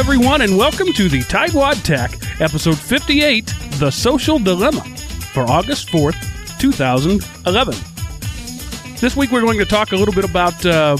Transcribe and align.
Everyone, 0.00 0.40
and 0.40 0.56
welcome 0.56 0.94
to 0.94 1.10
the 1.10 1.18
Tightwad 1.18 1.84
Tech, 1.84 2.10
episode 2.40 2.78
58 2.78 3.44
The 3.72 3.90
Social 3.90 4.38
Dilemma, 4.38 4.80
for 5.34 5.42
August 5.42 5.88
4th, 5.88 6.58
2011. 6.58 7.74
This 8.96 9.14
week, 9.14 9.30
we're 9.30 9.42
going 9.42 9.58
to 9.58 9.66
talk 9.66 9.92
a 9.92 9.96
little 9.96 10.14
bit 10.14 10.24
about 10.24 10.64
uh, 10.64 10.96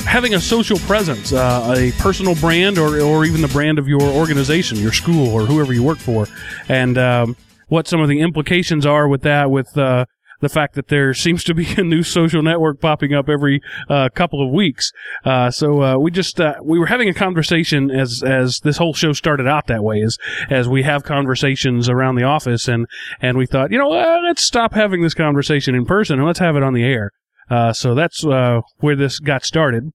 having 0.00 0.34
a 0.34 0.40
social 0.40 0.76
presence, 0.80 1.32
uh, 1.32 1.72
a 1.76 1.92
personal 2.00 2.34
brand, 2.34 2.78
or, 2.78 3.00
or 3.00 3.24
even 3.24 3.42
the 3.42 3.48
brand 3.48 3.78
of 3.78 3.86
your 3.86 4.02
organization, 4.02 4.78
your 4.78 4.92
school, 4.92 5.28
or 5.32 5.46
whoever 5.46 5.72
you 5.72 5.84
work 5.84 5.98
for, 5.98 6.26
and 6.68 6.98
um, 6.98 7.36
what 7.68 7.86
some 7.86 8.00
of 8.00 8.08
the 8.08 8.20
implications 8.20 8.86
are 8.86 9.06
with 9.06 9.22
that, 9.22 9.52
with 9.52 9.78
uh, 9.78 10.04
the 10.40 10.48
fact 10.48 10.74
that 10.74 10.88
there 10.88 11.14
seems 11.14 11.44
to 11.44 11.54
be 11.54 11.66
a 11.76 11.82
new 11.82 12.02
social 12.02 12.42
network 12.42 12.80
popping 12.80 13.14
up 13.14 13.28
every 13.28 13.60
uh, 13.88 14.08
couple 14.14 14.44
of 14.44 14.52
weeks. 14.52 14.92
Uh, 15.24 15.50
so 15.50 15.82
uh, 15.82 15.98
we 15.98 16.10
just 16.10 16.40
uh, 16.40 16.54
we 16.62 16.78
were 16.78 16.86
having 16.86 17.08
a 17.08 17.14
conversation 17.14 17.90
as 17.90 18.22
as 18.22 18.60
this 18.60 18.76
whole 18.76 18.94
show 18.94 19.12
started 19.12 19.46
out 19.46 19.66
that 19.66 19.82
way, 19.82 20.02
as 20.02 20.16
as 20.50 20.68
we 20.68 20.82
have 20.82 21.04
conversations 21.04 21.88
around 21.88 22.16
the 22.16 22.24
office, 22.24 22.68
and 22.68 22.86
and 23.20 23.36
we 23.36 23.46
thought, 23.46 23.72
you 23.72 23.78
know, 23.78 23.92
uh, 23.92 24.20
let's 24.24 24.42
stop 24.42 24.74
having 24.74 25.02
this 25.02 25.14
conversation 25.14 25.74
in 25.74 25.84
person 25.84 26.18
and 26.18 26.26
let's 26.26 26.38
have 26.38 26.56
it 26.56 26.62
on 26.62 26.74
the 26.74 26.84
air. 26.84 27.10
Uh, 27.50 27.72
so 27.72 27.94
that's 27.94 28.24
where 28.24 28.96
this 28.96 29.18
got 29.20 29.44
started. 29.44 29.90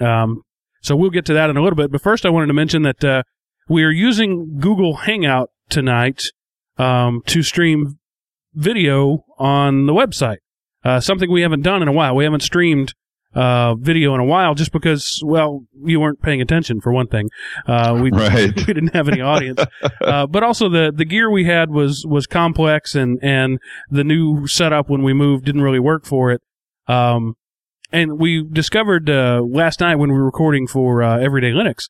Um, 0.00 0.42
so 0.82 0.96
we'll 0.96 1.10
get 1.10 1.24
to 1.26 1.34
that 1.34 1.50
in 1.50 1.56
a 1.56 1.62
little 1.62 1.76
bit, 1.76 1.90
but 1.92 2.02
first 2.02 2.26
I 2.26 2.30
wanted 2.30 2.48
to 2.48 2.52
mention 2.52 2.82
that 2.82 3.24
we 3.68 3.84
are 3.84 3.90
using 3.90 4.58
Google 4.58 4.96
Hangout 4.96 5.50
tonight 5.70 6.24
um, 6.76 7.22
to 7.26 7.42
stream 7.42 7.98
video 8.54 9.24
on 9.38 9.86
the 9.86 9.92
website. 9.92 10.38
Uh, 10.84 11.00
something 11.00 11.30
we 11.30 11.42
haven't 11.42 11.62
done 11.62 11.82
in 11.82 11.88
a 11.88 11.92
while. 11.92 12.14
We 12.14 12.24
haven't 12.24 12.42
streamed 12.42 12.94
uh, 13.34 13.74
video 13.74 14.14
in 14.14 14.20
a 14.20 14.24
while 14.24 14.54
just 14.54 14.70
because, 14.70 15.20
well, 15.24 15.64
you 15.82 15.98
weren't 15.98 16.20
paying 16.22 16.40
attention 16.40 16.80
for 16.80 16.92
one 16.92 17.06
thing. 17.06 17.30
Uh, 17.66 17.98
we, 18.00 18.10
right. 18.12 18.54
we 18.56 18.64
didn't 18.64 18.94
have 18.94 19.08
any 19.08 19.20
audience. 19.20 19.60
uh, 20.02 20.26
but 20.26 20.42
also 20.42 20.68
the, 20.68 20.92
the 20.94 21.04
gear 21.04 21.30
we 21.30 21.44
had 21.44 21.70
was, 21.70 22.04
was 22.06 22.26
complex 22.26 22.94
and, 22.94 23.18
and 23.22 23.58
the 23.90 24.04
new 24.04 24.46
setup 24.46 24.88
when 24.88 25.02
we 25.02 25.12
moved 25.12 25.44
didn't 25.44 25.62
really 25.62 25.80
work 25.80 26.04
for 26.04 26.30
it. 26.30 26.42
Um, 26.86 27.34
and 27.90 28.18
we 28.18 28.44
discovered, 28.44 29.08
uh, 29.08 29.40
last 29.42 29.80
night 29.80 29.96
when 29.96 30.10
we 30.10 30.18
were 30.18 30.24
recording 30.24 30.66
for, 30.66 31.02
uh, 31.02 31.18
Everyday 31.18 31.52
Linux 31.52 31.88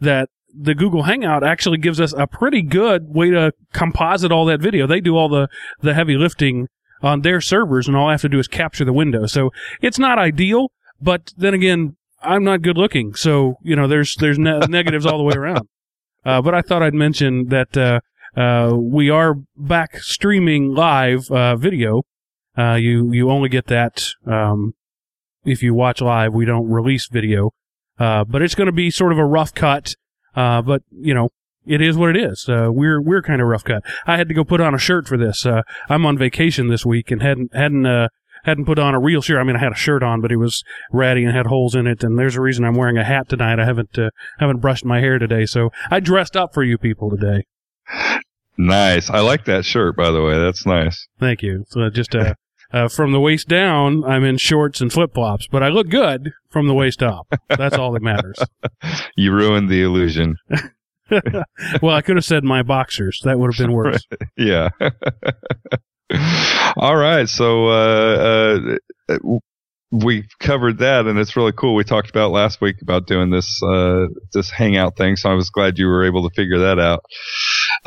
that 0.00 0.28
the 0.58 0.74
Google 0.74 1.04
Hangout 1.04 1.44
actually 1.44 1.78
gives 1.78 2.00
us 2.00 2.14
a 2.16 2.26
pretty 2.26 2.62
good 2.62 3.14
way 3.14 3.30
to 3.30 3.52
composite 3.72 4.32
all 4.32 4.44
that 4.46 4.60
video. 4.60 4.86
They 4.86 5.00
do 5.00 5.16
all 5.16 5.28
the, 5.28 5.48
the 5.80 5.94
heavy 5.94 6.16
lifting 6.16 6.68
on 7.02 7.20
their 7.20 7.40
servers 7.40 7.86
and 7.86 7.96
all 7.96 8.08
I 8.08 8.12
have 8.12 8.22
to 8.22 8.28
do 8.28 8.38
is 8.38 8.48
capture 8.48 8.84
the 8.84 8.92
window. 8.92 9.26
So 9.26 9.50
it's 9.80 9.98
not 9.98 10.18
ideal, 10.18 10.70
but 11.00 11.32
then 11.36 11.54
again, 11.54 11.96
I'm 12.22 12.44
not 12.44 12.62
good 12.62 12.78
looking. 12.78 13.14
So, 13.14 13.56
you 13.62 13.76
know, 13.76 13.86
there's, 13.86 14.14
there's 14.16 14.38
ne- 14.38 14.58
negatives 14.68 15.06
all 15.06 15.18
the 15.18 15.24
way 15.24 15.34
around. 15.34 15.68
Uh, 16.24 16.42
but 16.42 16.54
I 16.54 16.62
thought 16.62 16.82
I'd 16.82 16.94
mention 16.94 17.48
that, 17.48 17.76
uh, 17.76 18.00
uh, 18.38 18.76
we 18.76 19.08
are 19.08 19.34
back 19.56 19.98
streaming 19.98 20.74
live, 20.74 21.30
uh, 21.30 21.56
video. 21.56 22.02
Uh, 22.56 22.74
you, 22.74 23.12
you 23.12 23.30
only 23.30 23.48
get 23.48 23.66
that, 23.66 24.08
um, 24.26 24.74
if 25.44 25.62
you 25.62 25.72
watch 25.72 26.00
live. 26.00 26.34
We 26.34 26.44
don't 26.44 26.68
release 26.68 27.08
video. 27.08 27.52
Uh, 27.98 28.24
but 28.24 28.42
it's 28.42 28.54
going 28.54 28.66
to 28.66 28.72
be 28.72 28.90
sort 28.90 29.12
of 29.12 29.18
a 29.18 29.24
rough 29.24 29.54
cut 29.54 29.94
uh, 30.36 30.62
but 30.62 30.82
you 30.92 31.14
know, 31.14 31.30
it 31.66 31.80
is 31.80 31.96
what 31.96 32.14
it 32.14 32.16
is. 32.16 32.48
Uh, 32.48 32.68
we're 32.70 33.00
we're 33.00 33.22
kind 33.22 33.40
of 33.40 33.48
rough 33.48 33.64
cut. 33.64 33.82
I 34.06 34.16
had 34.16 34.28
to 34.28 34.34
go 34.34 34.44
put 34.44 34.60
on 34.60 34.74
a 34.74 34.78
shirt 34.78 35.08
for 35.08 35.16
this. 35.16 35.44
Uh, 35.44 35.62
I'm 35.88 36.06
on 36.06 36.16
vacation 36.16 36.68
this 36.68 36.86
week 36.86 37.10
and 37.10 37.22
hadn't 37.22 37.54
hadn't 37.54 37.86
uh, 37.86 38.08
hadn't 38.44 38.66
put 38.66 38.78
on 38.78 38.94
a 38.94 39.00
real 39.00 39.20
shirt. 39.20 39.38
I 39.38 39.42
mean, 39.42 39.56
I 39.56 39.60
had 39.60 39.72
a 39.72 39.76
shirt 39.76 40.02
on, 40.02 40.20
but 40.20 40.30
it 40.30 40.36
was 40.36 40.62
ratty 40.92 41.24
and 41.24 41.34
had 41.34 41.46
holes 41.46 41.74
in 41.74 41.86
it. 41.86 42.04
And 42.04 42.18
there's 42.18 42.36
a 42.36 42.40
reason 42.40 42.64
I'm 42.64 42.76
wearing 42.76 42.96
a 42.96 43.04
hat 43.04 43.28
tonight. 43.28 43.58
I 43.58 43.64
haven't 43.64 43.98
uh, 43.98 44.10
haven't 44.38 44.60
brushed 44.60 44.84
my 44.84 45.00
hair 45.00 45.18
today, 45.18 45.46
so 45.46 45.70
I 45.90 46.00
dressed 46.00 46.36
up 46.36 46.54
for 46.54 46.62
you 46.62 46.78
people 46.78 47.10
today. 47.10 47.44
Nice. 48.58 49.10
I 49.10 49.20
like 49.20 49.44
that 49.46 49.64
shirt, 49.64 49.96
by 49.96 50.10
the 50.10 50.22
way. 50.22 50.38
That's 50.38 50.64
nice. 50.64 51.08
Thank 51.20 51.42
you. 51.42 51.64
So 51.68 51.90
just 51.90 52.14
uh, 52.14 52.34
uh, 52.72 52.88
from 52.88 53.12
the 53.12 53.20
waist 53.20 53.48
down, 53.48 54.04
I'm 54.04 54.24
in 54.24 54.38
shorts 54.38 54.80
and 54.80 54.92
flip 54.92 55.14
flops, 55.14 55.46
but 55.46 55.62
I 55.62 55.68
look 55.68 55.88
good 55.88 56.32
from 56.50 56.68
the 56.68 56.74
waist 56.74 57.02
up. 57.02 57.26
That's 57.48 57.76
all 57.76 57.92
that 57.92 58.02
matters. 58.02 58.38
you 59.16 59.32
ruined 59.32 59.68
the 59.68 59.82
illusion. 59.82 60.36
well, 61.82 61.94
I 61.94 62.02
could 62.02 62.16
have 62.16 62.24
said 62.24 62.42
my 62.44 62.62
boxers. 62.62 63.20
That 63.24 63.38
would 63.38 63.54
have 63.54 63.64
been 63.64 63.72
worse. 63.72 64.04
yeah. 64.36 64.70
all 66.76 66.96
right. 66.96 67.28
So, 67.28 67.68
uh, 67.68 68.76
uh, 69.08 69.18
we 69.92 70.24
covered 70.40 70.78
that 70.78 71.06
and 71.06 71.18
it's 71.18 71.36
really 71.36 71.52
cool. 71.52 71.76
We 71.76 71.84
talked 71.84 72.10
about 72.10 72.32
last 72.32 72.60
week 72.60 72.82
about 72.82 73.06
doing 73.06 73.30
this, 73.30 73.62
uh, 73.62 74.06
this 74.32 74.50
hangout 74.50 74.96
thing. 74.96 75.16
So 75.16 75.30
I 75.30 75.34
was 75.34 75.50
glad 75.50 75.78
you 75.78 75.86
were 75.86 76.04
able 76.04 76.28
to 76.28 76.34
figure 76.34 76.58
that 76.58 76.80
out. 76.80 77.04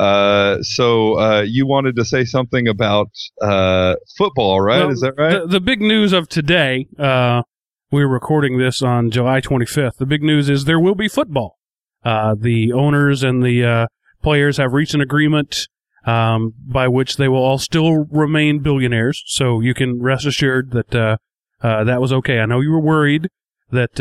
Uh, 0.00 0.62
so 0.62 1.18
uh, 1.20 1.42
you 1.42 1.66
wanted 1.66 1.94
to 1.94 2.06
say 2.06 2.24
something 2.24 2.66
about 2.66 3.10
uh, 3.42 3.96
football, 4.16 4.58
right? 4.58 4.80
Well, 4.80 4.90
Is 4.90 5.00
that 5.00 5.12
right? 5.18 5.42
The, 5.42 5.46
the, 5.46 5.60
big 5.60 5.82
news 5.82 6.14
of 6.14 6.26
today. 6.26 6.88
Uh, 6.98 7.42
we're 7.90 8.08
recording 8.08 8.56
this 8.56 8.80
on 8.80 9.10
July 9.10 9.42
25th. 9.42 9.96
The 9.98 10.06
big 10.06 10.22
news 10.22 10.48
is 10.48 10.64
there 10.64 10.80
will 10.80 10.94
be 10.94 11.06
football. 11.06 11.58
Uh, 12.02 12.34
the 12.34 12.72
owners 12.72 13.22
and 13.22 13.42
the 13.42 13.62
uh, 13.62 13.86
players 14.22 14.56
have 14.56 14.72
reached 14.72 14.94
an 14.94 15.02
agreement 15.02 15.68
um, 16.06 16.54
by 16.66 16.88
which 16.88 17.18
they 17.18 17.28
will 17.28 17.44
all 17.44 17.58
still 17.58 18.06
remain 18.10 18.60
billionaires. 18.60 19.22
So 19.26 19.60
you 19.60 19.74
can 19.74 20.00
rest 20.00 20.24
assured 20.24 20.70
that 20.70 21.18
that 21.60 22.00
was 22.00 22.10
okay. 22.10 22.40
I 22.40 22.46
know 22.46 22.60
you 22.60 22.70
were 22.70 22.80
worried 22.80 23.28
that 23.70 23.96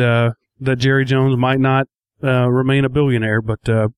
that 0.62 0.76
Jerry 0.78 1.04
Jones 1.04 1.36
might 1.36 1.60
not 1.60 1.88
remain 2.22 2.86
a 2.86 2.90
billionaire, 2.90 3.42
but 3.42 3.92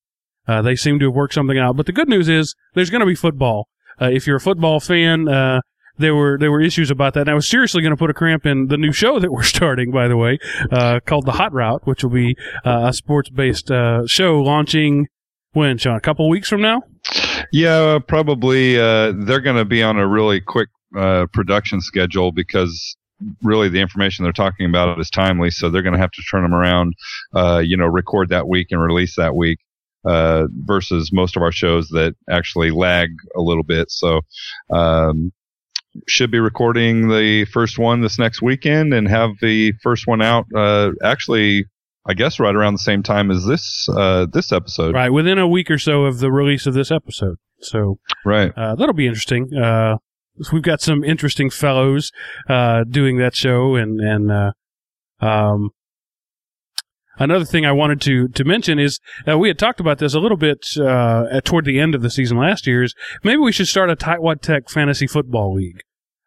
uh, 0.48 0.62
they 0.62 0.76
seem 0.76 1.00
to 1.00 1.06
have 1.06 1.16
worked 1.16 1.34
something 1.34 1.58
out. 1.58 1.78
But 1.78 1.86
the 1.86 1.92
good 1.92 2.10
news 2.10 2.30
is 2.30 2.56
there's 2.74 2.90
going 2.90 3.02
to 3.02 3.06
be 3.06 3.16
football. 3.16 3.68
Uh, 4.02 4.10
if 4.12 4.26
you're 4.26 4.38
a 4.38 4.42
football 4.42 4.80
fan, 4.80 5.28
uh, 5.28 5.62
there 5.98 6.16
were 6.16 6.38
there 6.40 6.52
were 6.52 6.62
issues 6.62 6.90
about 6.90 7.14
that. 7.14 7.22
And 7.22 7.30
I 7.30 7.34
was 7.34 7.48
seriously 7.48 7.82
going 7.82 7.92
to 7.92 7.98
put 7.98 8.10
a 8.10 8.14
cramp 8.14 8.46
in 8.46 8.68
the 8.68 8.78
new 8.78 8.92
show 8.92 9.20
that 9.20 9.32
we're 9.32 9.44
starting, 9.44 9.92
by 9.92 10.08
the 10.08 10.18
way, 10.18 10.40
uh, 10.72 11.00
called 11.06 11.26
the 11.26 11.34
Hot 11.34 11.54
Route, 11.54 11.86
which 11.86 12.04
will 12.04 12.12
be 12.12 12.36
uh, 12.66 12.88
a 12.90 12.94
sports 12.94 13.30
based 13.30 13.70
uh, 13.70 14.06
show 14.08 14.42
launching 14.42 15.08
when 15.54 15.78
Sean 15.78 15.96
a 15.96 16.02
couple 16.02 16.30
weeks 16.30 16.50
from 16.50 16.62
now. 16.62 16.82
Yeah, 17.52 18.00
probably. 18.08 18.76
they're 18.76 19.42
going 19.42 19.58
to 19.58 19.66
be 19.66 19.84
on 19.84 19.98
a 19.98 20.08
really 20.08 20.40
quick 20.40 20.70
production 20.94 21.82
schedule 21.82 22.32
because 22.32 22.96
really 23.44 23.70
the 23.70 23.80
information 23.82 24.24
they're 24.24 24.32
talking 24.32 24.68
about 24.68 25.00
is 25.00 25.10
timely. 25.10 25.52
So 25.52 25.70
they're 25.70 25.82
going 25.82 25.94
to 25.94 26.00
have 26.00 26.12
to 26.12 26.22
turn 26.32 26.44
them 26.44 26.54
around, 26.54 26.94
you 27.66 27.76
know, 27.76 27.86
record 27.86 28.30
that 28.30 28.48
week 28.48 28.68
and 28.72 28.82
release 28.82 29.18
that 29.18 29.36
week 29.36 29.60
uh, 30.06 30.48
versus 30.66 31.12
most 31.14 31.36
of 31.36 31.44
our 31.44 31.52
shows 31.52 31.90
that 31.90 32.16
actually 32.30 32.72
lag 32.72 33.10
a 33.36 33.42
little 33.42 33.64
bit. 33.64 33.92
So, 33.92 34.22
um, 34.72 35.32
should 36.08 36.32
be 36.32 36.40
recording 36.40 37.10
the 37.10 37.46
first 37.46 37.78
one 37.78 38.02
this 38.02 38.18
next 38.18 38.42
weekend 38.42 38.94
and 38.94 39.08
have 39.08 39.32
the 39.42 39.74
first 39.84 40.08
one 40.08 40.22
out, 40.22 40.46
uh, 40.56 40.92
actually, 41.04 41.66
I 42.08 42.14
guess 42.14 42.40
right 42.40 42.56
around 42.56 42.74
the 42.74 42.80
same 42.80 43.04
time 43.04 43.30
as 43.30 43.46
this, 43.46 43.90
uh, 43.90 44.26
this 44.32 44.52
episode. 44.52 44.96
Right. 44.96 45.12
Within 45.12 45.38
a 45.38 45.48
week 45.48 45.70
or 45.70 45.78
so 45.78 46.06
of 46.06 46.20
the 46.20 46.32
release 46.32 46.66
of 46.66 46.74
this 46.74 46.92
episode. 46.92 47.36
So, 47.60 48.00
right. 48.26 48.52
Uh, 48.56 48.76
that'll 48.76 48.94
be 48.94 49.08
interesting. 49.08 49.54
Uh, 49.54 49.98
we've 50.52 50.64
got 50.64 50.82
some 50.82 51.04
interesting 51.04 51.50
fellows, 51.50 52.12
uh, 52.50 52.86
doing 52.90 53.18
that 53.18 53.36
show 53.36 53.76
and, 53.76 54.00
and, 54.00 54.32
uh, 54.32 54.52
um, 55.20 55.72
Another 57.22 57.46
thing 57.46 57.68
I 57.68 57.72
wanted 57.72 58.02
to 58.02 58.30
to 58.30 58.44
mention 58.44 58.80
is 58.80 59.00
uh, 59.28 59.38
we 59.38 59.48
had 59.48 59.60
talked 59.60 59.80
about 59.80 60.00
this 60.00 60.16
a 60.16 60.20
little 60.20 60.38
bit 60.38 60.66
uh, 60.80 61.40
toward 61.42 61.66
the 61.66 61.80
end 61.80 61.94
of 61.94 62.02
the 62.02 62.10
season 62.10 62.38
last 62.38 62.66
year. 62.66 62.82
Is 62.82 62.96
maybe 63.24 63.38
we 63.38 63.52
should 63.52 63.68
start 63.68 63.92
a 63.92 63.96
Tightwad 63.96 64.42
Tech 64.42 64.70
fantasy 64.70 65.06
football 65.06 65.54
league. 65.54 65.82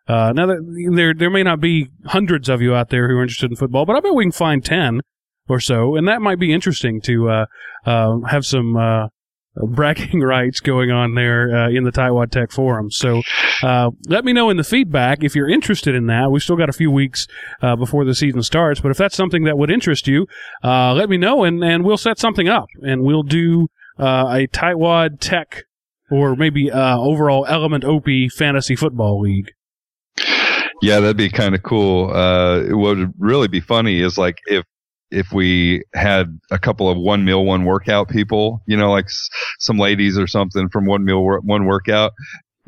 Uh, 0.06 0.32
now 0.32 0.46
that 0.46 0.93
there 0.94 1.12
there 1.12 1.31
may 1.31 1.43
not 1.43 1.61
be 1.61 1.88
hundreds 2.06 2.49
of 2.49 2.62
you 2.62 2.76
out 2.76 2.91
there 2.91 3.08
who 3.08 3.17
are 3.17 3.23
interested 3.23 3.50
in 3.50 3.56
football, 3.56 3.85
but 3.85 3.96
I 3.96 4.00
bet 4.00 4.14
we 4.14 4.25
can 4.25 4.32
find 4.32 4.64
ten 4.64 5.00
or 5.49 5.58
so, 5.58 5.96
and 5.96 6.06
that 6.06 6.23
might 6.23 6.38
be 6.38 6.52
interesting 6.52 7.00
to 7.02 7.29
uh, 7.29 7.46
uh, 7.85 8.20
have 8.29 8.46
some 8.46 8.76
uh, 9.61 9.67
bragging 9.67 10.21
rights 10.23 10.61
going 10.61 10.91
on 10.91 11.15
there 11.15 11.55
uh, 11.55 11.71
in 11.71 11.85
the 11.85 11.93
Tightwad 11.93 12.31
Tech 12.31 12.51
forum. 12.51 12.91
So 12.91 13.23
uh, 13.62 13.91
let 14.06 14.25
me 14.25 14.33
know 14.33 14.51
in 14.51 14.56
the 14.56 14.65
feedback 14.65 15.23
if 15.23 15.35
you're 15.35 15.49
interested 15.49 15.95
in 15.95 16.06
that. 16.06 16.31
We've 16.31 16.43
still 16.43 16.56
got 16.56 16.69
a 16.69 16.73
few 16.75 16.91
weeks 16.91 17.27
uh, 17.62 17.77
before 17.77 18.05
the 18.05 18.15
season 18.15 18.43
starts, 18.43 18.81
but 18.81 18.91
if 18.91 18.97
that's 18.97 19.17
something 19.17 19.45
that 19.45 19.59
would 19.59 19.71
interest 19.71 20.09
you, 20.09 20.27
uh, 20.62 20.93
let 20.95 21.09
me 21.09 21.17
know 21.17 21.45
and, 21.45 21.62
and 21.62 21.85
we'll 21.85 21.97
set 21.97 22.19
something 22.19 22.49
up 22.49 22.67
and 22.83 23.03
we'll 23.03 23.23
do 23.23 23.69
uh, 23.99 24.27
a 24.31 24.47
Tightwad 24.49 25.21
Tech 25.21 25.65
or 26.11 26.37
maybe 26.37 26.71
overall 26.71 27.47
Element 27.47 27.85
Opie 27.85 28.29
Fantasy 28.29 28.77
Football 28.77 29.21
League. 29.21 29.51
Yeah, 30.83 31.01
that'd 31.01 31.17
be 31.17 31.31
kind 31.31 31.55
of 31.55 31.62
cool. 31.62 32.09
what 32.09 32.97
would 32.99 33.15
really 33.19 33.49
be 33.49 33.61
funny 33.61 34.01
is 34.01 34.19
like 34.19 34.39
if 34.47 34.65
if 35.15 35.33
we 35.33 35.85
had 35.95 36.39
a 36.51 36.59
couple 36.59 36.89
of 36.91 36.99
one 36.99 37.25
meal 37.25 37.45
one 37.45 37.65
workout 37.65 38.09
people, 38.09 38.63
you 38.67 38.77
know, 38.77 38.91
like 38.91 39.07
s- 39.07 39.29
some 39.61 39.79
ladies 39.79 40.19
or 40.19 40.27
something 40.27 40.69
from 40.69 40.87
one 40.87 41.05
meal 41.05 41.23
wor- 41.23 41.41
one 41.41 41.65
workout 41.65 42.13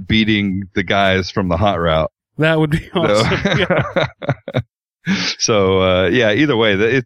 beating 0.07 0.63
the 0.75 0.83
guys 0.83 1.31
from 1.31 1.49
the 1.49 1.57
hot 1.57 1.81
route. 1.81 2.11
That 2.39 2.59
would 2.59 2.71
be 2.71 2.91
awesome. 2.95 3.41
yeah. 3.59 4.07
so 5.39 5.83
uh, 5.83 6.09
yeah, 6.09 6.33
either 6.33 6.57
way, 6.57 6.75
it, 6.75 7.05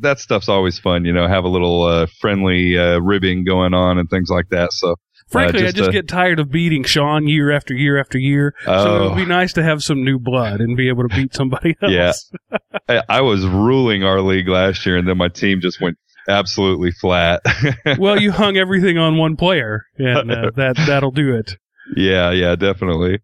that 0.00 0.18
stuff's 0.18 0.48
always 0.48 0.78
fun. 0.78 1.04
You 1.04 1.12
know, 1.12 1.26
have 1.28 1.44
a 1.44 1.48
little 1.48 1.82
uh, 1.82 2.06
friendly 2.20 2.78
uh, 2.78 2.98
ribbing 2.98 3.44
going 3.44 3.74
on 3.74 3.98
and 3.98 4.08
things 4.08 4.30
like 4.30 4.48
that. 4.50 4.72
So 4.72 4.96
Frankly, 5.32 5.64
uh, 5.64 5.68
I 5.68 5.72
just 5.72 5.88
uh, 5.88 5.92
get 5.92 6.06
tired 6.08 6.38
of 6.38 6.50
beating 6.50 6.84
Sean 6.84 7.26
year 7.26 7.50
after 7.50 7.74
year 7.74 7.98
after 7.98 8.18
year. 8.18 8.54
So 8.64 8.72
it 8.72 8.76
Oh. 8.76 9.08
would 9.08 9.16
be 9.16 9.24
nice 9.26 9.52
to 9.54 9.62
have 9.62 9.82
some 9.82 10.04
new 10.04 10.18
blood 10.18 10.60
and 10.60 10.76
be 10.76 10.88
able 10.88 11.08
to 11.08 11.14
beat 11.14 11.34
somebody 11.34 11.76
else. 11.82 12.30
Yeah. 12.50 12.58
I, 12.88 13.02
I 13.08 13.20
was 13.22 13.44
ruling 13.46 14.04
our 14.04 14.20
league 14.20 14.48
last 14.48 14.84
year, 14.86 14.96
and 14.96 15.08
then 15.08 15.16
my 15.18 15.28
team 15.28 15.60
just 15.60 15.80
went 15.80 15.96
absolutely 16.28 16.90
flat. 16.92 17.42
well, 17.98 18.20
you 18.20 18.30
hung 18.32 18.56
everything 18.56 18.98
on 18.98 19.16
one 19.16 19.36
player, 19.36 19.84
and 19.98 20.30
uh, 20.30 20.50
that 20.56 20.76
that'll 20.86 21.10
do 21.10 21.34
it. 21.34 21.56
yeah, 21.96 22.30
yeah, 22.30 22.54
definitely. 22.56 23.18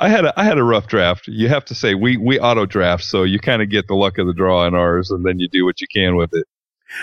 I 0.00 0.08
had 0.08 0.24
a 0.24 0.38
I 0.40 0.42
had 0.44 0.58
a 0.58 0.64
rough 0.64 0.88
draft. 0.88 1.28
You 1.28 1.48
have 1.48 1.64
to 1.66 1.74
say 1.74 1.94
we 1.94 2.16
we 2.16 2.38
auto 2.40 2.66
draft, 2.66 3.04
so 3.04 3.22
you 3.22 3.38
kind 3.38 3.62
of 3.62 3.70
get 3.70 3.86
the 3.86 3.94
luck 3.94 4.18
of 4.18 4.26
the 4.26 4.32
draw 4.32 4.66
in 4.66 4.74
ours, 4.74 5.10
and 5.10 5.24
then 5.24 5.38
you 5.38 5.48
do 5.48 5.64
what 5.64 5.80
you 5.80 5.86
can 5.92 6.16
with 6.16 6.30
it. 6.32 6.46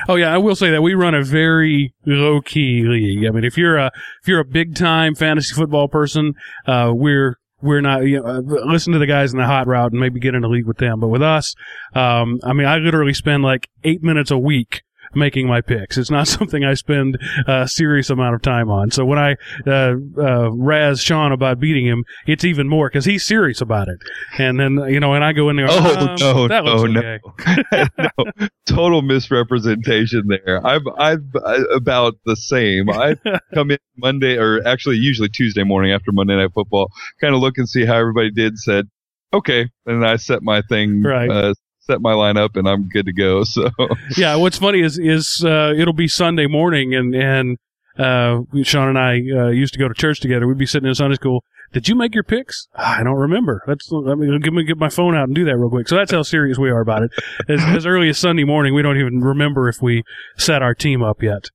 Oh 0.08 0.16
yeah, 0.16 0.34
I 0.34 0.38
will 0.38 0.56
say 0.56 0.72
that 0.72 0.82
we 0.82 0.94
run 0.94 1.16
a 1.16 1.24
very 1.24 1.94
low 2.06 2.42
key 2.42 2.84
league. 2.84 3.26
I 3.26 3.32
mean, 3.32 3.44
if 3.44 3.58
you're 3.58 3.78
a 3.78 3.92
if 4.22 4.28
you're 4.28 4.40
a 4.40 4.46
big 4.46 4.76
time 4.76 5.16
fantasy 5.16 5.54
football 5.54 5.88
person, 5.88 6.34
uh, 6.66 6.92
we're 6.94 7.38
we're 7.62 7.82
not. 7.82 8.06
You 8.06 8.22
know, 8.22 8.26
uh, 8.26 8.42
listen 8.66 8.94
to 8.94 9.00
the 9.00 9.08
guys 9.08 9.34
in 9.34 9.40
the 9.40 9.46
hot 9.46 9.68
route 9.68 9.92
and 9.92 10.00
maybe 10.00 10.20
get 10.20 10.36
in 10.36 10.44
a 10.44 10.50
league 10.50 10.68
with 10.68 10.78
them. 10.78 11.00
But 11.00 11.08
with 11.08 11.22
us, 11.22 11.56
um, 11.96 12.40
I 12.44 12.54
mean, 12.54 12.68
I 12.68 12.78
literally 12.78 13.14
spend 13.14 13.44
like 13.44 13.70
eight 13.84 14.04
minutes 14.04 14.32
a 14.32 14.38
week 14.38 14.84
making 15.16 15.48
my 15.48 15.62
picks. 15.62 15.98
It's 15.98 16.12
not 16.12 16.28
something 16.38 16.64
I 16.64 16.74
spend 16.74 17.18
a 17.48 17.68
serious 17.68 18.10
amount 18.10 18.36
of 18.36 18.42
time 18.42 18.70
on. 18.70 18.92
So 18.92 19.06
when 19.06 19.20
I 19.20 19.36
uh, 19.66 19.96
uh, 20.18 20.52
razz 20.52 21.02
Sean 21.02 21.32
about 21.32 21.60
beating 21.60 21.86
him, 21.86 22.04
it's 22.28 22.44
even 22.44 22.68
more 22.68 22.90
because 22.90 23.06
he's 23.06 23.24
serious 23.24 23.62
about 23.62 23.88
it. 23.88 24.00
And 24.38 24.60
then 24.60 24.78
you 24.90 25.00
know, 25.00 25.14
and 25.14 25.24
I 25.24 25.34
go 25.34 25.50
in 25.50 25.56
there. 25.56 25.68
Oh, 25.70 25.96
um, 25.96 26.16
no, 26.20 26.48
that 26.48 26.64
no, 26.64 26.86
okay. 26.86 27.20
no, 28.18 28.48
total 28.66 29.02
misrepresentation 29.02 30.24
there. 30.28 30.66
I'm 30.66 30.84
I've 30.98 31.24
I, 31.46 31.58
about 31.74 32.16
the 32.26 32.36
same. 32.36 32.90
I 32.90 33.16
come 33.54 33.72
in 33.72 33.78
Monday 33.98 34.38
or 34.38 34.66
actually 34.68 34.98
usually 34.98 35.30
Tuesday 35.30 35.64
morning 35.64 35.92
after 35.92 36.12
Monday 36.12 36.36
Night 36.36 36.52
Football, 36.54 36.90
kind 37.22 37.34
of 37.36 37.42
look 37.42 37.58
and 37.58 37.68
see 37.68 37.86
how 37.86 37.96
everybody 37.96 38.32
did. 38.32 38.58
Said 38.58 38.86
okay, 39.34 39.70
and 39.86 40.06
I 40.06 40.16
set 40.18 40.44
my 40.44 40.62
thing, 40.70 41.02
Right. 41.02 41.30
uh, 41.30 41.54
set 41.86 42.02
my 42.02 42.14
lineup, 42.14 42.56
and 42.56 42.68
I'm 42.68 42.88
good 42.90 43.06
to 43.06 43.14
go. 43.14 43.44
So 43.54 43.70
yeah, 44.18 44.36
what's 44.36 44.58
funny 44.58 44.82
is 44.82 44.98
is 44.98 45.44
uh, 45.46 45.74
it'll 45.78 45.94
be 45.94 46.08
Sunday 46.08 46.48
morning, 46.48 46.94
and 46.96 47.14
and 47.14 47.58
uh, 47.98 48.42
Sean 48.64 48.90
and 48.90 48.98
I 48.98 49.16
uh, 49.16 49.50
used 49.50 49.74
to 49.74 49.80
go 49.80 49.88
to 49.88 49.94
church 49.94 50.20
together. 50.20 50.48
We'd 50.48 50.58
be 50.58 50.66
sitting 50.66 50.88
in 50.88 50.96
Sunday 50.96 51.16
school. 51.16 51.44
Did 51.72 51.88
you 51.88 51.96
make 51.96 52.14
your 52.16 52.24
picks? 52.24 52.68
"Ah, 52.76 53.00
I 53.00 53.04
don't 53.04 53.16
remember. 53.16 53.62
Let's 53.68 53.92
let 53.92 54.18
me 54.18 54.40
give 54.40 54.54
me 54.54 54.64
get 54.64 54.78
my 54.78 54.90
phone 54.90 55.16
out 55.16 55.26
and 55.26 55.36
do 55.36 55.46
that 55.46 55.58
real 55.58 55.70
quick. 55.70 55.88
So 55.88 55.96
that's 55.96 56.12
how 56.12 56.22
serious 56.24 56.58
we 56.58 56.70
are 56.70 56.82
about 56.82 57.04
it. 57.04 57.12
As, 57.50 57.62
as 57.64 57.86
early 57.86 58.10
as 58.10 58.18
Sunday 58.18 58.44
morning, 58.44 58.74
we 58.74 58.82
don't 58.82 58.98
even 58.98 59.22
remember 59.22 59.68
if 59.68 59.82
we 59.82 60.04
set 60.38 60.62
our 60.62 60.74
team 60.74 61.02
up 61.04 61.22
yet. 61.22 61.46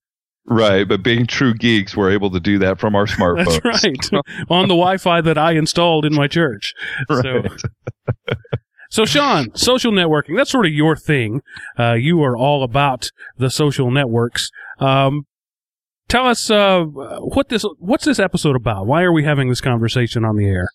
right, 0.46 0.86
but 0.88 1.02
being 1.02 1.26
true 1.26 1.54
geeks, 1.54 1.96
we're 1.96 2.10
able 2.10 2.30
to 2.30 2.40
do 2.40 2.58
that 2.58 2.78
from 2.80 2.94
our 2.94 3.06
smartphones. 3.16 3.60
That's 3.62 4.12
right 4.12 4.22
on 4.50 4.68
the 4.68 4.74
Wi-Fi 4.74 5.20
that 5.22 5.38
I 5.38 5.52
installed 5.52 6.04
in 6.04 6.14
my 6.14 6.26
church. 6.28 6.74
So. 7.10 7.42
So, 8.90 9.04
Sean, 9.04 9.54
social 9.54 9.92
networking, 9.92 10.36
that's 10.36 10.50
sort 10.50 10.66
of 10.66 10.72
your 10.72 10.96
thing. 10.96 11.42
Uh, 11.78 11.94
you 11.94 12.22
are 12.22 12.36
all 12.36 12.62
about 12.62 13.10
the 13.36 13.50
social 13.50 13.90
networks. 13.90 14.50
Um, 14.78 15.26
tell 16.08 16.26
us, 16.26 16.50
uh, 16.50 16.84
what 16.84 17.48
this, 17.48 17.64
what's 17.78 18.04
this 18.04 18.18
episode 18.18 18.56
about? 18.56 18.86
Why 18.86 19.02
are 19.02 19.12
we 19.12 19.24
having 19.24 19.48
this 19.48 19.60
conversation 19.60 20.24
on 20.24 20.36
the 20.36 20.46
air? 20.46 20.68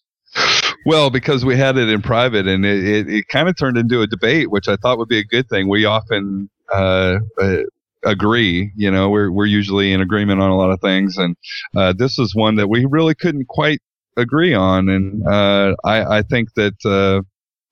Well, 0.85 1.09
because 1.09 1.45
we 1.45 1.55
had 1.55 1.77
it 1.77 1.89
in 1.89 2.01
private 2.01 2.47
and 2.47 2.65
it, 2.65 2.85
it, 2.85 3.09
it 3.09 3.27
kind 3.29 3.47
of 3.47 3.57
turned 3.57 3.77
into 3.77 4.01
a 4.01 4.07
debate, 4.07 4.51
which 4.51 4.67
I 4.67 4.75
thought 4.75 4.97
would 4.97 5.07
be 5.07 5.19
a 5.19 5.23
good 5.23 5.47
thing. 5.47 5.69
We 5.69 5.85
often 5.85 6.49
uh, 6.71 7.19
uh, 7.41 7.57
agree, 8.03 8.71
you 8.75 8.91
know, 8.91 9.09
we're, 9.09 9.31
we're 9.31 9.45
usually 9.45 9.93
in 9.93 10.01
agreement 10.01 10.41
on 10.41 10.49
a 10.49 10.57
lot 10.57 10.71
of 10.71 10.81
things. 10.81 11.17
And 11.17 11.35
uh, 11.75 11.93
this 11.93 12.19
is 12.19 12.35
one 12.35 12.55
that 12.55 12.67
we 12.67 12.85
really 12.89 13.15
couldn't 13.15 13.47
quite 13.47 13.79
agree 14.17 14.53
on. 14.53 14.89
And 14.89 15.25
uh, 15.27 15.75
I, 15.83 16.17
I 16.17 16.21
think 16.21 16.53
that 16.55 16.75
uh, 16.85 17.21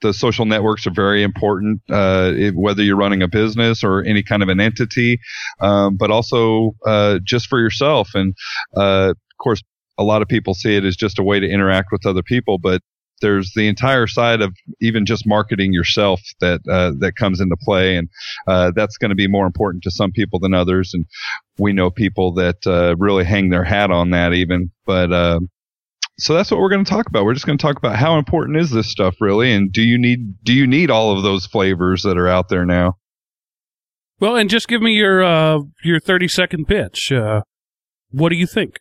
the 0.02 0.14
social 0.14 0.46
networks 0.46 0.86
are 0.88 0.94
very 0.94 1.24
important, 1.24 1.82
uh, 1.90 2.32
it, 2.36 2.56
whether 2.56 2.84
you're 2.84 2.98
running 2.98 3.22
a 3.22 3.28
business 3.28 3.84
or 3.84 4.04
any 4.04 4.24
kind 4.24 4.44
of 4.44 4.50
an 4.50 4.60
entity, 4.60 5.20
um, 5.60 5.98
but 5.98 6.12
also 6.12 6.76
uh, 6.86 7.20
just 7.24 7.48
for 7.48 7.60
yourself. 7.60 8.10
And 8.14 8.36
uh, 8.76 9.12
of 9.12 9.38
course, 9.42 9.62
a 9.98 10.04
lot 10.04 10.22
of 10.22 10.28
people 10.28 10.54
see 10.54 10.76
it 10.76 10.84
as 10.84 10.96
just 10.96 11.20
a 11.20 11.24
way 11.24 11.40
to 11.40 11.48
interact 11.48 11.90
with 11.92 12.06
other 12.06 12.24
people, 12.24 12.58
but 12.58 12.82
there's 13.22 13.54
the 13.56 13.68
entire 13.68 14.08
side 14.08 14.42
of 14.42 14.54
even 14.82 15.06
just 15.06 15.28
marketing 15.28 15.74
yourself 15.74 16.20
that 16.40 16.60
uh, 16.70 16.92
that 17.00 17.16
comes 17.16 17.40
into 17.40 17.56
play, 17.56 17.96
and 17.96 18.10
uh, 18.48 18.72
that's 18.76 18.98
going 18.98 19.10
to 19.10 19.16
be 19.16 19.28
more 19.28 19.46
important 19.46 19.84
to 19.84 19.92
some 19.92 20.12
people 20.12 20.40
than 20.40 20.54
others. 20.54 20.92
And 20.94 21.06
we 21.58 21.72
know 21.72 21.92
people 21.92 22.34
that 22.34 22.66
uh, 22.66 22.96
really 22.98 23.24
hang 23.24 23.50
their 23.50 23.64
hat 23.64 23.92
on 23.92 24.10
that, 24.10 24.34
even. 24.34 24.72
But 24.86 25.14
uh, 25.14 25.42
so 26.22 26.34
that's 26.34 26.52
what 26.52 26.60
we're 26.60 26.70
going 26.70 26.86
to 26.86 26.90
talk 26.90 27.08
about. 27.08 27.26
We're 27.26 27.34
just 27.34 27.46
going 27.46 27.58
to 27.58 27.62
talk 27.62 27.78
about 27.78 27.96
how 27.96 28.18
important 28.18 28.58
is 28.58 28.72
this 28.72 28.90
stuff 28.90 29.16
really, 29.20 29.52
and 29.52 29.72
do 29.72 29.82
you 29.82 29.98
need 29.98 30.44
do 30.44 30.54
you 30.54 30.68
need 30.68 30.90
all 30.90 31.16
of 31.16 31.24
those 31.24 31.46
flavors 31.46 32.04
that 32.04 32.18
are 32.18 32.28
out 32.28 32.50
there 32.50 32.66
now? 32.66 32.98
Well, 34.20 34.36
and 34.36 34.50
just 34.50 34.68
give 34.68 34.84
me 34.84 34.94
your, 34.94 35.24
uh, 35.24 35.62
your 35.84 36.00
30 36.00 36.28
second 36.28 36.68
pitch. 36.68 37.12
Uh, 37.12 37.42
what 38.12 38.30
do 38.30 38.36
you 38.36 38.46
think? 38.46 38.80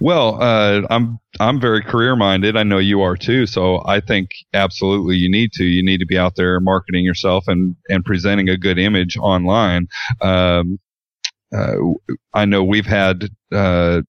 Well, 0.00 0.42
uh, 0.42 0.82
I'm 0.88 1.18
I'm 1.38 1.60
very 1.60 1.82
career 1.82 2.16
minded. 2.16 2.56
I 2.56 2.62
know 2.62 2.78
you 2.78 3.02
are 3.02 3.16
too. 3.16 3.46
So 3.46 3.82
I 3.84 4.00
think 4.00 4.30
absolutely 4.54 5.16
you 5.16 5.30
need 5.30 5.52
to. 5.52 5.64
You 5.64 5.84
need 5.84 5.98
to 5.98 6.06
be 6.06 6.16
out 6.18 6.36
there 6.36 6.58
marketing 6.60 7.04
yourself 7.04 7.44
and 7.48 7.76
and 7.88 8.04
presenting 8.04 8.48
a 8.48 8.56
good 8.56 8.78
image 8.78 9.16
online. 9.18 9.88
Um, 10.22 10.78
uh, 11.54 11.74
I 12.32 12.46
know 12.46 12.64
we've 12.64 12.86
had 12.86 13.28
uh, 13.52 14.02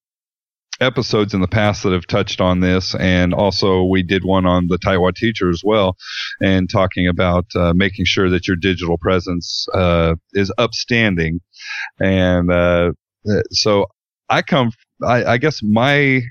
episodes 0.82 1.34
in 1.34 1.42
the 1.42 1.48
past 1.48 1.84
that 1.84 1.94
have 1.94 2.08
touched 2.08 2.42
on 2.42 2.60
this, 2.60 2.96
and 2.96 3.34
also 3.34 3.84
we 3.84 4.04
did 4.04 4.24
one 4.24 4.46
on 4.46 4.68
the 4.68 4.78
Taiwan 4.78 5.14
teacher 5.14 5.50
as 5.50 5.62
well, 5.64 5.96
and 6.42 6.70
talking 6.70 7.08
about 7.08 7.46
uh, 7.56 7.74
making 7.74 8.06
sure 8.06 8.30
that 8.30 8.48
your 8.48 8.58
digital 8.58 8.98
presence 8.98 9.68
uh, 9.74 10.16
is 10.34 10.52
upstanding. 10.58 11.40
And 12.00 12.52
uh, 12.52 12.92
so 13.52 13.88
I 14.30 14.42
come 14.42 14.72
I, 15.04 15.26
I 15.26 15.38
guess 15.38 15.62
my 15.64 16.22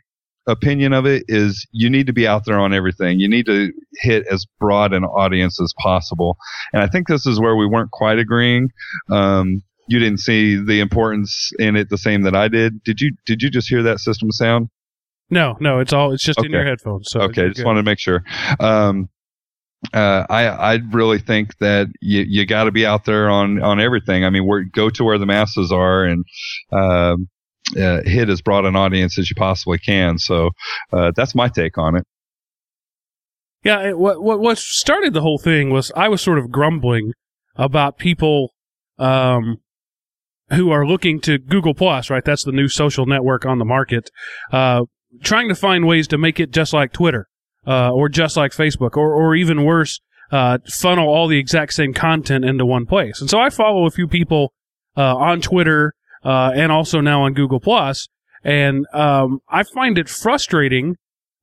opinion 0.47 0.93
of 0.93 1.07
it 1.07 1.25
is 1.29 1.67
you 1.73 1.89
need 1.89 2.07
to 2.07 2.13
be 2.13 2.27
out 2.27 2.45
there 2.45 2.59
on 2.59 2.75
everything. 2.75 3.19
You 3.19 3.29
need 3.29 3.47
to 3.47 3.73
hit 4.01 4.27
as 4.31 4.47
broad 4.61 4.93
an 4.93 5.05
audience 5.05 5.61
as 5.61 5.73
possible. 5.79 6.37
And 6.73 6.83
I 6.83 6.87
think 6.87 7.09
this 7.09 7.27
is 7.27 7.41
where 7.41 7.57
we 7.57 7.67
weren't 7.67 7.91
quite 7.91 8.19
agreeing. 8.19 8.71
Um, 9.11 9.63
you 9.89 9.99
didn't 9.99 10.21
see 10.21 10.57
the 10.57 10.81
importance 10.81 11.51
in 11.59 11.77
it 11.77 11.89
the 11.91 11.99
same 11.99 12.23
that 12.23 12.35
I 12.35 12.49
did. 12.49 12.83
Did 12.85 13.01
you? 13.01 13.13
Did 13.27 13.43
you 13.43 13.51
just 13.51 13.69
hear 13.69 13.83
that 13.83 14.01
system 14.01 14.31
sound? 14.31 14.69
No, 15.31 15.57
no, 15.61 15.81
it's 15.81 15.93
all, 15.93 16.13
it's 16.13 16.23
just 16.23 16.43
in 16.45 16.53
your 16.53 16.65
headphones. 16.65 17.09
So 17.11 17.23
okay, 17.23 17.49
just 17.49 17.57
good. 17.59 17.67
wanted 17.67 17.81
to 17.81 17.85
make 17.85 17.99
sure. 17.99 18.23
Um, 18.61 19.09
uh, 19.93 20.25
I 20.31 20.47
I 20.47 20.79
really 20.93 21.19
think 21.19 21.57
that 21.59 21.89
you 22.01 22.25
you 22.27 22.47
got 22.47 22.65
to 22.65 22.73
be 22.73 22.87
out 22.87 23.05
there 23.05 23.29
on 23.31 23.63
on 23.63 23.81
everything. 23.81 24.25
I 24.25 24.31
mean, 24.31 24.47
we're, 24.47 24.63
go 24.63 24.91
to 24.91 25.05
where 25.05 25.19
the 25.19 25.27
masses 25.27 25.73
are 25.73 26.05
and 26.05 26.25
um, 26.73 27.29
uh, 27.77 28.01
hit 28.05 28.29
as 28.29 28.41
broad 28.41 28.65
an 28.65 28.77
audience 28.77 29.19
as 29.19 29.29
you 29.29 29.37
possibly 29.37 29.79
can. 29.79 30.19
So 30.19 30.51
uh, 30.93 31.13
that's 31.17 31.35
my 31.35 31.49
take 31.49 31.77
on 31.79 31.97
it. 31.97 32.05
Yeah, 33.63 33.89
it, 33.89 33.99
what 33.99 34.23
what 34.23 34.41
what 34.41 34.59
started 34.59 35.15
the 35.15 35.23
whole 35.23 35.39
thing 35.39 35.71
was 35.71 35.91
I 35.97 36.09
was 36.09 36.21
sort 36.21 36.39
of 36.39 36.51
grumbling 36.51 37.13
about 37.57 37.99
people 37.99 38.53
um, 38.99 39.59
who 40.51 40.71
are 40.71 40.87
looking 40.87 41.21
to 41.23 41.39
Google 41.39 41.75
Plus, 41.75 42.11
right? 42.11 42.25
That's 42.25 42.45
the 42.45 42.53
new 42.53 42.69
social 42.69 43.07
network 43.07 43.47
on 43.47 43.59
the 43.59 43.65
market. 43.65 44.11
Uh, 44.53 44.83
trying 45.23 45.49
to 45.49 45.55
find 45.55 45.87
ways 45.87 46.09
to 46.09 46.19
make 46.19 46.41
it 46.41 46.51
just 46.51 46.73
like 46.73 46.93
Twitter, 46.93 47.29
uh, 47.67 47.91
or 47.91 48.09
just 48.09 48.37
like 48.37 48.53
Facebook, 48.53 48.97
or 48.97 49.15
or 49.15 49.35
even 49.35 49.65
worse, 49.65 50.01
uh, 50.31 50.59
funnel 50.69 51.09
all 51.09 51.29
the 51.29 51.39
exact 51.39 51.73
same 51.73 51.95
content 51.95 52.45
into 52.45 52.67
one 52.67 52.87
place. 52.87 53.21
And 53.21 53.31
so 53.31 53.39
I 53.41 53.51
follow 53.51 53.87
a 53.87 53.91
few 53.91 54.09
people 54.09 54.53
uh, 54.97 55.17
on 55.17 55.41
Twitter 55.41 55.95
uh, 56.25 56.53
and 56.55 56.71
also 56.71 57.01
now 57.01 57.23
on 57.23 57.35
Google 57.35 57.61
Plus, 57.61 58.09
and 58.43 58.87
um, 58.93 59.41
I 59.49 59.63
find 59.63 59.99
it 59.99 60.09
frustrating 60.09 60.97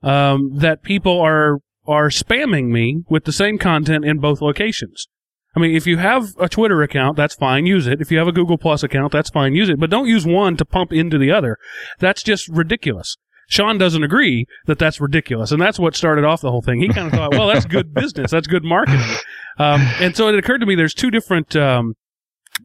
um, 0.03 0.51
that 0.55 0.83
people 0.83 1.19
are 1.19 1.59
are 1.87 2.09
spamming 2.09 2.69
me 2.69 3.03
with 3.09 3.25
the 3.25 3.31
same 3.31 3.57
content 3.57 4.05
in 4.05 4.19
both 4.19 4.41
locations. 4.41 5.07
I 5.55 5.59
mean, 5.59 5.75
if 5.75 5.85
you 5.85 5.97
have 5.97 6.33
a 6.39 6.47
Twitter 6.47 6.81
account, 6.81 7.17
that's 7.17 7.35
fine, 7.35 7.65
use 7.65 7.87
it. 7.87 7.99
If 8.01 8.11
you 8.11 8.17
have 8.17 8.27
a 8.27 8.31
Google 8.31 8.57
Plus 8.57 8.83
account, 8.83 9.11
that's 9.11 9.29
fine, 9.29 9.53
use 9.53 9.69
it. 9.69 9.79
But 9.79 9.89
don't 9.89 10.07
use 10.07 10.25
one 10.25 10.55
to 10.57 10.65
pump 10.65 10.93
into 10.93 11.17
the 11.17 11.31
other. 11.31 11.57
That's 11.99 12.23
just 12.23 12.47
ridiculous. 12.47 13.17
Sean 13.49 13.77
doesn't 13.77 14.03
agree 14.03 14.45
that 14.65 14.79
that's 14.79 15.01
ridiculous, 15.01 15.51
and 15.51 15.61
that's 15.61 15.77
what 15.77 15.93
started 15.93 16.23
off 16.23 16.39
the 16.39 16.51
whole 16.51 16.61
thing. 16.61 16.79
He 16.79 16.87
kind 16.87 17.07
of 17.07 17.13
thought, 17.19 17.31
well, 17.31 17.47
that's 17.47 17.65
good 17.65 17.93
business, 17.93 18.31
that's 18.31 18.47
good 18.47 18.63
marketing, 18.63 19.17
um, 19.57 19.81
and 19.99 20.15
so 20.15 20.29
it 20.29 20.35
occurred 20.35 20.59
to 20.59 20.65
me 20.65 20.75
there's 20.75 20.93
two 20.93 21.11
different 21.11 21.53
um, 21.57 21.95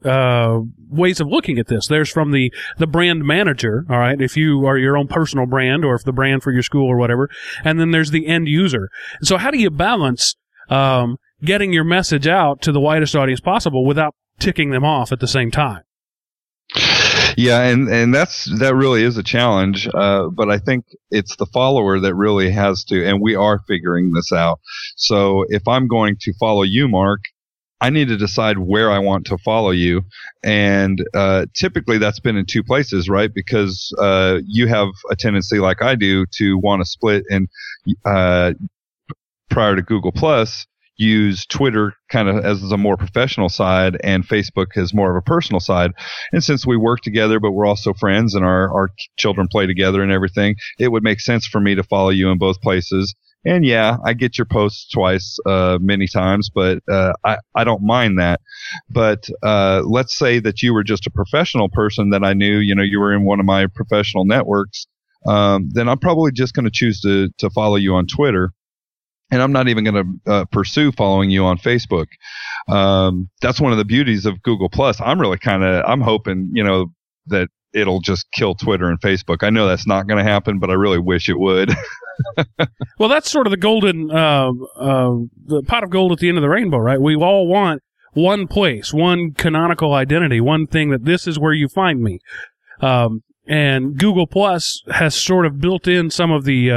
uh, 0.05 0.61
ways 0.89 1.21
of 1.21 1.27
looking 1.27 1.59
at 1.59 1.67
this. 1.67 1.89
There's 1.89 2.09
from 2.09 2.31
the 2.31 2.53
the 2.79 2.87
brand 2.87 3.25
manager, 3.25 3.85
all 3.91 3.99
right, 3.99 4.21
if 4.21 4.37
you 4.37 4.65
are 4.65 4.79
your 4.79 4.97
own 4.97 5.09
personal 5.09 5.47
brand 5.47 5.85
or 5.85 5.97
if 5.97 6.05
the 6.05 6.13
brand 6.13 6.45
for 6.45 6.53
your 6.53 6.63
school 6.63 6.87
or 6.87 6.97
whatever, 6.97 7.29
and 7.65 7.81
then 7.81 7.91
there's 7.91 8.13
the 8.13 8.29
end 8.29 8.47
user. 8.47 8.89
So 9.23 9.39
how 9.39 9.51
do 9.51 9.59
you 9.59 9.71
balance 9.71 10.37
um, 10.69 11.17
getting 11.45 11.73
your 11.73 11.85
message 11.85 12.27
out 12.27 12.61
to 12.63 12.73
the 12.73 12.81
widest 12.81 13.15
audience 13.15 13.41
possible 13.41 13.85
without 13.85 14.15
ticking 14.39 14.71
them 14.71 14.85
off 14.85 15.13
at 15.13 15.21
the 15.21 15.29
same 15.29 15.51
time. 15.51 15.83
Yeah, 17.37 17.63
and 17.63 17.89
and 17.89 18.15
that's 18.15 18.47
that 18.61 18.75
really 18.75 19.03
is 19.03 19.19
a 19.19 19.23
challenge. 19.23 19.87
Uh, 19.93 20.29
but 20.29 20.51
I 20.51 20.59
think 20.59 20.87
it's 21.11 21.37
the 21.37 21.47
follower 21.47 22.01
that 22.01 22.15
really 22.15 22.51
has 22.51 22.83
to, 22.85 23.07
and 23.07 23.21
we 23.21 23.35
are 23.35 23.61
figuring 23.69 24.13
this 24.13 24.33
out. 24.33 24.61
So 24.97 25.45
if 25.49 25.69
I'm 25.69 25.87
going 25.87 26.17
to 26.23 26.33
follow 26.41 26.63
you, 26.63 26.89
Mark, 26.89 27.21
I 27.81 27.91
need 27.91 28.09
to 28.09 28.17
decide 28.17 28.59
where 28.59 28.91
I 28.91 28.99
want 28.99 29.27
to 29.27 29.39
follow 29.39 29.71
you. 29.71 30.03
And 30.43 31.05
uh, 31.15 31.47
typically 31.55 31.99
that's 31.99 32.21
been 32.21 32.37
in 32.37 32.47
two 32.47 32.63
places, 32.63 33.09
right? 33.09 33.33
Because 33.33 33.95
uh, 33.99 34.39
you 34.47 34.67
have 34.69 34.89
a 35.11 35.17
tendency, 35.17 35.59
like 35.59 35.83
I 35.83 35.95
do, 35.95 36.25
to 36.39 36.59
want 36.59 36.81
to 36.81 36.87
split. 36.87 37.25
And 37.29 37.49
uh, 38.05 38.55
prior 39.51 39.77
to 39.77 39.83
Google 39.83 40.13
Plus, 40.13 40.67
use 40.97 41.47
Twitter 41.47 41.95
kind 42.11 42.29
of 42.29 42.45
as 42.45 42.63
a 42.71 42.77
more 42.77 42.97
professional 42.97 43.49
side 43.49 43.97
and 44.03 44.27
Facebook 44.27 44.77
as 44.77 44.95
more 44.95 45.11
of 45.11 45.17
a 45.17 45.23
personal 45.23 45.61
side. 45.61 45.93
And 46.33 46.43
since 46.43 46.67
we 46.67 46.77
work 46.77 47.01
together, 47.01 47.41
but 47.41 47.53
we're 47.53 47.67
also 47.67 47.93
friends 47.93 48.35
and 48.35 48.45
our, 48.45 48.73
our 48.73 48.91
children 49.17 49.49
play 49.49 49.67
together 49.67 50.03
and 50.03 50.13
everything, 50.13 50.57
it 50.79 50.89
would 50.89 51.03
make 51.03 51.21
sense 51.21 51.47
for 51.47 51.61
me 51.61 51.75
to 51.75 51.83
follow 51.83 52.11
you 52.11 52.31
in 52.31 52.39
both 52.39 52.61
places. 52.61 53.15
And 53.45 53.65
yeah, 53.65 53.99
I 54.05 54.15
get 54.15 54.39
your 54.39 54.47
posts 54.47 54.91
twice, 54.91 55.39
uh, 55.47 55.79
many 55.81 56.09
times, 56.09 56.51
but 56.53 56.81
uh, 56.91 57.13
I, 57.25 57.39
I 57.55 57.63
don't 57.63 57.83
mind 57.83 58.19
that. 58.19 58.41
But 58.91 59.29
uh, 59.43 59.83
let's 59.87 60.19
say 60.19 60.41
that 60.41 60.63
you 60.63 60.75
were 60.75 60.83
just 60.83 61.07
a 61.07 61.11
professional 61.11 61.69
person 61.69 62.11
that 62.11 62.25
I 62.25 62.33
knew, 62.33 62.59
you 62.59 62.75
know, 62.75 62.83
you 62.83 62.99
were 62.99 63.15
in 63.15 63.25
one 63.25 63.39
of 63.39 63.47
my 63.47 63.69
professional 63.69 64.25
networks. 64.25 64.87
Um, 65.29 65.69
then 65.73 65.89
I'm 65.89 65.99
probably 65.99 66.33
just 66.33 66.55
going 66.55 66.65
to 66.65 66.71
choose 66.73 67.01
to 67.03 67.29
to 67.39 67.51
follow 67.51 67.77
you 67.77 67.95
on 67.95 68.07
Twitter 68.07 68.53
and 69.31 69.43
I'm 69.43 69.53
not 69.53 69.69
even 69.69 69.85
going 69.85 70.21
to 70.25 70.31
uh, 70.31 70.45
pursue 70.47 70.93
following 70.93 71.31
you 71.31 71.45
on 71.45 71.59
Facebook. 71.59 72.07
Um, 72.69 73.29
that's 73.41 73.61
one 73.61 73.73
of 73.73 73.79
the 73.79 73.85
beauties 73.85 74.27
of 74.27 74.43
Google 74.43 74.69
Plus. 74.69 75.01
I'm 75.01 75.21
really 75.21 75.39
kind 75.39 75.65
of 75.65 75.85
I'm 75.87 76.01
hoping 76.01 76.51
you 76.53 76.65
know 76.65 76.87
that 77.27 77.49
it'll 77.73 78.01
just 78.01 78.31
kill 78.33 78.55
Twitter 78.55 78.89
and 78.89 79.01
Facebook. 79.01 79.43
I 79.43 79.51
know 79.51 79.67
that's 79.67 79.87
not 79.87 80.07
going 80.07 80.25
to 80.25 80.31
happen, 80.31 80.59
but 80.59 80.71
I 80.71 80.75
really 80.75 80.99
wish 80.99 81.29
it 81.29 81.39
would. 81.39 81.71
well, 82.99 83.09
that's 83.09 83.31
sort 83.31 83.47
of 83.47 83.51
the 83.51 83.57
golden 83.57 84.11
uh, 84.11 84.51
uh, 84.77 85.17
the 85.45 85.63
pot 85.67 85.85
of 85.85 85.91
gold 85.91 86.13
at 86.13 86.19
the 86.19 86.29
end 86.29 86.39
of 86.39 86.43
the 86.43 86.49
rainbow, 86.49 86.79
right? 86.79 87.01
We 87.01 87.17
all 87.17 87.47
want 87.47 87.83
one 88.15 88.47
place, 88.47 88.95
one 88.95 89.33
canonical 89.33 89.93
identity, 89.93 90.41
one 90.41 90.67
thing 90.67 90.91
that 90.91 91.05
this 91.05 91.27
is 91.27 91.39
where 91.39 91.53
you 91.53 91.69
find 91.69 92.01
me. 92.01 92.19
Um, 92.81 93.23
and 93.47 93.97
Google 93.97 94.27
Plus 94.27 94.83
has 94.91 95.15
sort 95.15 95.47
of 95.47 95.61
built 95.61 95.87
in 95.87 96.11
some 96.11 96.33
of 96.33 96.45
the 96.45 96.71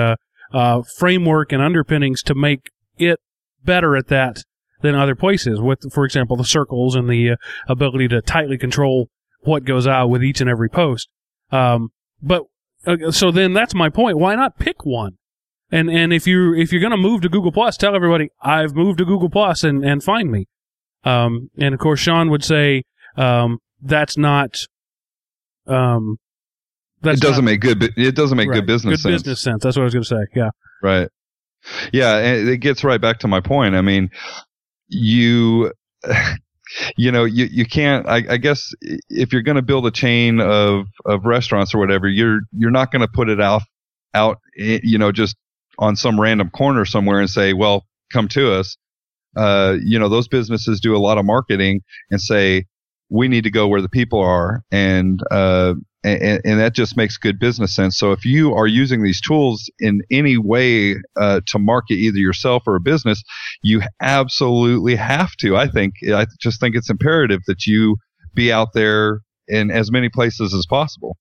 uh, 0.53 0.82
framework 0.98 1.51
and 1.51 1.62
underpinnings 1.62 2.22
to 2.24 2.36
make 2.36 2.70
it 2.98 3.20
better 3.63 3.96
at 3.96 4.08
that 4.08 4.44
than 4.82 4.96
other 4.96 5.15
places. 5.15 5.62
With, 5.62 5.91
for 5.94 6.06
example, 6.06 6.38
the 6.38 6.46
circles 6.46 6.96
and 6.96 7.10
the 7.10 7.32
uh, 7.32 7.36
ability 7.68 8.08
to 8.10 8.22
tightly 8.22 8.58
control 8.58 9.10
what 9.41 9.65
goes 9.65 9.88
out 9.88 10.10
with 10.10 10.24
each 10.24 10.41
and 10.41 10.50
every 10.50 10.70
post. 10.70 11.10
Um, 11.51 11.89
but 12.22 12.44
uh, 12.86 13.12
so 13.12 13.32
then 13.32 13.53
that's 13.53 13.74
my 13.74 13.89
point. 13.89 14.18
Why 14.18 14.36
not 14.36 14.60
pick 14.60 14.86
one? 14.86 15.18
And 15.72 15.89
and 15.89 16.12
if 16.12 16.25
you 16.25 16.53
if 16.56 16.72
you're 16.72 16.82
going 16.82 16.91
to 16.91 16.98
move 16.98 17.22
to 17.22 17.29
Google 17.29 17.51
Plus, 17.51 17.77
tell 17.77 17.96
everybody 17.96 18.29
I've 18.41 18.75
moved 18.75 18.98
to 19.00 19.06
Google 19.06 19.29
Plus 19.29 19.63
and 19.63 19.86
and 19.86 20.03
find 20.03 20.32
me. 20.32 20.48
Um, 21.03 21.50
and 21.58 21.74
of 21.74 21.79
course, 21.79 22.00
Sean 22.00 22.29
would 22.29 22.44
say 22.44 22.84
um, 23.15 23.60
that's 23.82 24.18
not 24.18 24.65
um, 25.68 26.18
it 27.03 27.20
doesn't 27.20 27.46
not, 27.46 27.51
make 27.51 27.62
good. 27.62 27.94
It 27.98 28.15
doesn't 28.15 28.38
make 28.38 28.50
right, 28.50 28.56
good 28.56 28.68
business 28.68 29.03
good 29.03 29.12
sense. 29.12 29.24
business 29.24 29.41
sense. 29.41 29.63
That's 29.63 29.77
what 29.77 29.84
I 29.84 29.86
was 29.86 29.94
going 29.94 30.03
to 30.03 30.10
say. 30.10 30.25
Yeah. 30.36 30.50
Right. 30.82 31.10
Yeah, 31.91 32.18
and 32.18 32.48
it 32.48 32.58
gets 32.58 32.84
right 32.84 33.01
back 33.01 33.20
to 33.20 33.27
my 33.27 33.41
point. 33.41 33.75
I 33.75 33.82
mean, 33.82 34.12
you, 34.88 35.74
you 36.98 37.12
know, 37.12 37.25
you 37.25 37.46
you 37.46 37.65
can't. 37.65 38.08
I, 38.08 38.24
I 38.29 38.38
guess 38.38 38.72
if 39.10 39.34
you're 39.34 39.41
going 39.41 39.56
to 39.56 39.62
build 39.62 39.86
a 39.86 39.91
chain 39.91 40.39
of 40.39 40.86
of 41.06 41.25
restaurants 41.25 41.74
or 41.74 41.79
whatever, 41.79 42.08
you're 42.08 42.41
you're 42.58 42.72
not 42.72 42.91
going 42.91 43.01
to 43.01 43.08
put 43.08 43.29
it 43.29 43.41
out 43.41 43.63
out, 44.13 44.39
eh, 44.58 44.79
you 44.84 44.98
know, 44.98 45.12
just 45.12 45.36
on 45.77 45.96
some 45.96 46.20
random 46.20 46.50
corner 46.50 46.86
somewhere 46.86 47.20
and 47.20 47.29
say, 47.29 47.53
well, 47.53 47.86
come 48.12 48.27
to 48.29 48.53
us. 48.53 48.77
Uh, 49.36 49.75
you 49.84 50.00
know, 50.00 50.10
those 50.10 50.27
businesses 50.27 50.79
do 50.79 50.96
a 50.96 50.98
lot 50.98 51.18
of 51.18 51.25
marketing 51.25 51.82
and 52.10 52.22
say, 52.22 52.65
we 53.10 53.28
need 53.28 53.44
to 53.44 53.51
go 53.51 53.68
where 53.68 53.82
the 53.82 53.89
people 53.89 54.20
are. 54.20 54.63
And, 54.72 55.22
uh, 55.32 55.75
and, 56.04 56.42
and, 56.46 56.60
that 56.60 56.74
just 56.74 56.96
makes 56.96 57.18
good 57.18 57.39
business 57.39 57.75
sense. 57.75 57.98
So 57.98 58.13
if 58.13 58.24
you 58.24 58.54
are 58.54 58.68
using 58.68 59.04
these 59.04 59.20
tools 59.20 59.70
in 59.80 60.01
any 60.10 60.38
way 60.38 60.96
uh, 61.20 61.42
to 61.48 61.60
market 61.60 61.96
either 61.96 62.18
yourself 62.18 62.63
or 62.68 62.78
a 62.78 62.80
business, 62.80 63.22
you 63.63 63.82
absolutely 64.01 64.96
have 64.96 65.36
to. 65.38 65.58
I 65.58 65.68
think 65.68 65.96
I 66.13 66.25
just 66.39 66.62
think 66.62 66.75
it's 66.75 66.89
imperative 66.89 67.42
that 67.48 67.66
you 67.66 67.98
be 68.34 68.51
out 68.51 68.70
there 68.74 69.22
in 69.50 69.72
as 69.72 69.92
many 69.92 70.08
places 70.08 70.54
as 70.54 70.66
possible. 70.66 71.18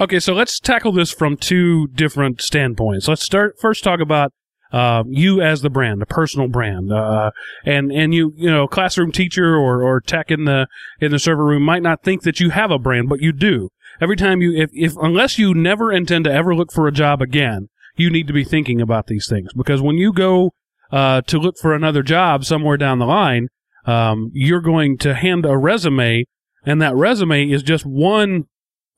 Okay, 0.00 0.20
so 0.20 0.32
let's 0.32 0.58
tackle 0.58 0.92
this 0.92 1.10
from 1.10 1.36
two 1.36 1.88
different 1.88 2.40
standpoints. 2.40 3.08
Let's 3.08 3.22
start 3.22 3.56
first 3.60 3.84
talk 3.84 4.00
about 4.00 4.32
uh, 4.72 5.04
you 5.06 5.40
as 5.40 5.62
the 5.62 5.70
brand, 5.70 6.02
a 6.02 6.06
personal 6.06 6.48
brand, 6.48 6.92
uh, 6.92 7.30
and 7.64 7.92
and 7.92 8.14
you 8.14 8.32
you 8.36 8.50
know 8.50 8.66
classroom 8.66 9.12
teacher 9.12 9.54
or 9.54 9.82
or 9.82 10.00
tech 10.00 10.30
in 10.30 10.44
the 10.44 10.66
in 11.00 11.12
the 11.12 11.18
server 11.18 11.44
room 11.44 11.62
might 11.62 11.82
not 11.82 12.02
think 12.02 12.22
that 12.22 12.40
you 12.40 12.50
have 12.50 12.70
a 12.70 12.78
brand, 12.78 13.08
but 13.08 13.20
you 13.20 13.32
do 13.32 13.68
every 14.00 14.16
time 14.16 14.42
you, 14.42 14.52
if, 14.54 14.70
if, 14.72 14.96
unless 14.96 15.38
you 15.38 15.54
never 15.54 15.92
intend 15.92 16.24
to 16.24 16.32
ever 16.32 16.54
look 16.54 16.72
for 16.72 16.86
a 16.88 16.92
job 16.92 17.22
again, 17.22 17.68
you 17.96 18.10
need 18.10 18.26
to 18.26 18.32
be 18.32 18.44
thinking 18.44 18.80
about 18.80 19.06
these 19.06 19.26
things 19.28 19.52
because 19.52 19.80
when 19.80 19.96
you 19.96 20.12
go, 20.12 20.52
uh, 20.90 21.22
to 21.22 21.38
look 21.38 21.56
for 21.56 21.74
another 21.74 22.02
job 22.02 22.44
somewhere 22.44 22.76
down 22.76 22.98
the 22.98 23.06
line, 23.06 23.48
um, 23.86 24.30
you're 24.34 24.60
going 24.60 24.98
to 24.98 25.14
hand 25.14 25.46
a 25.46 25.56
resume 25.56 26.24
and 26.64 26.82
that 26.82 26.94
resume 26.94 27.50
is 27.50 27.62
just 27.62 27.86
one, 27.86 28.44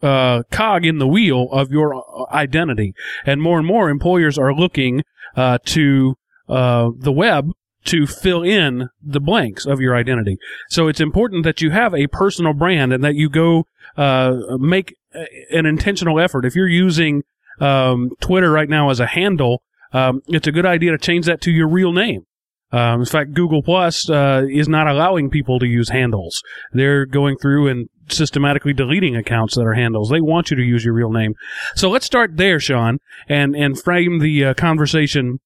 uh, 0.02 0.42
cog 0.50 0.84
in 0.84 0.98
the 0.98 1.06
wheel 1.06 1.48
of 1.52 1.70
your 1.70 1.94
uh, 1.94 2.24
identity. 2.32 2.94
And 3.24 3.40
more 3.40 3.58
and 3.58 3.66
more 3.66 3.88
employers 3.88 4.36
are 4.36 4.52
looking, 4.52 5.02
uh, 5.36 5.58
to, 5.64 6.16
uh, 6.48 6.90
the 6.96 7.12
web 7.12 7.50
to 7.84 8.06
fill 8.06 8.42
in 8.42 8.88
the 9.02 9.20
blanks 9.20 9.66
of 9.66 9.80
your 9.80 9.94
identity. 9.94 10.38
So 10.70 10.88
it's 10.88 11.00
important 11.00 11.44
that 11.44 11.60
you 11.60 11.70
have 11.70 11.94
a 11.94 12.06
personal 12.06 12.54
brand 12.54 12.92
and 12.92 13.04
that 13.04 13.14
you 13.14 13.28
go 13.28 13.66
uh, 13.96 14.56
make 14.58 14.96
an 15.50 15.66
intentional 15.66 16.18
effort. 16.18 16.44
If 16.44 16.54
you're 16.54 16.68
using 16.68 17.22
um, 17.60 18.10
Twitter 18.20 18.50
right 18.50 18.68
now 18.68 18.90
as 18.90 19.00
a 19.00 19.06
handle, 19.06 19.62
um, 19.92 20.22
it's 20.26 20.46
a 20.46 20.52
good 20.52 20.66
idea 20.66 20.90
to 20.92 20.98
change 20.98 21.26
that 21.26 21.40
to 21.42 21.52
your 21.52 21.68
real 21.68 21.92
name. 21.92 22.26
Um, 22.72 23.00
in 23.00 23.06
fact, 23.06 23.34
Google 23.34 23.62
Plus 23.62 24.10
uh, 24.10 24.44
is 24.50 24.68
not 24.68 24.88
allowing 24.88 25.30
people 25.30 25.60
to 25.60 25.66
use 25.66 25.90
handles. 25.90 26.42
They're 26.72 27.06
going 27.06 27.36
through 27.36 27.68
and 27.68 27.88
systematically 28.08 28.72
deleting 28.72 29.16
accounts 29.16 29.54
that 29.54 29.62
are 29.62 29.74
handles. 29.74 30.10
They 30.10 30.20
want 30.20 30.50
you 30.50 30.56
to 30.56 30.62
use 30.62 30.84
your 30.84 30.94
real 30.94 31.10
name. 31.10 31.34
So 31.74 31.90
let's 31.90 32.06
start 32.06 32.36
there, 32.36 32.60
Sean, 32.60 32.98
and 33.28 33.54
and 33.54 33.80
frame 33.80 34.18
the 34.20 34.44
uh, 34.44 34.54
conversation 34.54 35.40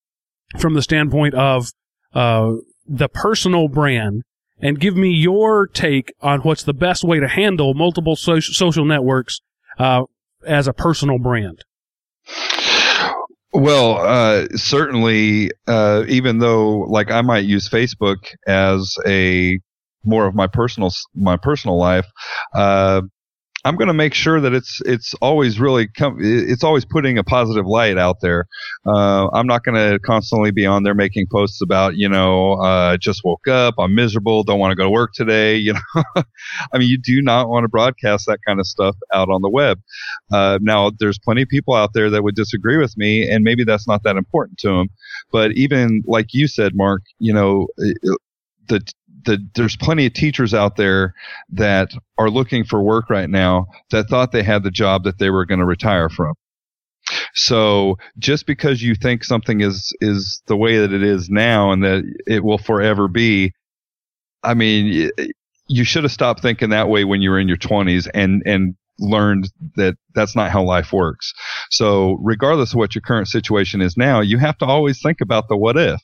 from 0.59 0.75
the 0.75 0.83
standpoint 0.83 1.35
of 1.35 1.73
uh, 2.15 2.53
the 2.87 3.09
personal 3.09 3.69
brand 3.69 4.23
and 4.61 4.81
give 4.81 4.97
me 4.97 5.11
your 5.11 5.67
take 5.67 6.13
on 6.21 6.41
what's 6.41 6.65
the 6.65 6.75
best 6.75 7.05
way 7.05 7.21
to 7.21 7.29
handle 7.29 7.75
multiple 7.75 8.17
so- 8.17 8.41
social 8.41 8.85
networks 8.85 9.41
uh, 9.79 10.03
as 10.47 10.67
a 10.67 10.73
personal 10.73 11.19
brand. 11.19 11.65
Well, 13.53 13.99
uh, 13.99 14.47
certainly, 14.57 15.51
uh, 15.67 16.05
even 16.09 16.39
though 16.39 16.81
like 16.81 17.11
I 17.11 17.23
might 17.23 17.45
use 17.45 17.69
Facebook 17.69 18.19
as 18.47 18.95
a 19.07 19.59
more 20.09 20.27
of 20.27 20.35
my 20.35 20.47
personal 20.47 20.91
my 21.15 21.37
personal 21.37 21.79
life, 21.79 22.07
uh, 22.55 23.03
I'm 23.65 23.75
going 23.77 23.89
to 23.89 23.95
make 23.95 24.15
sure 24.15 24.41
that 24.41 24.55
it's 24.55 24.81
it's 24.87 25.15
always 25.15 25.59
really 25.59 25.89
com- 25.89 26.19
it's 26.21 26.63
always 26.63 26.85
putting 26.85 27.19
a 27.19 27.25
positive 27.25 27.67
light 27.67 27.99
out 27.99 28.21
there. 28.21 28.47
Uh, 28.87 29.29
I'm 29.31 29.47
not 29.49 29.65
going 29.65 29.75
to 29.75 29.99
constantly 29.99 30.53
be 30.53 30.65
on 30.65 30.85
there 30.85 30.95
making 30.95 31.27
posts 31.31 31.61
about 31.61 31.97
you 31.97 32.09
know 32.09 32.53
uh, 32.53 32.97
just 32.97 33.25
woke 33.25 33.49
up, 33.49 33.75
I'm 33.79 33.95
miserable, 33.97 34.45
don't 34.45 34.61
want 34.61 34.71
to 34.71 34.77
go 34.77 34.85
to 34.85 34.91
work 34.91 35.13
today. 35.13 35.59
You 35.69 35.75
know, 35.75 36.23
I 36.73 36.79
mean, 36.79 36.89
you 36.89 36.97
do 36.97 37.21
not 37.21 37.51
want 37.51 37.65
to 37.65 37.69
broadcast 37.69 38.25
that 38.27 38.39
kind 38.47 38.59
of 38.59 38.67
stuff 38.67 38.97
out 39.13 39.29
on 39.29 39.43
the 39.43 39.51
web. 39.51 39.79
Uh, 40.33 40.59
now, 40.63 40.93
there's 40.99 41.19
plenty 41.19 41.43
of 41.43 41.49
people 41.49 41.75
out 41.75 41.93
there 41.93 42.09
that 42.09 42.23
would 42.23 42.35
disagree 42.35 42.79
with 42.79 42.97
me, 42.97 43.29
and 43.29 43.45
maybe 43.45 43.65
that's 43.65 43.87
not 43.87 44.03
that 44.05 44.17
important 44.17 44.59
to 44.61 44.69
them. 44.69 44.89
But 45.31 45.53
even 45.53 46.03
like 46.07 46.33
you 46.33 46.47
said, 46.47 46.75
Mark, 46.75 47.03
you 47.19 47.35
know, 47.35 47.67
the 48.69 48.81
the, 49.25 49.39
there's 49.55 49.77
plenty 49.77 50.07
of 50.07 50.13
teachers 50.13 50.55
out 50.55 50.77
there 50.77 51.15
that 51.51 51.91
are 52.19 52.31
looking 52.31 52.65
for 52.65 52.83
work 52.83 53.11
right 53.11 53.29
now 53.29 53.67
that 53.91 54.09
thought 54.09 54.33
they 54.33 54.43
had 54.43 54.63
the 54.63 54.71
job 54.71 55.05
that 55.05 55.19
they 55.19 55.31
were 55.31 55.47
going 55.47 55.61
to 55.61 55.65
retire 55.65 56.09
from. 56.09 56.35
So 57.35 57.97
just 58.19 58.47
because 58.47 58.83
you 58.83 58.95
think 58.95 59.25
something 59.25 59.61
is 59.61 59.95
is 60.01 60.43
the 60.47 60.57
way 60.57 60.79
that 60.79 60.93
it 60.93 61.03
is 61.03 61.31
now 61.31 61.73
and 61.73 61.83
that 61.83 62.05
it 62.27 62.45
will 62.45 62.59
forever 62.59 63.09
be, 63.09 63.53
I 64.43 64.55
mean, 64.55 65.11
you 65.69 65.85
should 65.85 66.05
have 66.05 66.13
stopped 66.13 66.41
thinking 66.41 66.71
that 66.71 66.89
way 66.89 67.05
when 67.05 67.23
you 67.23 67.31
were 67.31 67.39
in 67.39 67.49
your 67.49 67.57
20s 67.57 68.09
and 68.13 68.43
and 68.45 68.75
learned 68.99 69.51
that 69.77 69.97
that's 70.15 70.35
not 70.35 70.51
how 70.51 70.63
life 70.63 70.93
works. 70.93 71.33
So 71.71 72.19
regardless 72.21 72.73
of 72.73 72.79
what 72.79 72.95
your 72.95 73.03
current 73.03 73.29
situation 73.29 73.81
is 73.81 73.97
now, 73.97 74.21
you 74.21 74.39
have 74.39 74.59
to 74.59 74.67
always 74.67 75.01
think 75.01 75.21
about 75.21 75.49
the 75.49 75.57
what 75.57 75.77
if. 75.77 76.01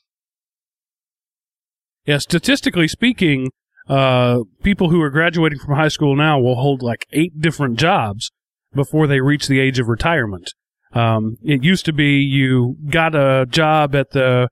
Yeah, 2.05 2.19
statistically 2.19 2.87
speaking, 2.87 3.51
uh, 3.87 4.39
people 4.63 4.89
who 4.89 5.01
are 5.01 5.09
graduating 5.09 5.59
from 5.59 5.75
high 5.75 5.87
school 5.87 6.15
now 6.15 6.39
will 6.39 6.55
hold 6.55 6.81
like 6.81 7.05
eight 7.11 7.39
different 7.39 7.77
jobs 7.79 8.31
before 8.73 9.07
they 9.07 9.21
reach 9.21 9.47
the 9.47 9.59
age 9.59 9.79
of 9.79 9.87
retirement. 9.87 10.53
Um, 10.93 11.37
it 11.43 11.63
used 11.63 11.85
to 11.85 11.93
be 11.93 12.19
you 12.19 12.77
got 12.89 13.15
a 13.15 13.45
job 13.49 13.95
at 13.95 14.11
the 14.11 14.49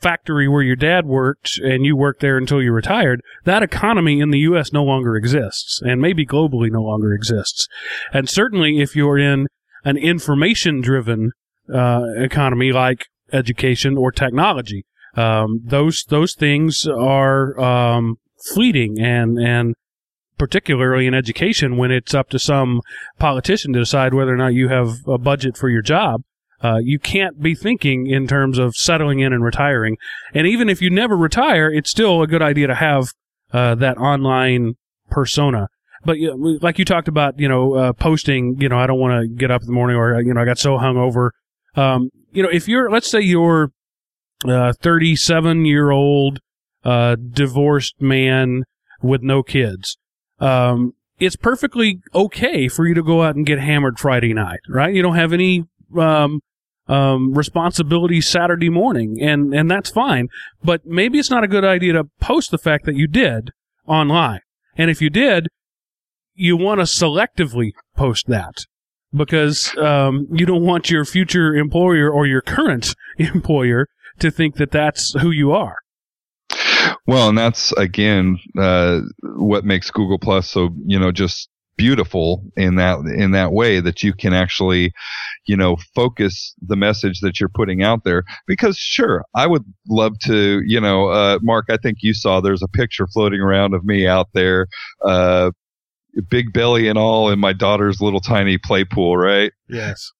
factory 0.00 0.48
where 0.48 0.62
your 0.62 0.76
dad 0.76 1.06
worked 1.06 1.58
and 1.58 1.84
you 1.84 1.96
worked 1.96 2.20
there 2.20 2.36
until 2.36 2.62
you 2.62 2.72
retired. 2.72 3.20
That 3.44 3.62
economy 3.62 4.20
in 4.20 4.30
the 4.30 4.40
U.S. 4.40 4.72
no 4.72 4.84
longer 4.84 5.16
exists 5.16 5.80
and 5.82 6.00
maybe 6.00 6.26
globally 6.26 6.70
no 6.70 6.82
longer 6.82 7.12
exists. 7.12 7.68
And 8.12 8.28
certainly 8.28 8.80
if 8.80 8.94
you're 8.94 9.18
in 9.18 9.46
an 9.84 9.96
information 9.96 10.80
driven, 10.80 11.32
uh, 11.72 12.02
economy 12.16 12.72
like 12.72 13.06
education 13.32 13.96
or 13.96 14.12
technology, 14.12 14.84
um, 15.16 15.60
those, 15.64 16.04
those 16.08 16.34
things 16.34 16.86
are, 16.86 17.58
um, 17.60 18.16
fleeting 18.52 19.00
and, 19.00 19.38
and 19.38 19.74
particularly 20.36 21.06
in 21.06 21.14
education 21.14 21.76
when 21.76 21.90
it's 21.90 22.14
up 22.14 22.28
to 22.30 22.38
some 22.38 22.80
politician 23.18 23.72
to 23.72 23.78
decide 23.78 24.14
whether 24.14 24.32
or 24.32 24.36
not 24.36 24.52
you 24.52 24.68
have 24.68 24.96
a 25.06 25.18
budget 25.18 25.56
for 25.56 25.68
your 25.68 25.82
job. 25.82 26.22
Uh, 26.62 26.78
you 26.82 26.98
can't 26.98 27.40
be 27.40 27.54
thinking 27.54 28.06
in 28.06 28.26
terms 28.26 28.58
of 28.58 28.74
settling 28.74 29.20
in 29.20 29.32
and 29.32 29.44
retiring. 29.44 29.96
And 30.32 30.46
even 30.46 30.68
if 30.68 30.80
you 30.80 30.90
never 30.90 31.16
retire, 31.16 31.70
it's 31.70 31.90
still 31.90 32.22
a 32.22 32.26
good 32.26 32.42
idea 32.42 32.66
to 32.66 32.74
have 32.74 33.08
uh, 33.52 33.74
that 33.76 33.98
online 33.98 34.74
persona. 35.10 35.68
But 36.04 36.16
like 36.60 36.78
you 36.78 36.84
talked 36.84 37.08
about, 37.08 37.38
you 37.38 37.48
know, 37.48 37.74
uh, 37.74 37.92
posting, 37.92 38.56
you 38.60 38.68
know, 38.68 38.78
I 38.78 38.86
don't 38.86 38.98
want 38.98 39.22
to 39.22 39.28
get 39.28 39.50
up 39.50 39.62
in 39.62 39.66
the 39.66 39.72
morning 39.72 39.96
or, 39.96 40.20
you 40.20 40.34
know, 40.34 40.40
I 40.40 40.44
got 40.44 40.58
so 40.58 40.76
hungover. 40.76 41.30
Um, 41.76 42.10
you 42.32 42.42
know, 42.42 42.48
if 42.50 42.68
you're, 42.68 42.90
let's 42.90 43.10
say 43.10 43.20
you're 43.20 43.70
37 44.42 45.64
year 45.64 45.90
old 45.90 46.40
uh, 46.84 47.16
divorced 47.16 48.00
man 48.00 48.64
with 49.02 49.22
no 49.22 49.42
kids, 49.42 49.96
um, 50.40 50.92
it's 51.18 51.36
perfectly 51.36 52.00
okay 52.14 52.68
for 52.68 52.86
you 52.86 52.94
to 52.94 53.02
go 53.02 53.22
out 53.22 53.36
and 53.36 53.46
get 53.46 53.58
hammered 53.58 53.98
Friday 53.98 54.34
night, 54.34 54.60
right? 54.68 54.94
You 54.94 55.02
don't 55.02 55.14
have 55.14 55.32
any 55.32 55.64
um, 55.96 56.40
um, 56.88 57.34
responsibility 57.34 58.20
Saturday 58.20 58.68
morning, 58.68 59.18
and 59.20 59.54
and 59.54 59.70
that's 59.70 59.90
fine. 59.90 60.28
But 60.62 60.84
maybe 60.84 61.18
it's 61.18 61.30
not 61.30 61.44
a 61.44 61.48
good 61.48 61.64
idea 61.64 61.94
to 61.94 62.04
post 62.20 62.50
the 62.50 62.58
fact 62.58 62.84
that 62.86 62.96
you 62.96 63.06
did 63.06 63.50
online. 63.86 64.40
And 64.76 64.90
if 64.90 65.00
you 65.00 65.10
did, 65.10 65.48
you 66.34 66.56
want 66.56 66.80
to 66.80 66.84
selectively 66.84 67.72
post 67.96 68.26
that 68.26 68.64
because 69.14 69.76
um, 69.78 70.26
you 70.32 70.44
don't 70.44 70.64
want 70.64 70.90
your 70.90 71.04
future 71.04 71.54
employer 71.54 72.10
or 72.10 72.26
your 72.26 72.40
current 72.40 72.94
employer 73.18 73.86
to 74.18 74.30
think 74.30 74.56
that 74.56 74.70
that's 74.70 75.14
who 75.20 75.30
you 75.30 75.52
are. 75.52 75.76
Well, 77.06 77.28
and 77.28 77.38
that's 77.38 77.72
again 77.72 78.38
uh, 78.58 79.00
what 79.22 79.64
makes 79.64 79.90
Google 79.90 80.18
Plus 80.18 80.50
so 80.50 80.70
you 80.86 80.98
know 80.98 81.12
just 81.12 81.48
beautiful 81.76 82.44
in 82.56 82.76
that 82.76 83.00
in 83.00 83.32
that 83.32 83.52
way 83.52 83.80
that 83.80 84.02
you 84.02 84.12
can 84.12 84.32
actually 84.32 84.92
you 85.46 85.56
know 85.56 85.76
focus 85.94 86.54
the 86.66 86.76
message 86.76 87.20
that 87.20 87.40
you're 87.40 87.48
putting 87.48 87.82
out 87.82 88.04
there. 88.04 88.22
Because 88.46 88.78
sure 88.78 89.24
i 89.34 89.46
would 89.46 89.64
love 89.88 90.18
to 90.20 90.62
you 90.64 90.80
know 90.80 91.08
uh, 91.08 91.38
mark 91.42 91.66
i 91.68 91.76
think 91.76 91.98
you 92.00 92.14
saw 92.14 92.40
there's 92.40 92.62
a 92.62 92.68
picture 92.68 93.06
floating 93.06 93.40
around 93.40 93.74
of 93.74 93.84
me 93.84 94.06
out 94.06 94.28
there 94.32 94.66
uh, 95.04 95.50
big 96.30 96.52
belly 96.52 96.88
and 96.88 96.96
all 96.96 97.28
in 97.30 97.38
my 97.38 97.52
daughter's 97.52 98.00
little 98.00 98.20
tiny 98.20 98.56
play 98.56 98.84
pool 98.84 99.16
right? 99.16 99.52
Yes 99.68 100.12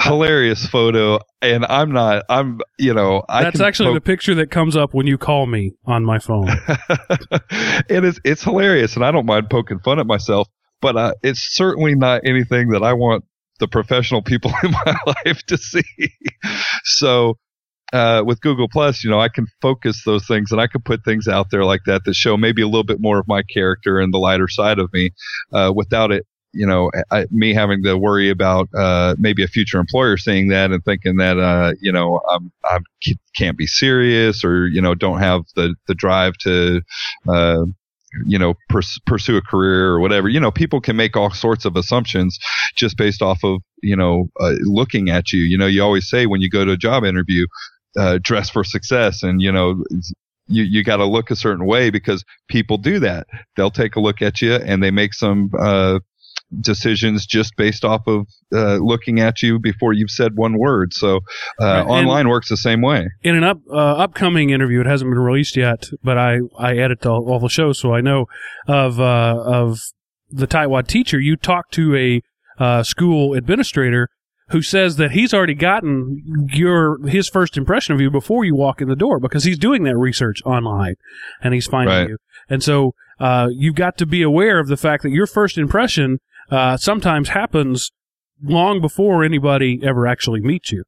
hilarious 0.00 0.64
photo 0.66 1.18
and 1.42 1.66
i'm 1.66 1.90
not 1.90 2.24
i'm 2.28 2.60
you 2.78 2.94
know 2.94 3.24
I 3.28 3.42
that's 3.42 3.60
actually 3.60 3.94
the 3.94 4.00
picture 4.00 4.34
that 4.36 4.50
comes 4.50 4.76
up 4.76 4.94
when 4.94 5.08
you 5.08 5.18
call 5.18 5.46
me 5.46 5.72
on 5.84 6.04
my 6.04 6.18
phone. 6.18 6.48
It 7.90 8.04
is 8.04 8.20
it's 8.24 8.44
hilarious 8.44 8.94
and 8.94 9.04
i 9.04 9.10
don't 9.10 9.26
mind 9.26 9.50
poking 9.50 9.80
fun 9.80 9.98
at 9.98 10.06
myself 10.06 10.46
but 10.80 10.96
uh, 10.96 11.14
it's 11.22 11.40
certainly 11.40 11.96
not 11.96 12.20
anything 12.24 12.68
that 12.70 12.82
i 12.84 12.92
want 12.92 13.24
the 13.58 13.68
professional 13.68 14.22
people 14.22 14.52
in 14.62 14.70
my 14.70 14.96
life 15.06 15.42
to 15.46 15.56
see. 15.56 15.82
So 16.84 17.38
uh, 17.92 18.22
with 18.24 18.40
Google 18.40 18.68
Plus, 18.68 19.02
you 19.02 19.10
know, 19.10 19.20
I 19.20 19.28
can 19.28 19.46
focus 19.60 20.02
those 20.04 20.26
things 20.26 20.52
and 20.52 20.60
I 20.60 20.66
can 20.66 20.82
put 20.82 21.04
things 21.04 21.26
out 21.26 21.50
there 21.50 21.64
like 21.64 21.82
that 21.86 22.04
that 22.04 22.14
show 22.14 22.36
maybe 22.36 22.62
a 22.62 22.66
little 22.66 22.84
bit 22.84 23.00
more 23.00 23.18
of 23.18 23.26
my 23.26 23.42
character 23.42 23.98
and 23.98 24.12
the 24.12 24.18
lighter 24.18 24.48
side 24.48 24.78
of 24.78 24.92
me, 24.92 25.10
uh, 25.52 25.72
without 25.74 26.12
it 26.12 26.26
you 26.52 26.66
know, 26.66 26.90
I, 27.10 27.26
me 27.30 27.54
having 27.54 27.82
to 27.84 27.96
worry 27.96 28.30
about 28.30 28.68
uh, 28.74 29.14
maybe 29.18 29.44
a 29.44 29.48
future 29.48 29.78
employer 29.78 30.16
seeing 30.16 30.48
that 30.48 30.70
and 30.70 30.84
thinking 30.84 31.16
that 31.16 31.38
uh, 31.38 31.74
you 31.80 31.92
know 31.92 32.20
I'm, 32.28 32.50
I 32.64 32.78
can't 33.36 33.56
be 33.56 33.66
serious 33.66 34.44
or 34.44 34.66
you 34.66 34.80
know 34.80 34.94
don't 34.94 35.20
have 35.20 35.42
the 35.56 35.74
the 35.86 35.94
drive 35.94 36.34
to 36.38 36.80
uh, 37.28 37.64
you 38.26 38.38
know 38.38 38.54
pers- 38.68 38.98
pursue 39.06 39.36
a 39.36 39.42
career 39.42 39.88
or 39.88 40.00
whatever. 40.00 40.28
You 40.28 40.40
know, 40.40 40.50
people 40.50 40.80
can 40.80 40.96
make 40.96 41.16
all 41.16 41.30
sorts 41.30 41.64
of 41.64 41.76
assumptions 41.76 42.38
just 42.74 42.96
based 42.96 43.22
off 43.22 43.44
of 43.44 43.60
you 43.82 43.96
know 43.96 44.28
uh, 44.40 44.54
looking 44.62 45.10
at 45.10 45.32
you. 45.32 45.40
You 45.40 45.58
know, 45.58 45.66
you 45.66 45.82
always 45.82 46.08
say 46.08 46.26
when 46.26 46.40
you 46.40 46.50
go 46.50 46.64
to 46.64 46.72
a 46.72 46.76
job 46.76 47.04
interview, 47.04 47.46
uh, 47.98 48.18
dress 48.22 48.48
for 48.48 48.64
success, 48.64 49.22
and 49.22 49.42
you 49.42 49.52
know 49.52 49.82
you, 50.48 50.64
you 50.64 50.82
got 50.82 50.96
to 50.96 51.04
look 51.04 51.30
a 51.30 51.36
certain 51.36 51.66
way 51.66 51.90
because 51.90 52.24
people 52.48 52.78
do 52.78 52.98
that. 53.00 53.26
They'll 53.56 53.70
take 53.70 53.96
a 53.96 54.00
look 54.00 54.22
at 54.22 54.42
you 54.42 54.54
and 54.54 54.82
they 54.82 54.90
make 54.90 55.14
some, 55.14 55.50
uh, 55.58 56.00
decisions 56.60 57.26
just 57.26 57.56
based 57.56 57.84
off 57.84 58.06
of 58.06 58.26
uh, 58.52 58.76
looking 58.76 59.20
at 59.20 59.42
you 59.42 59.58
before 59.58 59.92
you've 59.92 60.10
said 60.10 60.36
one 60.36 60.58
word. 60.58 60.94
So 60.94 61.20
uh, 61.60 61.82
online 61.84 62.28
works 62.28 62.48
the 62.48 62.56
same 62.56 62.80
way. 62.80 63.08
In 63.22 63.36
an 63.36 63.44
up, 63.44 63.58
uh, 63.70 63.74
upcoming 63.74 64.50
interview, 64.50 64.80
it 64.80 64.86
hasn't 64.86 65.10
been 65.10 65.18
released 65.18 65.56
yet, 65.56 65.88
but 66.02 66.16
I, 66.16 66.38
I 66.58 66.76
edit 66.76 67.04
all, 67.06 67.30
all 67.30 67.40
the 67.40 67.48
shows, 67.48 67.78
so 67.78 67.94
I 67.94 68.00
know 68.00 68.26
of 68.66 68.98
uh, 68.98 69.42
of 69.44 69.80
the 70.30 70.46
Taiwan 70.46 70.84
teacher. 70.84 71.20
You 71.20 71.36
talk 71.36 71.70
to 71.72 71.96
a 71.96 72.22
uh, 72.62 72.82
school 72.82 73.34
administrator 73.34 74.08
who 74.50 74.62
says 74.62 74.96
that 74.96 75.10
he's 75.10 75.34
already 75.34 75.54
gotten 75.54 76.48
your 76.52 77.06
his 77.06 77.28
first 77.28 77.56
impression 77.56 77.94
of 77.94 78.00
you 78.00 78.10
before 78.10 78.44
you 78.44 78.54
walk 78.54 78.80
in 78.80 78.88
the 78.88 78.96
door 78.96 79.20
because 79.20 79.44
he's 79.44 79.58
doing 79.58 79.84
that 79.84 79.96
research 79.96 80.40
online 80.44 80.94
and 81.42 81.52
he's 81.52 81.66
finding 81.66 81.94
right. 81.94 82.08
you. 82.08 82.16
And 82.48 82.62
so 82.62 82.94
uh, 83.20 83.48
you've 83.52 83.74
got 83.74 83.98
to 83.98 84.06
be 84.06 84.22
aware 84.22 84.58
of 84.58 84.68
the 84.68 84.76
fact 84.76 85.02
that 85.02 85.10
your 85.10 85.26
first 85.26 85.58
impression 85.58 86.18
uh, 86.50 86.76
sometimes 86.76 87.30
happens 87.30 87.92
long 88.42 88.80
before 88.80 89.24
anybody 89.24 89.80
ever 89.82 90.06
actually 90.06 90.40
meets 90.40 90.72
you. 90.72 90.84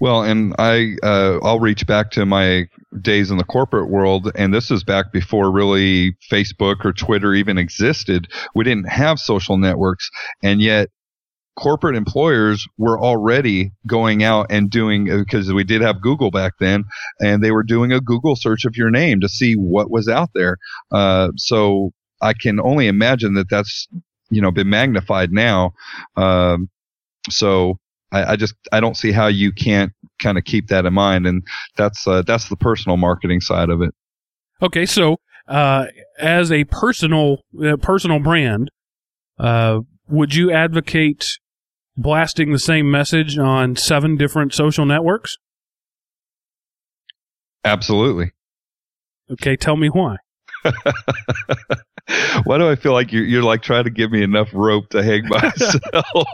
Well, 0.00 0.22
and 0.22 0.54
I 0.58 0.96
uh, 1.02 1.38
I'll 1.42 1.60
reach 1.60 1.86
back 1.86 2.10
to 2.12 2.24
my 2.24 2.66
days 3.02 3.30
in 3.30 3.36
the 3.36 3.44
corporate 3.44 3.90
world, 3.90 4.30
and 4.34 4.52
this 4.52 4.70
is 4.70 4.82
back 4.82 5.12
before 5.12 5.50
really 5.52 6.16
Facebook 6.30 6.84
or 6.84 6.92
Twitter 6.92 7.34
even 7.34 7.58
existed. 7.58 8.28
We 8.54 8.64
didn't 8.64 8.88
have 8.88 9.18
social 9.18 9.58
networks, 9.58 10.08
and 10.42 10.62
yet 10.62 10.88
corporate 11.58 11.96
employers 11.96 12.66
were 12.78 12.98
already 12.98 13.72
going 13.86 14.22
out 14.22 14.46
and 14.48 14.70
doing 14.70 15.04
because 15.04 15.52
we 15.52 15.64
did 15.64 15.82
have 15.82 16.00
Google 16.00 16.30
back 16.30 16.54
then, 16.58 16.84
and 17.20 17.42
they 17.42 17.50
were 17.50 17.62
doing 17.62 17.92
a 17.92 18.00
Google 18.00 18.36
search 18.36 18.64
of 18.64 18.76
your 18.76 18.90
name 18.90 19.20
to 19.20 19.28
see 19.28 19.54
what 19.54 19.90
was 19.90 20.08
out 20.08 20.30
there. 20.34 20.56
Uh, 20.90 21.28
so 21.36 21.90
I 22.22 22.32
can 22.32 22.58
only 22.60 22.86
imagine 22.86 23.34
that 23.34 23.50
that's 23.50 23.86
you 24.30 24.40
know 24.40 24.50
been 24.50 24.70
magnified 24.70 25.32
now. 25.32 25.72
Um, 26.16 26.70
so 27.28 27.78
I, 28.12 28.32
I, 28.32 28.36
just 28.36 28.54
I 28.72 28.80
don't 28.80 28.96
see 28.96 29.12
how 29.12 29.26
you 29.26 29.52
can't 29.52 29.92
kind 30.20 30.38
of 30.38 30.44
keep 30.44 30.68
that 30.68 30.86
in 30.86 30.94
mind, 30.94 31.26
and 31.26 31.42
that's 31.76 32.06
uh, 32.06 32.22
that's 32.22 32.48
the 32.48 32.56
personal 32.56 32.96
marketing 32.96 33.40
side 33.40 33.70
of 33.70 33.82
it. 33.82 33.94
Okay, 34.62 34.86
so 34.86 35.16
uh, 35.48 35.86
as 36.18 36.50
a 36.50 36.64
personal 36.64 37.42
uh, 37.64 37.76
personal 37.76 38.18
brand, 38.18 38.70
uh, 39.38 39.80
would 40.08 40.34
you 40.34 40.50
advocate 40.50 41.38
blasting 41.96 42.52
the 42.52 42.58
same 42.58 42.90
message 42.90 43.38
on 43.38 43.76
seven 43.76 44.16
different 44.16 44.54
social 44.54 44.86
networks? 44.86 45.36
Absolutely. 47.64 48.32
Okay, 49.30 49.56
tell 49.56 49.76
me 49.76 49.88
why. 49.88 50.16
Why 52.44 52.58
do 52.58 52.68
I 52.68 52.76
feel 52.76 52.92
like 52.92 53.12
you're, 53.12 53.24
you're 53.24 53.42
like 53.42 53.62
trying 53.62 53.84
to 53.84 53.90
give 53.90 54.10
me 54.10 54.22
enough 54.22 54.48
rope 54.52 54.88
to 54.90 55.02
hang 55.02 55.22
myself? 55.28 56.28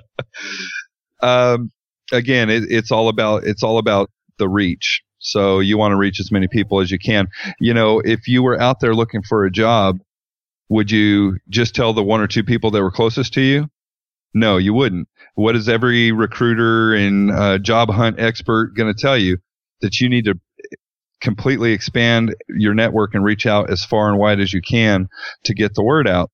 um, 1.22 1.72
again, 2.12 2.50
it, 2.50 2.64
it's 2.68 2.90
all 2.90 3.08
about 3.08 3.44
it's 3.44 3.62
all 3.62 3.78
about 3.78 4.10
the 4.38 4.48
reach. 4.48 5.02
So 5.18 5.60
you 5.60 5.78
want 5.78 5.92
to 5.92 5.96
reach 5.96 6.18
as 6.18 6.32
many 6.32 6.48
people 6.48 6.80
as 6.80 6.90
you 6.90 6.98
can. 6.98 7.28
You 7.60 7.74
know, 7.74 8.00
if 8.00 8.26
you 8.26 8.42
were 8.42 8.60
out 8.60 8.80
there 8.80 8.94
looking 8.94 9.22
for 9.22 9.44
a 9.44 9.50
job, 9.50 9.98
would 10.68 10.90
you 10.90 11.38
just 11.48 11.74
tell 11.74 11.92
the 11.92 12.02
one 12.02 12.20
or 12.20 12.26
two 12.26 12.42
people 12.42 12.70
that 12.72 12.82
were 12.82 12.90
closest 12.90 13.34
to 13.34 13.40
you? 13.40 13.68
No, 14.34 14.56
you 14.56 14.74
wouldn't. 14.74 15.08
What 15.34 15.56
is 15.56 15.68
every 15.68 16.10
recruiter 16.10 16.94
and 16.94 17.30
uh, 17.30 17.58
job 17.58 17.90
hunt 17.90 18.18
expert 18.18 18.74
going 18.74 18.92
to 18.92 19.00
tell 19.00 19.16
you? 19.16 19.38
That 19.80 20.00
you 20.00 20.08
need 20.08 20.26
to 20.26 20.38
completely 21.22 21.72
expand 21.72 22.34
your 22.48 22.74
network 22.74 23.14
and 23.14 23.24
reach 23.24 23.46
out 23.46 23.70
as 23.70 23.84
far 23.84 24.08
and 24.08 24.18
wide 24.18 24.40
as 24.40 24.52
you 24.52 24.60
can 24.60 25.08
to 25.44 25.54
get 25.54 25.74
the 25.74 25.82
word 25.82 26.06
out. 26.08 26.30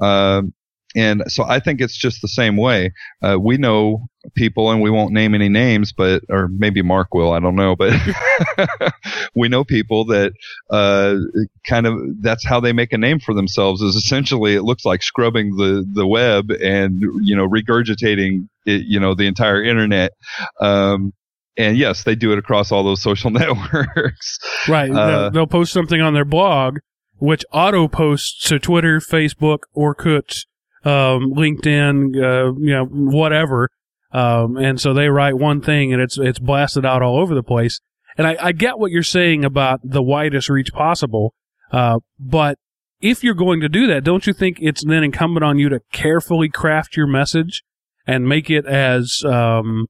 Uh, 0.00 0.42
and 0.94 1.24
so 1.28 1.44
I 1.44 1.60
think 1.60 1.82
it's 1.82 1.96
just 1.96 2.22
the 2.22 2.28
same 2.28 2.56
way. 2.56 2.92
Uh, 3.22 3.36
we 3.38 3.58
know 3.58 4.08
people, 4.34 4.70
and 4.70 4.80
we 4.80 4.90
won't 4.90 5.12
name 5.12 5.34
any 5.34 5.50
names, 5.50 5.92
but 5.92 6.22
or 6.30 6.48
maybe 6.48 6.80
Mark 6.80 7.12
will. 7.12 7.32
I 7.32 7.40
don't 7.40 7.54
know, 7.54 7.76
but 7.76 7.92
we 9.34 9.48
know 9.48 9.62
people 9.62 10.06
that 10.06 10.32
uh, 10.70 11.16
kind 11.68 11.86
of 11.86 12.22
that's 12.22 12.46
how 12.46 12.60
they 12.60 12.72
make 12.72 12.94
a 12.94 12.98
name 12.98 13.20
for 13.20 13.34
themselves. 13.34 13.82
Is 13.82 13.94
essentially 13.94 14.54
it 14.54 14.62
looks 14.62 14.86
like 14.86 15.02
scrubbing 15.02 15.56
the 15.56 15.86
the 15.86 16.06
web 16.06 16.50
and 16.50 17.02
you 17.20 17.36
know 17.36 17.46
regurgitating 17.46 18.48
it, 18.64 18.86
you 18.86 18.98
know 18.98 19.14
the 19.14 19.26
entire 19.26 19.62
internet. 19.62 20.12
Um, 20.62 21.12
and 21.56 21.76
yes, 21.76 22.04
they 22.04 22.14
do 22.14 22.32
it 22.32 22.38
across 22.38 22.70
all 22.70 22.84
those 22.84 23.02
social 23.02 23.30
networks. 23.32 24.38
Right. 24.68 24.90
Uh, 24.90 25.30
they'll, 25.30 25.46
post 25.46 25.72
something 25.72 26.00
on 26.00 26.14
their 26.14 26.24
blog, 26.24 26.78
which 27.18 27.44
auto 27.52 27.88
posts 27.88 28.48
to 28.48 28.58
Twitter, 28.58 29.00
Facebook, 29.00 29.60
Orkut, 29.76 30.44
um, 30.84 31.32
LinkedIn, 31.34 32.16
uh, 32.16 32.52
you 32.58 32.72
know, 32.72 32.84
whatever. 32.84 33.70
Um, 34.12 34.56
and 34.56 34.80
so 34.80 34.94
they 34.94 35.08
write 35.08 35.36
one 35.36 35.60
thing 35.60 35.92
and 35.92 36.00
it's 36.00 36.16
it's 36.16 36.38
blasted 36.38 36.86
out 36.86 37.02
all 37.02 37.18
over 37.18 37.34
the 37.34 37.42
place. 37.42 37.80
And 38.16 38.26
I, 38.26 38.36
I 38.40 38.52
get 38.52 38.78
what 38.78 38.90
you're 38.90 39.02
saying 39.02 39.44
about 39.44 39.80
the 39.82 40.02
widest 40.02 40.48
reach 40.48 40.72
possible. 40.72 41.34
Uh, 41.70 41.98
but 42.18 42.58
if 43.00 43.22
you're 43.22 43.34
going 43.34 43.60
to 43.60 43.68
do 43.68 43.86
that, 43.88 44.04
don't 44.04 44.26
you 44.26 44.32
think 44.32 44.58
it's 44.60 44.84
then 44.84 45.04
incumbent 45.04 45.44
on 45.44 45.58
you 45.58 45.68
to 45.68 45.80
carefully 45.92 46.48
craft 46.48 46.96
your 46.96 47.06
message 47.06 47.62
and 48.06 48.28
make 48.28 48.48
it 48.48 48.64
as 48.66 49.22
um, 49.26 49.86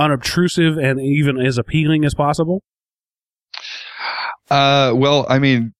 unobtrusive 0.00 0.78
and 0.78 1.00
even 1.00 1.38
as 1.38 1.58
appealing 1.58 2.04
as 2.04 2.14
possible? 2.14 2.62
Uh, 4.50 4.92
well, 4.94 5.26
I 5.28 5.38
mean, 5.38 5.72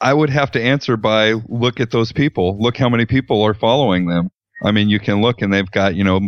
I 0.00 0.14
would 0.14 0.30
have 0.30 0.52
to 0.52 0.62
answer 0.62 0.96
by 0.96 1.32
look 1.48 1.80
at 1.80 1.90
those 1.90 2.12
people. 2.12 2.58
Look 2.60 2.76
how 2.76 2.88
many 2.88 3.06
people 3.06 3.42
are 3.42 3.54
following 3.54 4.06
them. 4.06 4.30
I 4.64 4.72
mean, 4.72 4.88
you 4.88 5.00
can 5.00 5.20
look 5.20 5.42
and 5.42 5.52
they've 5.52 5.70
got, 5.70 5.94
you 5.94 6.04
know, 6.04 6.20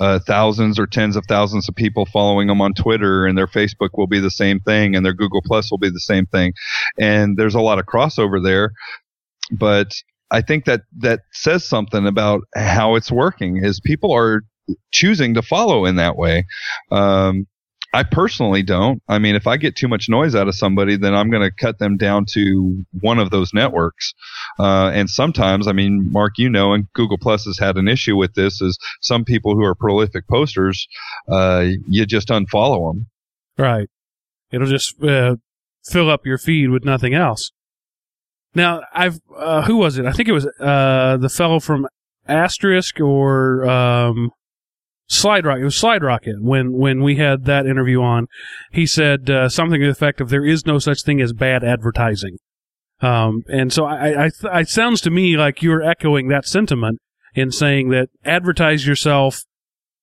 uh, 0.00 0.18
thousands 0.26 0.78
or 0.78 0.86
tens 0.86 1.16
of 1.16 1.24
thousands 1.28 1.68
of 1.68 1.74
people 1.76 2.06
following 2.06 2.48
them 2.48 2.60
on 2.60 2.74
Twitter, 2.74 3.26
and 3.26 3.38
their 3.38 3.46
Facebook 3.46 3.90
will 3.94 4.08
be 4.08 4.18
the 4.18 4.30
same 4.30 4.58
thing, 4.60 4.96
and 4.96 5.04
their 5.04 5.14
Google 5.14 5.42
Plus 5.44 5.70
will 5.70 5.78
be 5.78 5.90
the 5.90 6.00
same 6.00 6.26
thing. 6.26 6.52
And 6.98 7.36
there's 7.36 7.54
a 7.54 7.60
lot 7.60 7.78
of 7.78 7.86
crossover 7.86 8.42
there. 8.42 8.72
But 9.52 9.92
I 10.30 10.42
think 10.42 10.64
that 10.64 10.82
that 10.98 11.20
says 11.32 11.64
something 11.64 12.06
about 12.06 12.42
how 12.56 12.96
it's 12.96 13.12
working 13.12 13.62
is 13.62 13.80
people 13.80 14.12
are 14.12 14.42
choosing 14.90 15.34
to 15.34 15.42
follow 15.42 15.84
in 15.84 15.96
that 15.96 16.16
way. 16.16 16.46
Um, 16.90 17.46
I 17.92 18.04
personally 18.04 18.62
don't. 18.62 19.02
I 19.08 19.18
mean, 19.18 19.34
if 19.34 19.48
I 19.48 19.56
get 19.56 19.74
too 19.74 19.88
much 19.88 20.08
noise 20.08 20.36
out 20.36 20.46
of 20.46 20.54
somebody, 20.54 20.96
then 20.96 21.12
I'm 21.12 21.28
going 21.28 21.42
to 21.42 21.50
cut 21.50 21.80
them 21.80 21.96
down 21.96 22.24
to 22.32 22.84
one 23.00 23.18
of 23.18 23.30
those 23.30 23.52
networks. 23.52 24.14
Uh, 24.60 24.92
and 24.94 25.10
sometimes, 25.10 25.66
I 25.66 25.72
mean, 25.72 26.12
Mark, 26.12 26.38
you 26.38 26.48
know, 26.48 26.72
and 26.72 26.86
Google 26.92 27.18
Plus 27.18 27.46
has 27.46 27.58
had 27.58 27.76
an 27.76 27.88
issue 27.88 28.16
with 28.16 28.34
this. 28.34 28.60
Is 28.60 28.78
some 29.00 29.24
people 29.24 29.56
who 29.56 29.64
are 29.64 29.74
prolific 29.74 30.28
posters, 30.28 30.86
uh, 31.28 31.66
you 31.88 32.06
just 32.06 32.28
unfollow 32.28 32.92
them. 32.92 33.06
Right. 33.58 33.88
It'll 34.52 34.68
just 34.68 35.02
uh, 35.02 35.36
fill 35.84 36.10
up 36.10 36.24
your 36.24 36.38
feed 36.38 36.70
with 36.70 36.84
nothing 36.84 37.14
else. 37.14 37.50
Now, 38.54 38.82
I've 38.92 39.20
uh, 39.36 39.62
who 39.62 39.76
was 39.76 39.98
it? 39.98 40.06
I 40.06 40.12
think 40.12 40.28
it 40.28 40.32
was 40.32 40.46
uh, 40.60 41.16
the 41.16 41.28
fellow 41.28 41.58
from 41.58 41.88
Asterisk 42.26 43.00
or 43.00 43.68
um, 43.68 44.30
SlideRocket. 45.10 45.60
It 45.62 45.64
was 45.64 45.74
SlideRocket 45.80 46.40
when 46.40 46.72
when 46.72 47.02
we 47.02 47.16
had 47.16 47.44
that 47.46 47.66
interview 47.66 48.00
on. 48.00 48.26
He 48.72 48.86
said 48.86 49.28
uh, 49.28 49.48
something 49.48 49.80
to 49.80 49.86
the 49.86 49.92
effect 49.92 50.20
of, 50.20 50.28
"There 50.30 50.44
is 50.46 50.64
no 50.66 50.78
such 50.78 51.02
thing 51.02 51.20
as 51.20 51.32
bad 51.32 51.64
advertising." 51.64 52.36
Um, 53.00 53.42
and 53.48 53.72
so 53.72 53.86
I, 53.86 54.26
I, 54.26 54.60
it 54.60 54.68
sounds 54.68 55.00
to 55.02 55.10
me 55.10 55.36
like 55.36 55.62
you're 55.62 55.82
echoing 55.82 56.28
that 56.28 56.46
sentiment 56.46 56.98
in 57.34 57.50
saying 57.50 57.88
that 57.90 58.08
advertise 58.24 58.86
yourself 58.86 59.42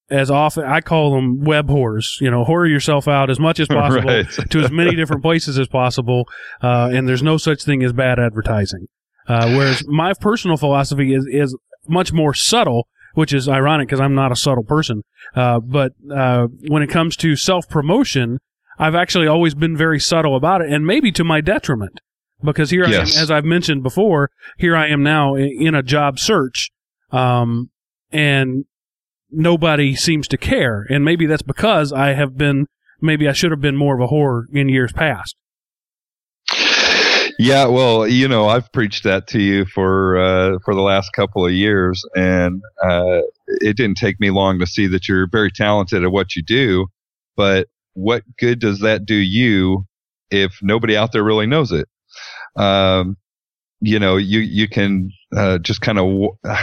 as 0.09 0.31
often. 0.31 0.63
I 0.65 0.81
call 0.81 1.13
them 1.15 1.41
web 1.43 1.67
whores. 1.69 2.19
You 2.19 2.29
know, 2.31 2.43
whore 2.43 2.67
yourself 2.69 3.07
out 3.07 3.29
as 3.29 3.39
much 3.39 3.59
as 3.59 3.67
possible 3.69 4.07
Right. 4.09 4.27
to 4.49 4.59
as 4.59 4.71
many 4.71 4.95
different 4.95 5.21
places 5.21 5.57
as 5.59 5.67
possible. 5.67 6.25
Uh, 6.61 6.89
and 6.91 7.07
there's 7.07 7.23
no 7.23 7.37
such 7.37 7.63
thing 7.63 7.83
as 7.83 7.93
bad 7.93 8.19
advertising. 8.19 8.87
Uh, 9.27 9.51
whereas 9.55 9.85
my 9.87 10.13
personal 10.19 10.57
philosophy 10.57 11.13
is 11.13 11.25
is 11.29 11.55
much 11.87 12.11
more 12.11 12.33
subtle, 12.33 12.87
which 13.13 13.33
is 13.33 13.47
ironic 13.49 13.87
because 13.87 13.99
I'm 13.99 14.15
not 14.15 14.31
a 14.31 14.35
subtle 14.35 14.63
person. 14.63 15.03
Uh, 15.35 15.59
but 15.59 15.93
uh, 16.13 16.47
when 16.67 16.83
it 16.83 16.87
comes 16.87 17.15
to 17.17 17.35
self 17.35 17.67
promotion, 17.67 18.39
I've 18.79 18.95
actually 18.95 19.27
always 19.27 19.55
been 19.55 19.75
very 19.75 19.99
subtle 19.99 20.35
about 20.35 20.61
it, 20.61 20.71
and 20.71 20.85
maybe 20.85 21.11
to 21.13 21.23
my 21.23 21.41
detriment. 21.41 21.99
Because 22.43 22.69
here 22.69 22.87
Yes. 22.87 23.15
I 23.15 23.19
am, 23.19 23.23
as 23.23 23.31
I've 23.31 23.45
mentioned 23.45 23.81
before, 23.81 24.29
here 24.57 24.75
I 24.75 24.87
am 24.89 25.01
now 25.01 25.35
in 25.35 25.73
a 25.73 25.81
job 25.81 26.19
search, 26.19 26.69
um, 27.11 27.71
and 28.11 28.65
nobody 29.31 29.95
seems 29.95 30.27
to 30.27 30.37
care. 30.37 30.85
And 30.89 31.03
maybe 31.03 31.25
that's 31.25 31.41
because 31.41 31.91
I 31.91 32.13
have 32.13 32.37
been, 32.37 32.67
maybe 33.01 33.27
I 33.27 33.33
should 33.33 33.51
have 33.51 33.61
been 33.61 33.75
more 33.75 33.95
of 33.95 34.01
a 34.01 34.13
whore 34.13 34.43
in 34.53 34.69
years 34.69 34.93
past. 34.93 35.35
Yeah, 37.39 37.67
well, 37.67 38.07
you 38.07 38.27
know, 38.27 38.47
I've 38.47 38.71
preached 38.71 39.03
that 39.03 39.27
to 39.27 39.39
you 39.41 39.65
for 39.65 40.17
uh, 40.17 40.57
for 40.65 40.73
the 40.73 40.81
last 40.81 41.11
couple 41.13 41.45
of 41.45 41.51
years, 41.51 42.03
and 42.15 42.61
uh, 42.83 43.21
it 43.47 43.77
didn't 43.77 43.97
take 43.97 44.19
me 44.19 44.31
long 44.31 44.57
to 44.59 44.65
see 44.65 44.87
that 44.87 45.07
you're 45.07 45.27
very 45.31 45.51
talented 45.51 46.03
at 46.03 46.11
what 46.11 46.35
you 46.35 46.41
do. 46.41 46.87
But 47.35 47.67
what 47.93 48.23
good 48.39 48.59
does 48.59 48.79
that 48.79 49.05
do 49.05 49.13
you 49.15 49.85
if 50.31 50.57
nobody 50.63 50.97
out 50.97 51.11
there 51.11 51.23
really 51.23 51.45
knows 51.45 51.71
it? 51.71 51.87
Um, 52.55 53.17
you 53.81 53.99
know, 53.99 54.17
you 54.17 54.39
you 54.39 54.67
can 54.69 55.11
uh, 55.35 55.59
just 55.59 55.81
kind 55.81 55.99
of 55.99 56.29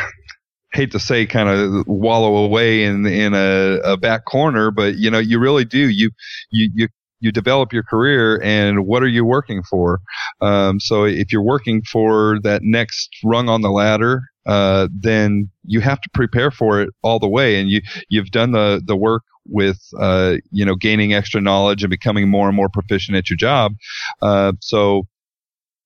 hate 0.72 0.92
to 0.92 1.00
say, 1.00 1.26
kind 1.26 1.48
of 1.48 1.86
wallow 1.86 2.36
away 2.44 2.84
in 2.84 3.06
in 3.06 3.34
a, 3.34 3.80
a 3.84 3.96
back 3.96 4.24
corner, 4.24 4.70
but 4.70 4.96
you 4.96 5.10
know, 5.10 5.20
you 5.20 5.38
really 5.38 5.64
do. 5.64 5.88
You 5.88 6.10
you 6.50 6.70
you 6.74 6.88
you 7.24 7.32
develop 7.32 7.72
your 7.72 7.82
career, 7.82 8.40
and 8.42 8.86
what 8.86 9.02
are 9.02 9.08
you 9.08 9.24
working 9.24 9.62
for? 9.62 10.00
Um, 10.40 10.78
so 10.78 11.04
if 11.04 11.32
you're 11.32 11.42
working 11.42 11.82
for 11.82 12.38
that 12.42 12.62
next 12.62 13.08
rung 13.24 13.48
on 13.48 13.62
the 13.62 13.70
ladder, 13.70 14.22
uh, 14.46 14.88
then 14.92 15.50
you 15.64 15.80
have 15.80 16.00
to 16.02 16.10
prepare 16.12 16.50
for 16.50 16.80
it 16.82 16.90
all 17.02 17.18
the 17.18 17.28
way. 17.28 17.58
And 17.58 17.70
you, 17.70 17.80
you've 18.10 18.30
done 18.30 18.52
the, 18.52 18.82
the 18.84 18.94
work 18.94 19.22
with, 19.46 19.80
uh, 19.98 20.36
you 20.50 20.64
know, 20.64 20.74
gaining 20.74 21.14
extra 21.14 21.40
knowledge 21.40 21.82
and 21.82 21.90
becoming 21.90 22.28
more 22.28 22.48
and 22.48 22.56
more 22.56 22.68
proficient 22.68 23.16
at 23.16 23.30
your 23.30 23.38
job. 23.38 23.72
Uh, 24.20 24.52
so, 24.60 25.06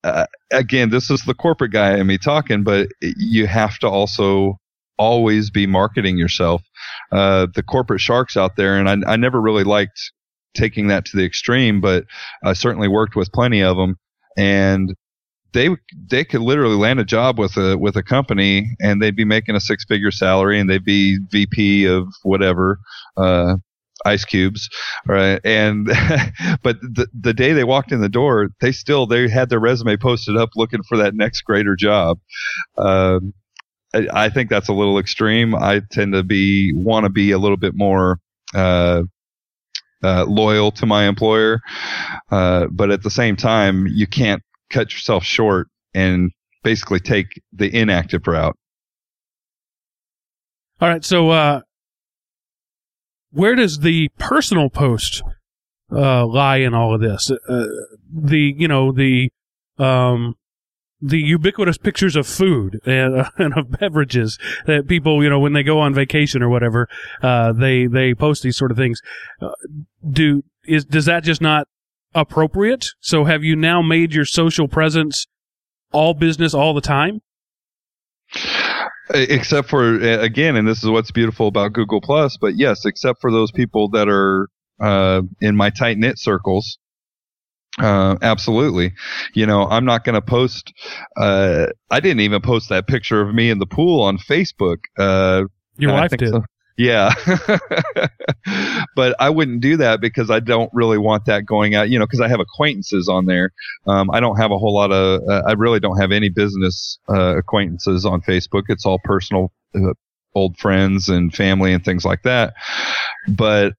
uh, 0.04 0.26
again, 0.52 0.90
this 0.90 1.10
is 1.10 1.22
the 1.24 1.34
corporate 1.34 1.72
guy 1.72 1.96
in 1.96 2.06
me 2.06 2.18
talking, 2.18 2.64
but 2.64 2.88
you 3.00 3.46
have 3.46 3.78
to 3.78 3.88
also 3.88 4.58
always 4.98 5.50
be 5.50 5.66
marketing 5.66 6.18
yourself. 6.18 6.62
Uh, 7.12 7.46
the 7.54 7.62
corporate 7.62 8.00
sharks 8.00 8.36
out 8.36 8.56
there, 8.56 8.76
and 8.76 8.88
I, 8.88 9.12
I 9.12 9.16
never 9.16 9.40
really 9.40 9.64
liked 9.64 10.12
taking 10.58 10.88
that 10.88 11.04
to 11.06 11.16
the 11.16 11.24
extreme, 11.24 11.80
but 11.80 12.04
I 12.44 12.52
certainly 12.54 12.88
worked 12.88 13.16
with 13.16 13.32
plenty 13.32 13.62
of 13.62 13.76
them 13.76 13.96
and 14.36 14.94
they 15.52 15.70
they 16.10 16.24
could 16.24 16.40
literally 16.42 16.76
land 16.76 17.00
a 17.00 17.04
job 17.04 17.38
with 17.38 17.56
a 17.56 17.76
with 17.78 17.96
a 17.96 18.02
company 18.02 18.76
and 18.80 19.02
they'd 19.02 19.16
be 19.16 19.24
making 19.24 19.56
a 19.56 19.60
six 19.60 19.84
figure 19.84 20.10
salary 20.10 20.60
and 20.60 20.68
they'd 20.68 20.84
be 20.84 21.18
VP 21.30 21.86
of 21.86 22.06
whatever 22.22 22.78
uh 23.16 23.56
ice 24.06 24.24
cubes 24.24 24.68
right? 25.06 25.40
And 25.44 25.86
but 26.62 26.80
the 26.82 27.08
the 27.18 27.34
day 27.34 27.52
they 27.52 27.64
walked 27.64 27.92
in 27.92 28.00
the 28.00 28.08
door 28.08 28.50
they 28.60 28.72
still 28.72 29.06
they 29.06 29.28
had 29.28 29.48
their 29.48 29.60
resume 29.60 29.96
posted 29.96 30.36
up 30.36 30.50
looking 30.56 30.82
for 30.82 30.98
that 30.98 31.14
next 31.14 31.42
greater 31.42 31.76
job. 31.76 32.18
Um 32.76 33.34
I, 33.94 34.06
I 34.12 34.30
think 34.30 34.50
that's 34.50 34.68
a 34.68 34.74
little 34.74 34.98
extreme. 34.98 35.54
I 35.54 35.80
tend 35.90 36.12
to 36.12 36.22
be 36.22 36.72
want 36.74 37.04
to 37.04 37.10
be 37.10 37.32
a 37.32 37.38
little 37.38 37.56
bit 37.56 37.74
more 37.74 38.20
uh 38.54 39.02
uh, 40.02 40.24
loyal 40.26 40.70
to 40.72 40.86
my 40.86 41.06
employer, 41.06 41.60
uh, 42.30 42.66
but 42.70 42.90
at 42.90 43.02
the 43.02 43.10
same 43.10 43.36
time, 43.36 43.86
you 43.86 44.06
can't 44.06 44.42
cut 44.70 44.92
yourself 44.92 45.24
short 45.24 45.68
and 45.94 46.30
basically 46.62 47.00
take 47.00 47.40
the 47.52 47.74
inactive 47.74 48.26
route. 48.26 48.56
All 50.80 50.88
right. 50.88 51.04
So, 51.04 51.30
uh, 51.30 51.60
where 53.30 53.54
does 53.54 53.80
the 53.80 54.08
personal 54.18 54.70
post 54.70 55.22
uh, 55.92 56.26
lie 56.26 56.58
in 56.58 56.74
all 56.74 56.94
of 56.94 57.00
this? 57.00 57.30
Uh, 57.30 57.66
the 58.12 58.54
you 58.56 58.68
know 58.68 58.92
the 58.92 59.30
um, 59.78 60.34
the 61.00 61.18
ubiquitous 61.18 61.78
pictures 61.78 62.16
of 62.16 62.26
food 62.26 62.80
and, 62.84 63.20
uh, 63.20 63.30
and 63.38 63.56
of 63.56 63.70
beverages 63.78 64.38
that 64.66 64.88
people 64.88 65.22
you 65.22 65.30
know 65.30 65.38
when 65.38 65.52
they 65.52 65.62
go 65.62 65.78
on 65.78 65.94
vacation 65.94 66.42
or 66.42 66.48
whatever 66.48 66.88
uh, 67.22 67.52
they 67.52 67.86
they 67.86 68.14
post 68.14 68.42
these 68.42 68.56
sort 68.56 68.70
of 68.70 68.76
things. 68.76 69.00
Uh, 69.40 69.50
do 70.08 70.42
is 70.66 70.84
does 70.84 71.06
that 71.06 71.24
just 71.24 71.40
not 71.40 71.68
appropriate? 72.14 72.86
So 73.00 73.24
have 73.24 73.44
you 73.44 73.56
now 73.56 73.82
made 73.82 74.14
your 74.14 74.24
social 74.24 74.68
presence 74.68 75.26
all 75.92 76.14
business 76.14 76.54
all 76.54 76.74
the 76.74 76.80
time? 76.80 77.20
Except 79.10 79.68
for 79.68 79.94
again, 79.94 80.56
and 80.56 80.68
this 80.68 80.82
is 80.82 80.90
what's 80.90 81.10
beautiful 81.10 81.48
about 81.48 81.72
Google 81.72 82.00
Plus. 82.00 82.36
But 82.36 82.56
yes, 82.56 82.84
except 82.84 83.20
for 83.20 83.30
those 83.30 83.50
people 83.50 83.88
that 83.90 84.06
are 84.08 84.48
uh, 84.80 85.22
in 85.40 85.56
my 85.56 85.70
tight 85.70 85.96
knit 85.96 86.18
circles, 86.18 86.78
Uh, 87.78 88.16
absolutely. 88.22 88.92
You 89.34 89.46
know, 89.46 89.66
I'm 89.66 89.84
not 89.84 90.04
going 90.04 90.14
to 90.14 90.22
post. 90.22 90.72
Uh, 91.16 91.66
I 91.90 92.00
didn't 92.00 92.20
even 92.20 92.42
post 92.42 92.68
that 92.70 92.86
picture 92.86 93.20
of 93.20 93.34
me 93.34 93.50
in 93.50 93.58
the 93.58 93.66
pool 93.66 94.02
on 94.02 94.18
Facebook. 94.18 94.78
Uh, 94.96 95.44
Your 95.76 95.92
wife 95.92 96.10
did. 96.10 96.30
So. 96.30 96.44
Yeah. 96.78 97.12
but 98.94 99.16
I 99.18 99.30
wouldn't 99.30 99.60
do 99.60 99.76
that 99.78 100.00
because 100.00 100.30
I 100.30 100.38
don't 100.38 100.70
really 100.72 100.96
want 100.96 101.24
that 101.26 101.44
going 101.44 101.74
out, 101.74 101.90
you 101.90 101.98
know, 101.98 102.06
because 102.06 102.20
I 102.20 102.28
have 102.28 102.38
acquaintances 102.38 103.08
on 103.08 103.26
there. 103.26 103.52
Um, 103.88 104.10
I 104.12 104.20
don't 104.20 104.36
have 104.36 104.52
a 104.52 104.58
whole 104.58 104.74
lot 104.74 104.92
of, 104.92 105.20
uh, 105.28 105.42
I 105.46 105.52
really 105.52 105.80
don't 105.80 106.00
have 106.00 106.12
any 106.12 106.28
business 106.28 106.98
uh, 107.08 107.36
acquaintances 107.36 108.06
on 108.06 108.22
Facebook. 108.22 108.62
It's 108.68 108.86
all 108.86 109.00
personal, 109.02 109.52
uh, 109.74 109.94
old 110.36 110.56
friends 110.56 111.08
and 111.08 111.34
family 111.34 111.72
and 111.72 111.84
things 111.84 112.04
like 112.04 112.22
that. 112.22 112.54
But 113.26 113.74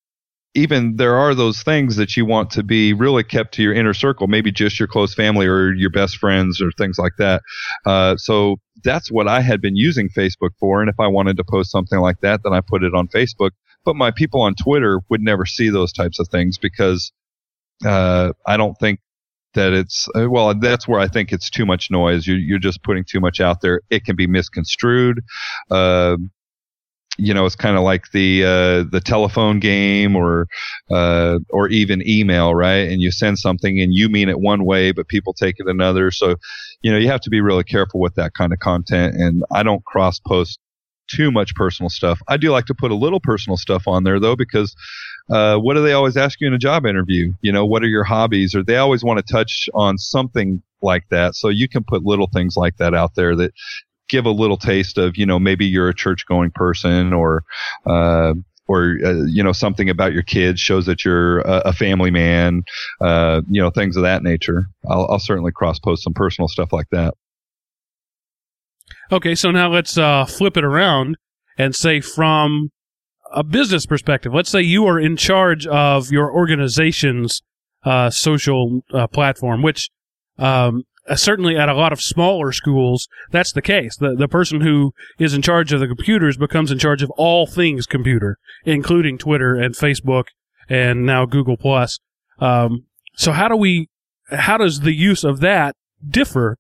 even 0.56 0.96
there 0.96 1.16
are 1.16 1.36
those 1.36 1.62
things 1.62 1.96
that 1.98 2.18
you 2.18 2.26
want 2.26 2.52
to 2.52 2.64
be 2.64 2.94
really 2.94 3.24
kept 3.24 3.54
to 3.56 3.64
your 3.64 3.74
inner 3.74 3.94
circle, 3.94 4.28
maybe 4.28 4.52
just 4.52 4.80
your 4.80 4.88
close 4.88 5.14
family 5.14 5.46
or 5.46 5.74
your 5.74 5.92
best 5.92 6.18
friends 6.18 6.62
or 6.62 6.72
things 6.72 6.98
like 6.98 7.14
that. 7.18 7.42
Uh, 7.86 8.16
so 8.18 8.58
that's 8.84 9.12
what 9.12 9.28
I 9.28 9.42
had 9.42 9.62
been 9.62 9.76
using 9.76 10.10
Facebook 10.10 10.52
for. 10.60 10.82
And 10.82 10.90
if 10.90 11.00
I 11.00 11.08
wanted 11.08 11.38
to 11.38 11.44
post 11.44 11.72
something 11.72 12.00
like 12.00 12.22
that, 12.22 12.42
then 12.44 12.54
I 12.54 12.62
put 12.62 12.84
it 12.84 12.96
on 12.96 13.08
Facebook. 13.08 13.52
But 13.86 13.96
my 13.96 14.12
people 14.12 14.42
on 14.42 14.56
Twitter 14.56 15.02
would 15.10 15.22
never 15.22 15.46
see 15.46 15.70
those 15.70 15.94
types 15.94 16.20
of 16.20 16.28
things 16.30 16.58
because 16.58 17.12
uh, 17.86 18.34
I 18.46 18.58
don't 18.58 18.76
think 18.76 19.00
that 19.54 19.74
it's 19.74 20.08
uh, 20.16 20.30
well 20.30 20.54
that's 20.54 20.88
where 20.88 21.00
i 21.00 21.08
think 21.08 21.32
it's 21.32 21.50
too 21.50 21.66
much 21.66 21.90
noise 21.90 22.28
you're, 22.28 22.38
you're 22.38 22.60
just 22.60 22.84
putting 22.84 23.04
too 23.04 23.20
much 23.20 23.40
out 23.40 23.62
there 23.62 23.82
it 23.90 24.06
can 24.06 24.16
be 24.16 24.28
misconstrued 24.28 25.22
uh, 25.72 26.16
you 27.20 27.34
know, 27.34 27.46
it's 27.46 27.56
kind 27.56 27.78
of 27.78 27.84
like 27.84 28.12
the 28.12 28.44
uh, 28.44 28.84
the 28.90 29.02
telephone 29.04 29.60
game 29.60 30.16
or 30.16 30.48
uh, 30.90 31.40
or 31.50 31.68
even 31.70 32.08
email, 32.08 32.56
right? 32.56 32.90
And 32.90 33.02
you 33.02 33.12
send 33.12 33.40
something 33.40 33.80
and 33.80 33.94
you 33.94 34.10
mean 34.10 34.30
it 34.30 34.40
one 34.40 34.66
way, 34.66 34.92
but 34.92 35.08
people 35.08 35.34
take 35.34 35.56
it 35.60 35.68
another. 35.68 36.12
So, 36.12 36.36
you 36.82 36.92
know, 36.92 36.98
you 36.98 37.08
have 37.08 37.22
to 37.22 37.30
be 37.30 37.42
really 37.42 37.64
careful 37.64 38.00
with 38.00 38.16
that 38.16 38.34
kind 38.34 38.54
of 38.54 38.60
content. 38.60 39.16
And 39.16 39.44
I 39.52 39.64
don't 39.64 39.84
cross 39.86 40.20
post 40.20 40.60
too 41.10 41.32
much 41.32 41.56
personal 41.56 41.90
stuff. 41.90 42.20
I 42.28 42.38
do 42.38 42.52
like 42.52 42.66
to 42.66 42.76
put 42.76 42.92
a 42.92 42.96
little 42.96 43.20
personal 43.20 43.58
stuff 43.58 43.88
on 43.88 44.04
there 44.04 44.20
though, 44.20 44.36
because 44.36 44.76
uh, 45.30 45.58
what 45.58 45.74
do 45.76 45.84
they 45.84 45.94
always 45.94 46.18
ask 46.18 46.40
you 46.40 46.48
in 46.48 46.54
a 46.54 46.60
job 46.60 46.86
interview? 46.86 47.34
You 47.42 47.52
know, 47.52 47.66
what 47.66 47.84
are 47.84 47.88
your 47.88 48.04
hobbies? 48.04 48.56
Or 48.56 48.64
they 48.64 48.78
always 48.78 49.04
want 49.04 49.26
to 49.26 49.34
touch 49.34 49.70
on 49.74 49.98
something 49.98 50.62
like 50.82 51.04
that. 51.10 51.36
So 51.36 51.50
you 51.50 51.68
can 51.68 51.84
put 51.84 52.04
little 52.04 52.30
things 52.32 52.56
like 52.56 52.78
that 52.78 52.94
out 52.94 53.16
there 53.16 53.36
that 53.36 53.52
give 54.10 54.26
a 54.26 54.32
little 54.32 54.58
taste 54.58 54.98
of, 54.98 55.18
you 55.18 55.26
know, 55.26 55.40
maybe 55.40 55.66
you're 55.66 55.90
a 55.90 55.96
church 55.96 56.26
going 56.26 56.52
person 56.52 57.14
or, 57.14 57.44
uh, 57.86 58.34
or 58.70 58.98
uh, 59.04 59.26
you 59.26 59.44
know 59.44 59.52
something 59.52 59.90
about 59.90 60.14
your 60.14 60.22
kids 60.22 60.62
shows 60.62 60.86
that 60.86 61.04
you're 61.04 61.40
a, 61.40 61.62
a 61.66 61.74
family 61.74 62.12
man, 62.12 62.64
uh, 63.02 63.42
you 63.50 63.60
know 63.60 63.72
things 63.72 63.98
of 63.98 64.04
that 64.04 64.22
nature. 64.24 64.68
I'll, 64.88 65.08
I'll 65.10 65.20
certainly 65.20 65.52
cross 65.52 65.80
post 65.80 66.04
some 66.04 66.14
personal 66.14 66.48
stuff 66.48 66.72
like 66.72 66.86
that. 66.92 67.16
Okay, 69.12 69.34
so 69.34 69.50
now 69.50 69.70
let's 69.70 69.98
uh, 69.98 70.26
flip 70.26 70.56
it 70.56 70.64
around 70.64 71.18
and 71.58 71.76
say 71.76 72.00
from 72.00 72.70
a 73.34 73.44
business 73.44 73.88
perspective. 73.88 74.34
Let's 74.34 74.52
say 74.52 74.62
you 74.62 74.86
are 74.86 75.00
in 75.00 75.18
charge 75.18 75.66
of 75.66 76.12
your 76.12 76.32
organization's 76.32 77.42
uh, 77.84 78.12
social 78.12 78.82
uh, 78.94 79.08
platform, 79.08 79.64
which 79.64 79.90
um, 80.38 80.84
uh, 81.10 81.16
certainly 81.16 81.58
at 81.58 81.70
a 81.70 81.74
lot 81.74 81.92
of 81.92 82.02
smaller 82.02 82.52
schools, 82.52 83.08
that's 83.32 83.52
the 83.52 83.62
case. 83.62 83.98
The, 83.98 84.16
the 84.16 84.28
person 84.28 84.62
who 84.62 84.94
is 85.18 85.34
in 85.34 85.42
charge 85.42 85.74
of 85.74 85.80
the 85.80 85.88
computers 85.88 86.38
becomes 86.38 86.72
in 86.72 86.80
charge 86.80 87.02
of 87.02 87.10
all 87.12 87.48
things 87.48 87.86
computer, 87.86 88.38
including 88.64 89.18
Twitter 89.18 89.56
and 89.56 89.74
Facebook 89.74 90.26
and 90.70 91.06
now 91.06 91.26
Google 91.26 91.58
Plus. 91.58 92.00
Um, 92.40 92.86
so 93.16 93.32
how 93.32 93.48
do 93.48 93.56
we, 93.56 93.90
how 94.30 94.58
does 94.58 94.82
the 94.82 94.94
use 94.94 95.24
of 95.24 95.40
that 95.40 95.76
differ 96.08 96.58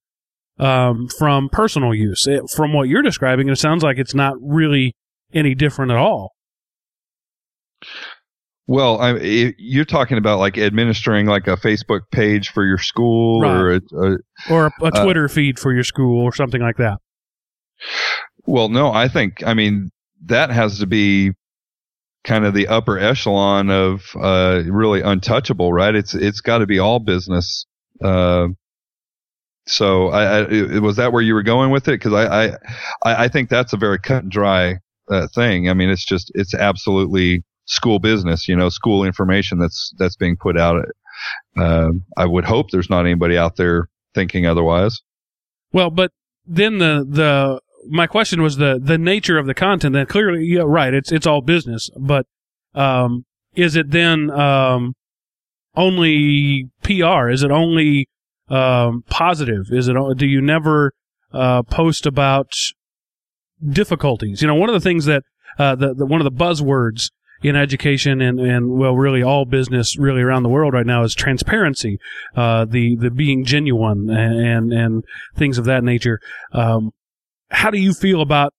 um, 0.57 1.07
from 1.07 1.49
personal 1.49 1.93
use? 1.93 2.27
It, 2.27 2.49
from 2.49 2.73
what 2.73 2.89
you're 2.89 3.03
describing, 3.03 3.49
it 3.49 3.57
sounds 3.57 3.83
like 3.83 3.97
it's 3.97 4.15
not 4.15 4.35
really 4.41 4.95
any 5.33 5.53
different 5.53 5.91
at 5.91 5.97
all. 5.97 6.33
Well, 8.69 9.01
I, 9.01 9.55
you're 9.57 9.83
talking 9.83 10.19
about 10.19 10.37
like 10.37 10.55
administering 10.59 11.25
like 11.25 11.47
a 11.47 11.57
Facebook 11.57 12.01
page 12.11 12.49
for 12.49 12.63
your 12.63 12.77
school 12.77 13.41
right. 13.41 13.51
or 13.51 13.71
a, 13.71 13.81
a, 13.97 14.17
or 14.51 14.67
a, 14.67 14.71
a 14.83 14.85
uh, 14.89 15.03
Twitter 15.03 15.25
uh, 15.25 15.27
feed 15.27 15.57
for 15.57 15.73
your 15.73 15.83
school 15.83 16.23
or 16.23 16.35
something 16.35 16.61
like 16.61 16.77
that. 16.77 16.99
Well, 18.45 18.69
no, 18.69 18.91
I 18.91 19.07
think 19.07 19.41
I 19.43 19.55
mean 19.55 19.89
that 20.25 20.51
has 20.51 20.77
to 20.77 20.85
be 20.85 21.31
kind 22.23 22.45
of 22.45 22.53
the 22.53 22.67
upper 22.67 22.99
echelon 22.99 23.71
of 23.71 24.03
uh, 24.15 24.61
really 24.67 25.01
untouchable, 25.01 25.73
right? 25.73 25.95
It's 25.95 26.13
it's 26.13 26.41
got 26.41 26.59
to 26.59 26.67
be 26.67 26.77
all 26.77 26.99
business. 26.99 27.65
Uh, 28.03 28.49
so, 29.65 30.09
I, 30.09 30.41
I, 30.41 30.79
was 30.79 30.97
that 30.97 31.11
where 31.11 31.23
you 31.23 31.33
were 31.33 31.41
going 31.41 31.71
with 31.71 31.87
it? 31.87 31.99
Because 31.99 32.13
I, 32.13 32.49
I 33.03 33.23
I 33.23 33.27
think 33.29 33.49
that's 33.49 33.73
a 33.73 33.77
very 33.77 33.97
cut 33.97 34.21
and 34.21 34.31
dry 34.31 34.75
uh, 35.09 35.25
thing. 35.33 35.71
I 35.71 35.73
mean, 35.73 35.89
it's 35.89 36.05
just 36.05 36.31
it's 36.35 36.53
absolutely 36.53 37.43
school 37.69 37.99
business, 37.99 38.47
you 38.47 38.55
know, 38.55 38.67
school 38.67 39.05
information 39.05 39.59
that's 39.59 39.93
that's 39.97 40.17
being 40.17 40.35
put 40.35 40.59
out. 40.59 40.83
Uh, 41.57 41.91
I 42.17 42.25
would 42.25 42.45
hope 42.45 42.71
there's 42.71 42.89
not 42.89 43.01
anybody 43.01 43.37
out 43.37 43.55
there 43.55 43.87
thinking 44.13 44.45
otherwise. 44.45 45.01
Well, 45.71 45.89
but 45.89 46.11
then 46.45 46.79
the 46.79 47.05
the 47.07 47.61
my 47.87 48.07
question 48.07 48.41
was 48.41 48.57
the 48.57 48.79
the 48.83 48.97
nature 48.97 49.37
of 49.37 49.45
the 49.45 49.53
content. 49.53 49.93
That 49.93 50.09
clearly, 50.09 50.45
yeah, 50.45 50.63
right. 50.65 50.93
It's 50.93 51.11
it's 51.11 51.27
all 51.27 51.41
business, 51.41 51.89
but 51.97 52.25
um, 52.73 53.25
is 53.55 53.75
it 53.75 53.91
then 53.91 54.31
um, 54.31 54.95
only 55.75 56.69
PR? 56.83 57.29
Is 57.29 57.43
it 57.43 57.51
only 57.51 58.09
um, 58.49 59.03
positive? 59.09 59.67
Is 59.71 59.87
it? 59.87 59.95
Do 60.17 60.25
you 60.25 60.41
never 60.41 60.93
uh, 61.31 61.61
post 61.63 62.07
about 62.07 62.51
difficulties? 63.63 64.41
You 64.41 64.47
know, 64.47 64.55
one 64.55 64.69
of 64.69 64.73
the 64.73 64.79
things 64.79 65.05
that 65.05 65.23
uh, 65.59 65.75
the, 65.75 65.93
the 65.93 66.05
one 66.05 66.19
of 66.19 66.25
the 66.25 66.31
buzzwords 66.31 67.11
in 67.41 67.55
education 67.55 68.21
and, 68.21 68.39
and 68.39 68.77
well, 68.77 68.95
really 68.95 69.23
all 69.23 69.45
business 69.45 69.97
really 69.97 70.21
around 70.21 70.43
the 70.43 70.49
world 70.49 70.73
right 70.73 70.85
now 70.85 71.03
is 71.03 71.15
transparency, 71.15 71.99
uh, 72.35 72.65
the, 72.65 72.95
the 72.95 73.09
being 73.09 73.45
genuine 73.45 74.09
and, 74.09 74.39
and, 74.39 74.73
and 74.73 75.03
things 75.35 75.57
of 75.57 75.65
that 75.65 75.83
nature. 75.83 76.19
Um, 76.51 76.91
how 77.51 77.71
do 77.71 77.77
you 77.77 77.93
feel 77.93 78.21
about 78.21 78.53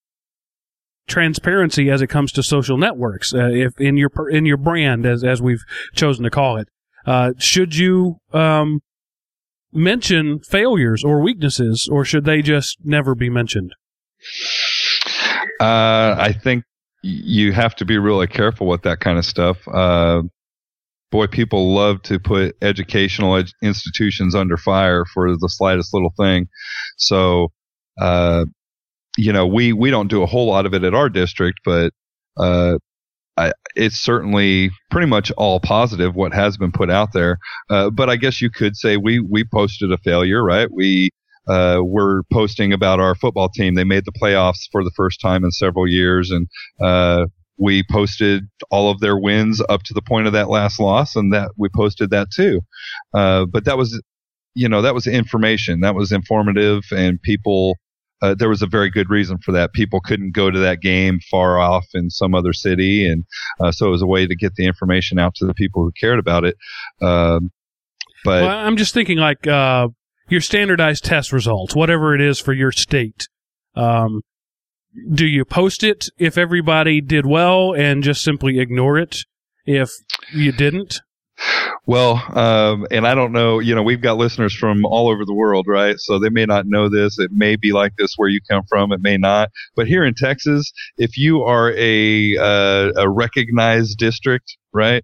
transparency 1.06 1.90
as 1.90 2.02
it 2.02 2.08
comes 2.08 2.32
to 2.32 2.42
social 2.42 2.76
networks? 2.76 3.34
Uh, 3.34 3.50
if 3.50 3.78
in 3.78 3.96
your, 3.96 4.10
in 4.30 4.46
your 4.46 4.56
brand, 4.56 5.06
as, 5.06 5.22
as 5.24 5.42
we've 5.42 5.62
chosen 5.94 6.24
to 6.24 6.30
call 6.30 6.56
it, 6.56 6.68
uh, 7.06 7.32
should 7.38 7.76
you, 7.76 8.16
um, 8.32 8.80
mention 9.72 10.40
failures 10.40 11.04
or 11.04 11.20
weaknesses 11.20 11.88
or 11.90 12.04
should 12.04 12.24
they 12.24 12.42
just 12.42 12.78
never 12.82 13.14
be 13.14 13.30
mentioned? 13.30 13.72
Uh, 15.60 16.16
I 16.18 16.32
think 16.32 16.64
you 17.02 17.52
have 17.52 17.74
to 17.76 17.84
be 17.84 17.98
really 17.98 18.26
careful 18.26 18.66
with 18.66 18.82
that 18.82 19.00
kind 19.00 19.18
of 19.18 19.24
stuff. 19.24 19.66
Uh, 19.68 20.22
boy, 21.10 21.26
people 21.26 21.74
love 21.74 22.02
to 22.02 22.18
put 22.18 22.56
educational 22.62 23.36
ed- 23.36 23.52
institutions 23.62 24.34
under 24.34 24.56
fire 24.56 25.04
for 25.04 25.36
the 25.36 25.48
slightest 25.48 25.92
little 25.92 26.12
thing. 26.16 26.48
So, 26.96 27.48
uh, 28.00 28.44
you 29.16 29.32
know, 29.32 29.46
we, 29.46 29.72
we 29.72 29.90
don't 29.90 30.08
do 30.08 30.22
a 30.22 30.26
whole 30.26 30.46
lot 30.46 30.66
of 30.66 30.74
it 30.74 30.84
at 30.84 30.94
our 30.94 31.08
district, 31.08 31.60
but, 31.64 31.92
uh, 32.36 32.78
I, 33.36 33.52
it's 33.74 33.96
certainly 33.96 34.70
pretty 34.90 35.06
much 35.06 35.30
all 35.32 35.60
positive 35.60 36.14
what 36.14 36.34
has 36.34 36.56
been 36.56 36.72
put 36.72 36.90
out 36.90 37.12
there. 37.12 37.38
Uh, 37.70 37.88
but 37.90 38.10
I 38.10 38.16
guess 38.16 38.40
you 38.40 38.50
could 38.50 38.76
say 38.76 38.96
we, 38.96 39.18
we 39.18 39.44
posted 39.44 39.92
a 39.92 39.98
failure, 39.98 40.44
right? 40.44 40.68
We, 40.70 41.10
uh, 41.50 41.80
we're 41.82 42.22
posting 42.32 42.72
about 42.72 43.00
our 43.00 43.14
football 43.14 43.48
team. 43.48 43.74
They 43.74 43.84
made 43.84 44.04
the 44.04 44.12
playoffs 44.12 44.68
for 44.70 44.84
the 44.84 44.92
first 44.94 45.20
time 45.20 45.44
in 45.44 45.50
several 45.50 45.88
years, 45.88 46.30
and 46.30 46.46
uh, 46.80 47.26
we 47.58 47.82
posted 47.90 48.44
all 48.70 48.90
of 48.90 49.00
their 49.00 49.18
wins 49.18 49.60
up 49.68 49.82
to 49.84 49.94
the 49.94 50.02
point 50.02 50.28
of 50.28 50.32
that 50.32 50.48
last 50.48 50.78
loss, 50.78 51.16
and 51.16 51.32
that 51.32 51.50
we 51.56 51.68
posted 51.68 52.10
that 52.10 52.30
too. 52.30 52.60
Uh, 53.14 53.46
but 53.46 53.64
that 53.64 53.76
was, 53.76 54.00
you 54.54 54.68
know, 54.68 54.80
that 54.80 54.94
was 54.94 55.08
information. 55.08 55.80
That 55.80 55.94
was 55.94 56.12
informative, 56.12 56.84
and 56.92 57.20
people. 57.20 57.76
Uh, 58.22 58.34
there 58.34 58.50
was 58.50 58.60
a 58.60 58.66
very 58.66 58.90
good 58.90 59.08
reason 59.08 59.38
for 59.38 59.50
that. 59.50 59.72
People 59.72 59.98
couldn't 59.98 60.34
go 60.34 60.50
to 60.50 60.58
that 60.58 60.82
game 60.82 61.20
far 61.30 61.58
off 61.58 61.86
in 61.94 62.10
some 62.10 62.34
other 62.34 62.52
city, 62.52 63.08
and 63.08 63.24
uh, 63.60 63.72
so 63.72 63.86
it 63.86 63.90
was 63.90 64.02
a 64.02 64.06
way 64.06 64.26
to 64.26 64.36
get 64.36 64.56
the 64.56 64.66
information 64.66 65.18
out 65.18 65.34
to 65.34 65.46
the 65.46 65.54
people 65.54 65.82
who 65.82 65.90
cared 65.98 66.18
about 66.18 66.44
it. 66.44 66.54
Um, 67.00 67.50
but 68.22 68.42
well, 68.42 68.58
I'm 68.58 68.76
just 68.76 68.92
thinking, 68.92 69.16
like 69.16 69.46
uh, 69.46 69.88
your 70.30 70.40
standardized 70.40 71.04
test 71.04 71.32
results, 71.32 71.74
whatever 71.74 72.14
it 72.14 72.20
is 72.20 72.38
for 72.38 72.52
your 72.52 72.72
state. 72.72 73.28
Um, 73.74 74.22
do 75.12 75.26
you 75.26 75.44
post 75.44 75.84
it 75.84 76.08
if 76.18 76.36
everybody 76.36 77.00
did 77.00 77.26
well 77.26 77.74
and 77.74 78.02
just 78.02 78.22
simply 78.22 78.58
ignore 78.58 78.98
it 78.98 79.24
if 79.64 79.90
you 80.32 80.52
didn't? 80.52 81.00
Well, 81.86 82.22
um, 82.36 82.86
and 82.90 83.06
I 83.06 83.14
don't 83.14 83.32
know, 83.32 83.60
you 83.60 83.74
know, 83.74 83.82
we've 83.82 84.02
got 84.02 84.18
listeners 84.18 84.54
from 84.54 84.84
all 84.84 85.08
over 85.08 85.24
the 85.24 85.34
world, 85.34 85.66
right? 85.66 85.96
So 85.98 86.18
they 86.18 86.28
may 86.28 86.44
not 86.44 86.66
know 86.66 86.88
this. 86.88 87.18
It 87.18 87.30
may 87.32 87.56
be 87.56 87.72
like 87.72 87.92
this 87.96 88.14
where 88.16 88.28
you 88.28 88.40
come 88.48 88.62
from. 88.68 88.92
It 88.92 89.00
may 89.00 89.16
not. 89.16 89.50
But 89.74 89.86
here 89.86 90.04
in 90.04 90.14
Texas, 90.14 90.70
if 90.98 91.16
you 91.16 91.42
are 91.42 91.72
a, 91.76 92.36
uh, 92.36 92.92
a 92.96 93.08
recognized 93.08 93.98
district, 93.98 94.56
right? 94.72 95.02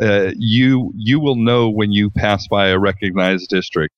uh, 0.00 0.32
you 0.36 0.92
you 0.94 1.20
will 1.20 1.36
know 1.36 1.70
when 1.70 1.92
you 1.92 2.10
pass 2.10 2.46
by 2.48 2.68
a 2.68 2.78
recognized 2.78 3.48
district 3.48 3.94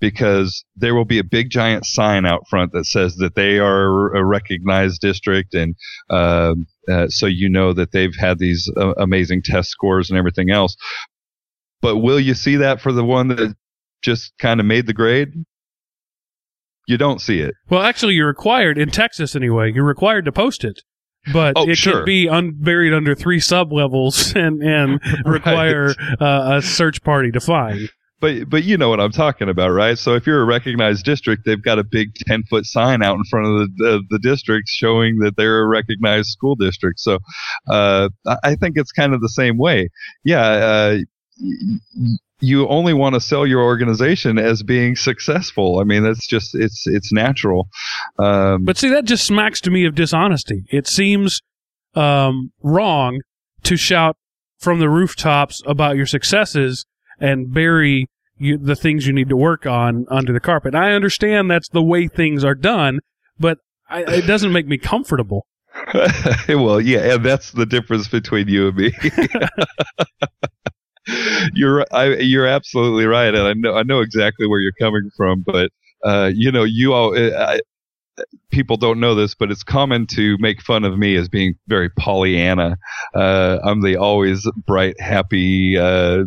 because 0.00 0.64
there 0.76 0.94
will 0.94 1.04
be 1.04 1.18
a 1.18 1.24
big 1.24 1.50
giant 1.50 1.84
sign 1.86 2.24
out 2.26 2.48
front 2.48 2.72
that 2.72 2.86
says 2.86 3.16
that 3.16 3.34
they 3.34 3.58
are 3.58 4.14
a 4.16 4.24
recognized 4.24 5.00
district 5.00 5.54
and 5.54 5.76
uh, 6.08 6.54
uh, 6.88 7.06
so 7.08 7.26
you 7.26 7.48
know 7.48 7.72
that 7.72 7.92
they've 7.92 8.16
had 8.18 8.38
these 8.38 8.70
uh, 8.76 8.92
amazing 8.94 9.42
test 9.42 9.68
scores 9.70 10.08
and 10.10 10.18
everything 10.18 10.50
else 10.50 10.74
but 11.82 11.98
will 11.98 12.20
you 12.20 12.34
see 12.34 12.56
that 12.56 12.80
for 12.80 12.92
the 12.92 13.04
one 13.04 13.28
that 13.28 13.54
just 14.02 14.32
kind 14.38 14.58
of 14.60 14.66
made 14.66 14.86
the 14.86 14.94
grade 14.94 15.28
you 16.86 16.96
don't 16.96 17.20
see 17.20 17.40
it 17.40 17.54
Well, 17.68 17.82
actually, 17.82 18.14
you're 18.14 18.26
required 18.26 18.76
in 18.78 18.90
Texas 18.90 19.36
anyway. 19.36 19.70
You're 19.72 19.84
required 19.84 20.24
to 20.24 20.32
post 20.32 20.64
it, 20.64 20.80
but 21.32 21.52
Oh, 21.56 21.68
it 21.68 21.76
sure. 21.76 21.98
can 21.98 22.04
be 22.04 22.28
un- 22.28 22.54
buried 22.58 22.92
under 22.92 23.14
three 23.14 23.38
sub 23.38 23.72
levels 23.72 24.34
and 24.34 24.60
and 24.62 25.00
require 25.24 25.94
uh, 26.20 26.56
a 26.58 26.62
search 26.62 27.02
party 27.04 27.30
to 27.30 27.40
find. 27.40 27.90
But 28.20 28.50
but 28.50 28.64
you 28.64 28.76
know 28.76 28.90
what 28.90 29.00
I'm 29.00 29.12
talking 29.12 29.48
about, 29.48 29.70
right? 29.70 29.98
So 29.98 30.14
if 30.14 30.26
you're 30.26 30.42
a 30.42 30.44
recognized 30.44 31.04
district, 31.04 31.44
they've 31.46 31.62
got 31.62 31.78
a 31.78 31.84
big 31.84 32.14
10 32.14 32.44
foot 32.44 32.66
sign 32.66 33.02
out 33.02 33.16
in 33.16 33.24
front 33.24 33.46
of 33.46 33.52
the, 33.54 33.68
the 33.78 34.02
the 34.10 34.18
district 34.18 34.68
showing 34.68 35.18
that 35.20 35.36
they're 35.36 35.60
a 35.60 35.66
recognized 35.66 36.28
school 36.28 36.54
district. 36.54 37.00
So 37.00 37.18
uh, 37.68 38.10
I 38.44 38.54
think 38.56 38.76
it's 38.76 38.92
kind 38.92 39.14
of 39.14 39.20
the 39.20 39.28
same 39.28 39.56
way. 39.56 39.88
Yeah, 40.22 40.40
uh, 40.42 40.98
you 42.40 42.66
only 42.68 42.92
want 42.92 43.14
to 43.14 43.20
sell 43.20 43.46
your 43.46 43.62
organization 43.62 44.38
as 44.38 44.62
being 44.62 44.96
successful. 44.96 45.78
I 45.78 45.84
mean, 45.84 46.02
that's 46.02 46.26
just 46.26 46.54
it's 46.54 46.86
it's 46.86 47.12
natural. 47.12 47.68
Um, 48.18 48.64
But 48.64 48.78
see, 48.78 48.88
that 48.90 49.04
just 49.04 49.24
smacks 49.24 49.60
to 49.62 49.70
me 49.70 49.86
of 49.86 49.94
dishonesty. 49.94 50.64
It 50.70 50.86
seems 50.86 51.40
um, 51.94 52.52
wrong 52.62 53.20
to 53.64 53.76
shout 53.76 54.16
from 54.58 54.78
the 54.78 54.88
rooftops 54.88 55.62
about 55.66 55.96
your 55.96 56.06
successes 56.06 56.84
and 57.20 57.52
bury 57.52 58.08
you, 58.38 58.58
the 58.58 58.76
things 58.76 59.06
you 59.06 59.12
need 59.12 59.28
to 59.28 59.36
work 59.36 59.66
on 59.66 60.06
under 60.10 60.32
the 60.32 60.40
carpet. 60.40 60.74
I 60.74 60.92
understand 60.92 61.50
that's 61.50 61.68
the 61.68 61.82
way 61.82 62.08
things 62.08 62.44
are 62.44 62.54
done, 62.54 63.00
but 63.38 63.58
I, 63.88 64.00
it 64.02 64.26
doesn't 64.26 64.52
make 64.52 64.66
me 64.66 64.78
comfortable. 64.78 65.46
well, 66.48 66.80
yeah, 66.80 67.14
and 67.14 67.24
that's 67.24 67.52
the 67.52 67.66
difference 67.66 68.08
between 68.08 68.48
you 68.48 68.68
and 68.68 68.76
me. 68.76 68.92
you're 71.54 71.86
I, 71.92 72.16
you're 72.16 72.46
absolutely 72.46 73.06
right, 73.06 73.34
and 73.34 73.46
I 73.46 73.52
know 73.54 73.74
I 73.74 73.82
know 73.82 74.00
exactly 74.00 74.46
where 74.46 74.60
you're 74.60 74.72
coming 74.80 75.10
from. 75.16 75.44
But 75.46 75.70
uh, 76.04 76.30
you 76.34 76.50
know, 76.50 76.64
you 76.64 76.92
all 76.92 77.16
I, 77.16 77.60
people 78.50 78.76
don't 78.76 79.00
know 79.00 79.14
this, 79.14 79.34
but 79.34 79.50
it's 79.50 79.62
common 79.62 80.06
to 80.08 80.36
make 80.38 80.60
fun 80.62 80.84
of 80.84 80.98
me 80.98 81.16
as 81.16 81.28
being 81.28 81.54
very 81.68 81.90
Pollyanna. 81.90 82.76
Uh, 83.14 83.58
I'm 83.62 83.82
the 83.82 83.96
always 83.96 84.48
bright, 84.66 85.00
happy. 85.00 85.76
Uh, 85.78 86.24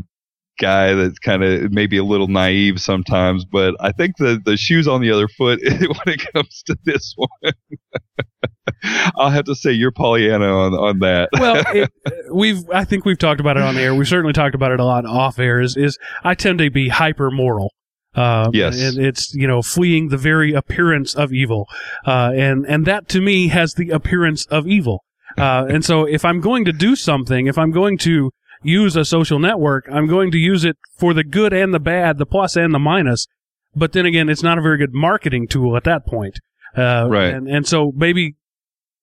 guy 0.60 0.94
that's 0.94 1.18
kind 1.20 1.44
of 1.44 1.72
maybe 1.72 1.98
a 1.98 2.04
little 2.04 2.28
naive 2.28 2.80
sometimes 2.80 3.44
but 3.44 3.76
i 3.80 3.92
think 3.92 4.16
the 4.18 4.40
the 4.46 4.56
shoes 4.56 4.88
on 4.88 5.02
the 5.02 5.10
other 5.12 5.28
foot 5.28 5.60
when 5.64 5.80
it 6.14 6.32
comes 6.32 6.62
to 6.64 6.78
this 6.86 7.14
one 7.16 7.54
I'll 9.18 9.30
have 9.30 9.46
to 9.46 9.56
say 9.56 9.72
you're 9.72 9.92
Pollyanna 9.92 10.46
on 10.46 10.74
on 10.74 11.00
that. 11.00 11.30
well, 11.34 11.64
it, 11.74 11.90
we've 12.34 12.64
I 12.74 12.84
think 12.86 13.06
we've 13.06 13.18
talked 13.18 13.40
about 13.40 13.58
it 13.58 13.64
on 13.64 13.78
air. 13.78 13.94
We've 13.96 14.08
certainly 14.08 14.34
talked 14.34 14.56
about 14.56 14.72
it 14.72 14.80
a 14.80 14.86
lot 14.86 15.06
off 15.06 15.40
air. 15.40 15.60
Is, 15.62 15.76
is 15.78 15.98
I 16.24 16.34
tend 16.36 16.60
to 16.60 16.70
be 16.70 16.90
hyper 16.90 17.30
moral. 17.32 17.74
Uh, 18.16 18.50
Yes. 18.54 18.80
and 18.82 19.04
it's 19.04 19.34
you 19.34 19.48
know 19.48 19.62
fleeing 19.62 20.10
the 20.10 20.18
very 20.18 20.54
appearance 20.54 21.16
of 21.16 21.34
evil, 21.34 21.68
uh, 22.06 22.32
and 22.36 22.66
and 22.66 22.86
that 22.86 23.08
to 23.10 23.22
me 23.22 23.48
has 23.50 23.74
the 23.74 23.90
appearance 23.90 24.46
of 24.48 24.68
evil. 24.68 25.04
Uh, 25.38 25.66
and 25.68 25.84
so 25.84 26.06
if 26.06 26.24
I'm 26.24 26.40
going 26.40 26.64
to 26.66 26.72
do 26.72 26.96
something, 26.96 27.48
if 27.48 27.58
I'm 27.58 27.72
going 27.72 27.98
to 28.00 28.32
use 28.64 28.96
a 28.96 29.06
social 29.06 29.40
network, 29.40 29.88
I'm 29.92 30.08
going 30.08 30.32
to 30.32 30.38
use 30.38 30.64
it 30.66 30.78
for 30.98 31.14
the 31.14 31.24
good 31.24 31.54
and 31.54 31.74
the 31.74 31.80
bad, 31.80 32.18
the 32.18 32.26
plus 32.26 32.56
and 32.56 32.74
the 32.74 32.80
minus. 32.80 33.28
But 33.76 33.94
then 33.94 34.06
again, 34.06 34.30
it's 34.30 34.44
not 34.44 34.58
a 34.58 34.62
very 34.62 34.78
good 34.78 34.94
marketing 34.94 35.48
tool 35.48 35.76
at 35.76 35.84
that 35.84 36.06
point. 36.06 36.40
Uh, 36.76 37.08
Right. 37.10 37.34
And 37.34 37.48
and 37.48 37.68
so 37.68 37.92
maybe 37.96 38.36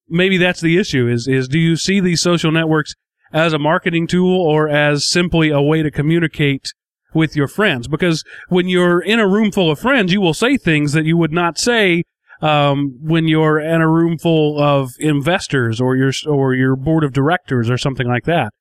maybe 0.09 0.37
that's 0.37 0.61
the 0.61 0.77
issue 0.77 1.09
is 1.09 1.29
is 1.29 1.49
do 1.49 1.59
you 1.59 1.77
see 1.77 2.01
these 2.01 2.21
social 2.21 2.51
networks 2.51 2.95
as 3.33 3.53
a 3.53 3.59
marketing 3.59 4.07
tool 4.09 4.41
or 4.41 4.69
as 4.69 5.07
simply 5.07 5.51
a 5.51 5.63
way 5.63 5.83
to 5.83 5.91
communicate 5.91 6.73
with 7.15 7.37
your 7.37 7.47
friends 7.47 7.87
because 7.89 8.25
when 8.49 8.69
you're 8.69 9.01
in 9.01 9.21
a 9.21 9.29
room 9.29 9.53
full 9.53 9.71
of 9.71 9.79
friends 9.79 10.13
you 10.13 10.21
will 10.21 10.35
say 10.35 10.57
things 10.57 10.93
that 10.93 11.05
you 11.05 11.17
would 11.17 11.33
not 11.33 11.59
say 11.59 12.03
um, 12.43 12.99
when 13.01 13.29
you're 13.29 13.61
in 13.61 13.81
a 13.81 13.89
room 13.89 14.19
full 14.19 14.61
of 14.61 14.93
investors 14.99 15.81
or 15.81 15.97
your 15.97 16.13
or 16.27 16.55
your 16.55 16.75
board 16.75 17.05
of 17.05 17.13
directors 17.13 17.71
or 17.71 17.79
something 17.79 18.09
like 18.09 18.25
that 18.25 18.53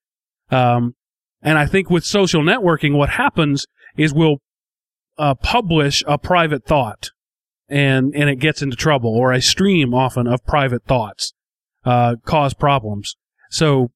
um, 0.51 0.95
and 1.41 1.57
I 1.57 1.65
think 1.65 1.89
with 1.89 2.05
social 2.05 2.41
networking 2.41 2.93
what 2.95 3.09
happens 3.09 3.65
is 3.97 4.13
we'll 4.13 4.37
uh, 5.17 5.35
publish 5.35 6.03
a 6.07 6.17
private 6.17 6.65
thought 6.65 7.11
and 7.67 8.13
and 8.15 8.29
it 8.29 8.37
gets 8.37 8.61
into 8.61 8.75
trouble 8.75 9.15
or 9.15 9.31
a 9.31 9.41
stream 9.41 9.93
often 9.93 10.27
of 10.27 10.43
private 10.45 10.83
thoughts 10.85 11.33
uh, 11.85 12.15
cause 12.25 12.53
problems. 12.53 13.15
So 13.51 13.91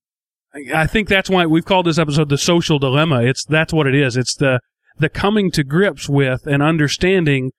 I- 0.73 0.87
think 0.87 1.07
that's 1.09 1.29
why 1.29 1.45
we've 1.45 1.65
called 1.65 1.87
this 1.87 1.97
episode 1.97 2.29
the 2.29 2.37
social 2.37 2.77
dilemma. 2.79 3.23
It's 3.23 3.43
that's 3.45 3.73
what 3.73 3.87
it 3.87 3.95
is. 3.95 4.15
It's 4.15 4.35
the 4.35 4.59
the 4.97 5.09
coming 5.09 5.49
to 5.51 5.63
grips 5.63 6.07
with 6.07 6.45
and 6.45 6.61
understanding 6.61 7.51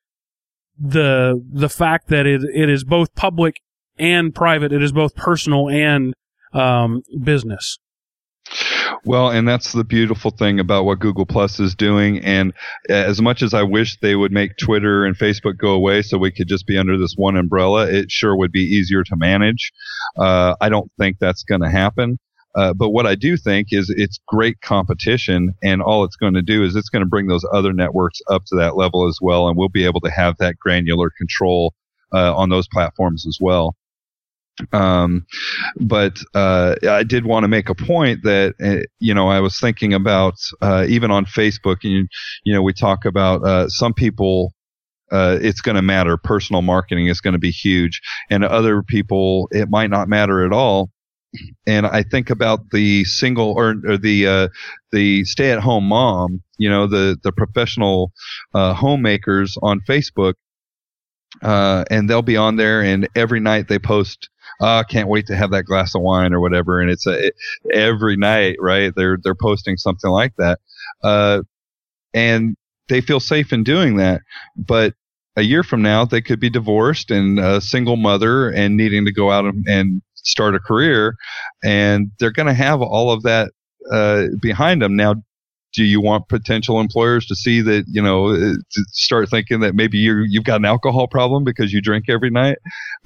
the 0.78 1.42
the 1.52 1.68
fact 1.68 2.08
that 2.08 2.26
it 2.26 2.42
it 2.54 2.68
is 2.68 2.84
both 2.84 3.14
public 3.14 3.56
and 3.98 4.34
private. 4.34 4.72
It 4.72 4.82
is 4.82 4.92
both 4.92 5.14
personal 5.16 5.68
and 5.68 6.14
um, 6.52 7.02
business. 7.22 7.78
Well, 9.04 9.30
and 9.30 9.46
that's 9.46 9.72
the 9.72 9.84
beautiful 9.84 10.30
thing 10.30 10.60
about 10.60 10.84
what 10.84 11.00
Google 11.00 11.26
Plus 11.26 11.60
is 11.60 11.74
doing. 11.74 12.20
And 12.20 12.52
as 12.88 13.20
much 13.20 13.42
as 13.42 13.54
I 13.54 13.62
wish 13.62 13.98
they 14.00 14.16
would 14.16 14.32
make 14.32 14.56
Twitter 14.56 15.04
and 15.04 15.16
Facebook 15.16 15.58
go 15.58 15.72
away 15.72 16.02
so 16.02 16.18
we 16.18 16.30
could 16.30 16.48
just 16.48 16.66
be 16.66 16.78
under 16.78 16.98
this 16.98 17.14
one 17.16 17.36
umbrella, 17.36 17.86
it 17.88 18.10
sure 18.10 18.36
would 18.36 18.52
be 18.52 18.60
easier 18.60 19.04
to 19.04 19.16
manage. 19.16 19.72
Uh, 20.16 20.54
I 20.60 20.68
don't 20.68 20.90
think 20.98 21.18
that's 21.18 21.42
going 21.44 21.60
to 21.62 21.70
happen. 21.70 22.18
Uh, 22.54 22.72
but 22.72 22.90
what 22.90 23.06
I 23.06 23.16
do 23.16 23.36
think 23.36 23.68
is 23.72 23.90
it's 23.90 24.20
great 24.28 24.60
competition, 24.60 25.54
and 25.62 25.82
all 25.82 26.04
it's 26.04 26.16
going 26.16 26.34
to 26.34 26.42
do 26.42 26.62
is 26.62 26.76
it's 26.76 26.88
going 26.88 27.02
to 27.02 27.08
bring 27.08 27.26
those 27.26 27.44
other 27.52 27.72
networks 27.72 28.20
up 28.30 28.44
to 28.46 28.56
that 28.56 28.76
level 28.76 29.08
as 29.08 29.18
well, 29.20 29.48
and 29.48 29.56
we'll 29.56 29.68
be 29.68 29.84
able 29.84 30.00
to 30.02 30.10
have 30.10 30.36
that 30.38 30.56
granular 30.58 31.10
control 31.18 31.74
uh, 32.14 32.34
on 32.34 32.50
those 32.50 32.68
platforms 32.68 33.26
as 33.26 33.38
well. 33.40 33.74
Um, 34.72 35.26
but 35.80 36.18
uh, 36.34 36.76
I 36.88 37.02
did 37.02 37.26
want 37.26 37.44
to 37.44 37.48
make 37.48 37.68
a 37.68 37.74
point 37.74 38.22
that 38.22 38.54
uh, 38.62 38.86
you 39.00 39.14
know 39.14 39.28
I 39.28 39.40
was 39.40 39.58
thinking 39.58 39.92
about 39.92 40.34
uh, 40.60 40.86
even 40.88 41.10
on 41.10 41.24
Facebook, 41.26 41.78
and 41.82 42.08
you, 42.44 42.54
know 42.54 42.62
we 42.62 42.72
talk 42.72 43.04
about 43.04 43.44
uh, 43.44 43.68
some 43.68 43.94
people. 43.94 44.52
Uh, 45.12 45.38
it's 45.40 45.60
going 45.60 45.76
to 45.76 45.82
matter. 45.82 46.16
Personal 46.16 46.62
marketing 46.62 47.08
is 47.08 47.20
going 47.20 47.34
to 47.34 47.38
be 47.38 47.50
huge, 47.50 48.00
and 48.30 48.44
other 48.44 48.82
people 48.82 49.48
it 49.50 49.68
might 49.68 49.90
not 49.90 50.08
matter 50.08 50.44
at 50.44 50.52
all. 50.52 50.90
And 51.66 51.84
I 51.84 52.04
think 52.04 52.30
about 52.30 52.70
the 52.70 53.04
single 53.04 53.52
or, 53.52 53.74
or 53.86 53.98
the 53.98 54.26
uh, 54.26 54.48
the 54.92 55.24
stay 55.24 55.50
at 55.50 55.60
home 55.60 55.84
mom. 55.84 56.42
You 56.58 56.70
know 56.70 56.86
the 56.86 57.18
the 57.22 57.32
professional 57.32 58.12
uh, 58.54 58.72
homemakers 58.72 59.56
on 59.62 59.80
Facebook, 59.88 60.34
uh, 61.42 61.84
and 61.90 62.08
they'll 62.08 62.22
be 62.22 62.36
on 62.36 62.56
there, 62.56 62.82
and 62.82 63.08
every 63.16 63.40
night 63.40 63.66
they 63.68 63.80
post 63.80 64.28
uh, 64.60 64.82
can't 64.84 65.08
wait 65.08 65.26
to 65.26 65.36
have 65.36 65.50
that 65.50 65.64
glass 65.64 65.94
of 65.94 66.02
wine 66.02 66.32
or 66.32 66.40
whatever. 66.40 66.80
And 66.80 66.90
it's 66.90 67.06
a, 67.06 67.26
it, 67.28 67.34
every 67.72 68.16
night, 68.16 68.56
right? 68.60 68.92
They're, 68.94 69.18
they're 69.22 69.34
posting 69.34 69.76
something 69.76 70.10
like 70.10 70.34
that. 70.36 70.60
Uh, 71.02 71.42
and 72.12 72.56
they 72.88 73.00
feel 73.00 73.20
safe 73.20 73.52
in 73.52 73.64
doing 73.64 73.96
that. 73.96 74.22
But 74.56 74.94
a 75.36 75.42
year 75.42 75.62
from 75.62 75.82
now, 75.82 76.04
they 76.04 76.20
could 76.20 76.40
be 76.40 76.50
divorced 76.50 77.10
and 77.10 77.38
a 77.38 77.60
single 77.60 77.96
mother 77.96 78.50
and 78.50 78.76
needing 78.76 79.04
to 79.04 79.12
go 79.12 79.30
out 79.30 79.44
and, 79.44 79.66
and 79.68 80.02
start 80.14 80.54
a 80.54 80.60
career. 80.60 81.16
And 81.62 82.12
they're 82.18 82.30
going 82.30 82.46
to 82.46 82.54
have 82.54 82.80
all 82.80 83.10
of 83.10 83.22
that, 83.24 83.50
uh, 83.92 84.26
behind 84.40 84.80
them. 84.80 84.96
Now, 84.96 85.16
do 85.74 85.84
you 85.84 86.00
want 86.00 86.28
potential 86.28 86.80
employers 86.80 87.26
to 87.26 87.34
see 87.34 87.60
that 87.60 87.84
you 87.88 88.00
know 88.02 88.28
uh, 88.28 88.36
to 88.70 88.84
start 88.92 89.28
thinking 89.28 89.60
that 89.60 89.74
maybe 89.74 89.98
you 89.98 90.24
you've 90.28 90.44
got 90.44 90.56
an 90.56 90.64
alcohol 90.64 91.06
problem 91.08 91.44
because 91.44 91.72
you 91.72 91.80
drink 91.80 92.04
every 92.08 92.30
night 92.30 92.56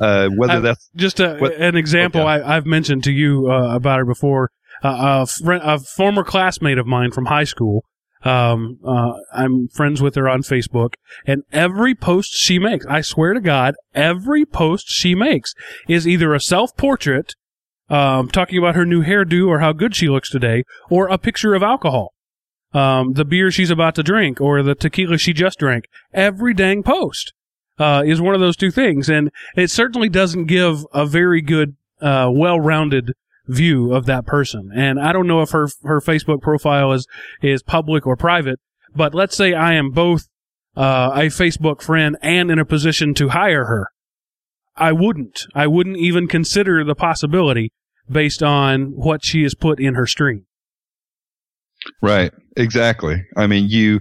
uh, 0.01 0.29
whether 0.37 0.55
I've- 0.55 0.63
that's 0.63 0.91
Just 0.97 1.21
a, 1.21 1.37
What- 1.39 1.55
an 1.55 1.77
example 1.77 2.21
Okay. 2.23 2.31
I, 2.31 2.57
I've 2.57 2.67
mentioned 2.67 3.05
to 3.05 3.13
you 3.13 3.51
uh, 3.51 3.75
about 3.75 4.01
it 4.01 4.07
before. 4.07 4.51
Uh, 4.85 5.27
a, 5.45 5.51
a 5.75 5.79
former 5.81 6.23
classmate 6.23 6.79
of 6.79 6.87
mine 6.87 7.11
from 7.11 7.27
high 7.27 7.43
school. 7.45 7.85
Um, 8.25 8.79
uh, 8.87 9.13
I'm 9.33 9.67
friends 9.75 10.01
with 10.01 10.15
her 10.17 10.29
on 10.29 10.43
Facebook, 10.43 10.91
and 11.27 11.43
every 11.53 11.95
post 11.97 12.33
she 12.37 12.59
makes, 12.61 12.85
I 12.87 13.01
swear 13.01 13.33
to 13.35 13.41
God, 13.41 13.75
every 13.95 14.45
post 14.45 14.87
she 14.89 15.15
makes 15.17 15.53
is 15.89 16.07
either 16.07 16.33
a 16.35 16.41
self 16.41 16.77
portrait, 16.77 17.35
um, 17.89 18.29
talking 18.29 18.59
about 18.59 18.75
her 18.77 18.85
new 18.85 19.03
hairdo 19.05 19.47
or 19.49 19.61
how 19.61 19.73
good 19.73 19.97
she 19.97 20.09
looks 20.09 20.31
today, 20.31 20.63
or 20.91 21.09
a 21.09 21.19
picture 21.19 21.55
of 21.55 21.63
alcohol. 21.63 22.13
Um, 22.73 23.15
the 23.15 23.25
beer 23.25 23.51
she's 23.51 23.71
about 23.71 23.95
to 23.95 24.03
drink 24.03 24.41
or 24.41 24.63
the 24.63 24.75
tequila 24.75 25.19
she 25.19 25.33
just 25.33 25.59
drank. 25.59 25.87
Every 26.13 26.53
dang 26.53 26.83
post, 26.83 27.33
uh, 27.79 28.03
is 28.05 28.21
one 28.21 28.35
of 28.35 28.41
those 28.41 28.57
two 28.57 28.71
things. 28.71 29.09
And 29.09 29.31
it 29.57 29.71
certainly 29.71 30.09
doesn't 30.09 30.47
give 30.47 30.85
a 30.93 31.07
very 31.07 31.41
good, 31.41 31.77
uh, 32.01 32.29
well-rounded 32.31 33.13
view 33.47 33.93
of 33.93 34.07
that 34.07 34.27
person. 34.27 34.71
And 34.75 35.01
I 35.01 35.13
don't 35.13 35.27
know 35.27 35.41
if 35.41 35.51
her 35.51 35.69
her 35.85 36.01
Facebook 36.01 36.43
profile 36.43 36.93
is 36.93 37.07
is 37.43 37.63
public 37.63 38.07
or 38.07 38.17
private, 38.17 38.61
but 38.95 39.15
let's 39.15 39.37
say 39.37 39.55
I 39.55 39.75
am 39.75 39.91
both 39.91 40.29
uh, 40.77 41.11
a 41.15 41.27
Facebook 41.27 41.83
friend 41.83 42.17
and 42.23 42.51
in 42.51 42.59
a 42.59 42.65
position 42.65 43.15
to 43.15 43.31
hire 43.31 43.65
her. 43.65 43.89
I 44.77 44.93
wouldn't. 44.93 45.47
I 45.55 45.67
wouldn't 45.67 45.97
even 45.97 46.29
consider 46.29 46.85
the 46.85 46.95
possibility 46.95 47.73
based 48.11 48.43
on 48.43 48.93
what 48.95 49.25
she 49.25 49.43
has 49.43 49.55
put 49.55 49.81
in 49.81 49.95
her 49.95 50.07
stream. 50.07 50.47
Right. 52.03 52.33
Exactly. 52.57 53.25
I 53.37 53.47
mean, 53.47 53.69
you, 53.69 54.01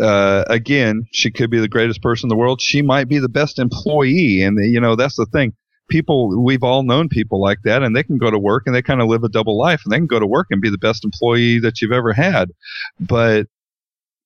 uh, 0.00 0.44
again, 0.48 1.06
she 1.12 1.30
could 1.30 1.50
be 1.50 1.60
the 1.60 1.68
greatest 1.68 2.02
person 2.02 2.26
in 2.26 2.28
the 2.28 2.36
world. 2.36 2.60
She 2.60 2.82
might 2.82 3.08
be 3.08 3.18
the 3.18 3.28
best 3.28 3.58
employee. 3.58 4.42
And, 4.42 4.58
you 4.72 4.80
know, 4.80 4.96
that's 4.96 5.16
the 5.16 5.26
thing. 5.26 5.54
People, 5.88 6.42
we've 6.42 6.62
all 6.62 6.82
known 6.82 7.08
people 7.08 7.40
like 7.40 7.58
that, 7.64 7.82
and 7.82 7.94
they 7.94 8.02
can 8.02 8.18
go 8.18 8.30
to 8.30 8.38
work 8.38 8.64
and 8.66 8.74
they 8.74 8.82
kind 8.82 9.02
of 9.02 9.08
live 9.08 9.24
a 9.24 9.28
double 9.28 9.58
life, 9.58 9.82
and 9.84 9.92
they 9.92 9.98
can 9.98 10.06
go 10.06 10.18
to 10.18 10.26
work 10.26 10.46
and 10.50 10.60
be 10.60 10.70
the 10.70 10.78
best 10.78 11.04
employee 11.04 11.60
that 11.60 11.80
you've 11.80 11.92
ever 11.92 12.12
had. 12.12 12.50
But 12.98 13.46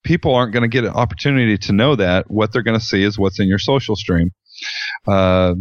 people 0.04 0.34
aren't 0.34 0.52
going 0.52 0.62
to 0.62 0.68
get 0.68 0.84
an 0.84 0.90
opportunity 0.90 1.59
to 1.59 1.72
know 1.72 1.96
that. 1.96 2.30
What 2.30 2.52
they're 2.52 2.62
going 2.62 2.78
to 2.78 2.84
see 2.84 3.02
is 3.02 3.18
what's 3.18 3.40
in 3.40 3.48
your 3.48 3.59
social 3.59 3.96
stream. 3.96 4.30
Uh, 5.07 5.54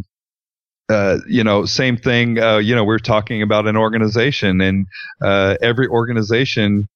uh, 0.88 1.18
you 1.28 1.44
know, 1.44 1.66
same 1.66 1.98
thing. 1.98 2.40
Uh, 2.40 2.58
you 2.58 2.76
know, 2.76 2.84
we're 2.84 3.00
talking 3.00 3.42
about 3.42 3.68
an 3.68 3.76
organization, 3.76 4.62
and 4.62 4.86
uh, 5.22 5.56
every 5.62 5.88
organization 5.88 6.88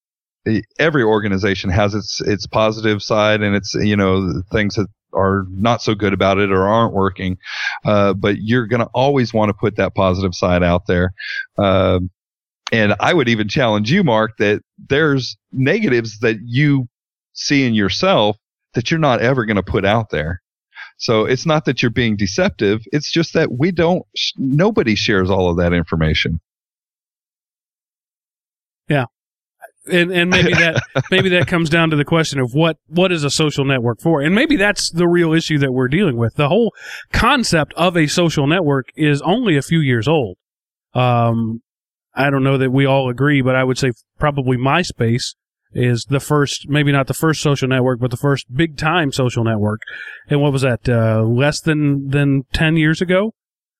every 0.80 1.04
organization 1.04 1.70
has 1.70 1.94
its 1.94 2.22
its 2.22 2.48
positive 2.48 3.02
side 3.04 3.42
and 3.42 3.56
its 3.56 3.74
you 3.76 3.96
know 3.96 4.42
things 4.52 4.76
that 4.76 4.88
are 5.14 5.46
not 5.50 5.82
so 5.82 5.96
good 5.96 6.14
about 6.14 6.38
it 6.38 6.52
or 6.52 6.68
aren't 6.68 6.94
working. 6.94 7.38
Uh, 7.86 8.14
but 8.14 8.38
you're 8.42 8.68
going 8.68 8.82
to 8.82 8.90
always 8.94 9.34
want 9.34 9.50
to 9.50 9.54
put 9.54 9.76
that 9.76 9.96
positive 9.96 10.36
side 10.36 10.64
out 10.64 10.86
there. 10.88 11.14
Uh, 11.58 12.00
and 12.72 12.94
I 13.00 13.14
would 13.14 13.28
even 13.28 13.48
challenge 13.48 13.92
you, 13.92 14.04
Mark, 14.04 14.38
that 14.38 14.62
there's 14.88 15.36
negatives 15.52 16.20
that 16.20 16.38
you 16.44 16.88
see 17.34 17.66
in 17.66 17.74
yourself 17.74 18.38
that 18.76 18.92
you're 18.92 19.00
not 19.00 19.22
ever 19.22 19.46
going 19.46 19.56
to 19.56 19.64
put 19.64 19.86
out 19.86 20.12
there. 20.12 20.42
So 20.98 21.26
it's 21.26 21.46
not 21.46 21.66
that 21.66 21.82
you're 21.82 21.90
being 21.90 22.16
deceptive. 22.16 22.82
It's 22.92 23.12
just 23.12 23.34
that 23.34 23.52
we 23.52 23.72
don't, 23.72 24.06
nobody 24.38 24.94
shares 24.94 25.32
all 25.32 25.50
of 25.50 25.58
that 25.58 25.74
information. 25.74 26.40
Yeah 28.88 29.06
and 29.90 30.12
and 30.12 30.30
maybe 30.30 30.54
that 30.54 30.82
maybe 31.12 31.30
that 31.30 31.48
comes 31.48 31.70
down 31.70 31.90
to 31.90 31.96
the 31.96 32.06
question 32.06 32.40
of 32.40 32.54
what 32.54 32.78
what 32.88 33.12
is 33.12 33.24
a 33.24 33.30
social 33.30 33.66
network 33.66 34.02
for? 34.02 34.22
And 34.22 34.34
maybe 34.34 34.56
that's 34.56 34.90
the 34.90 35.08
real 35.08 35.34
issue 35.34 35.58
that 35.60 35.74
we're 35.74 35.88
dealing 35.88 36.18
with. 36.18 36.36
The 36.36 36.50
whole 36.50 36.74
concept 37.12 37.74
of 37.76 37.98
a 37.98 38.08
social 38.08 38.48
network 38.48 38.88
is 38.96 39.22
only 39.22 39.58
a 39.58 39.62
few 39.62 39.80
years 39.80 40.08
old. 40.08 40.38
Um 40.94 41.62
i 42.16 42.32
don't 42.32 42.44
know 42.44 42.58
that 42.58 42.72
we 42.72 42.88
all 42.88 43.08
agree 43.08 43.40
but 43.40 43.56
i 43.56 43.64
would 43.64 43.78
say 43.78 43.92
probably 44.18 44.58
myspace 44.58 45.36
is 45.74 46.06
the 46.06 46.20
first 46.20 46.68
maybe 46.68 46.92
not 46.92 47.08
the 47.08 47.14
first 47.14 47.42
social 47.42 47.68
network 47.68 48.00
but 48.00 48.12
the 48.12 48.18
first 48.18 48.54
big 48.54 48.78
time 48.78 49.12
social 49.12 49.44
network. 49.44 49.82
And 50.28 50.42
what 50.42 50.52
was 50.52 50.64
that 50.64 50.88
uh, 50.90 51.24
less 51.24 51.62
than 51.62 52.10
than 52.10 52.44
10 52.54 52.78
years 52.78 53.02
ago 53.02 53.34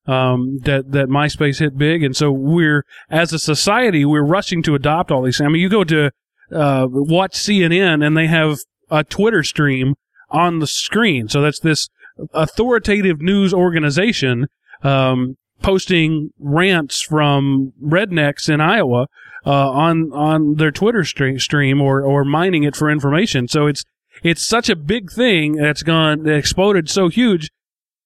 um, 0.06 0.60
that 0.64 0.92
that 0.92 1.08
MySpace 1.08 1.60
hit 1.60 1.78
big, 1.78 2.04
and 2.04 2.16
so 2.16 2.32
we're 2.32 2.86
as 3.10 3.34
a 3.34 3.40
society 3.40 4.06
we're 4.06 4.24
rushing 4.24 4.64
to 4.64 4.76
adopt 4.76 5.12
all 5.12 5.24
these. 5.24 5.40
I 5.42 5.48
mean, 5.48 5.62
you 5.62 5.70
go 5.70 5.84
to 5.84 6.12
uh, 6.52 6.88
watch 6.90 7.34
CNN 7.34 8.06
and 8.06 8.18
they 8.18 8.28
have 8.28 8.60
a 8.90 9.04
Twitter 9.04 9.44
stream 9.44 9.96
on 10.30 10.60
the 10.60 10.68
screen, 10.68 11.28
so 11.28 11.42
that's 11.42 11.60
this 11.60 11.90
authoritative 12.34 13.22
news 13.22 13.54
organization 13.54 14.48
um, 14.84 15.38
posting 15.62 16.32
rants 16.40 17.02
from 17.02 17.74
rednecks 17.84 18.50
in 18.50 18.62
Iowa 18.62 19.08
uh, 19.46 19.70
on 19.70 20.12
on 20.14 20.56
their 20.56 20.72
Twitter 20.72 21.04
stream 21.04 21.82
or 21.82 22.02
or 22.02 22.24
mining 22.24 22.64
it 22.64 22.76
for 22.76 22.90
information. 22.90 23.48
So 23.48 23.68
it's 23.68 23.84
it's 24.24 24.44
such 24.44 24.70
a 24.70 24.76
big 24.76 25.12
thing 25.12 25.54
that's 25.54 25.84
gone 25.84 26.28
exploded 26.28 26.90
so 26.90 27.10
huge 27.10 27.50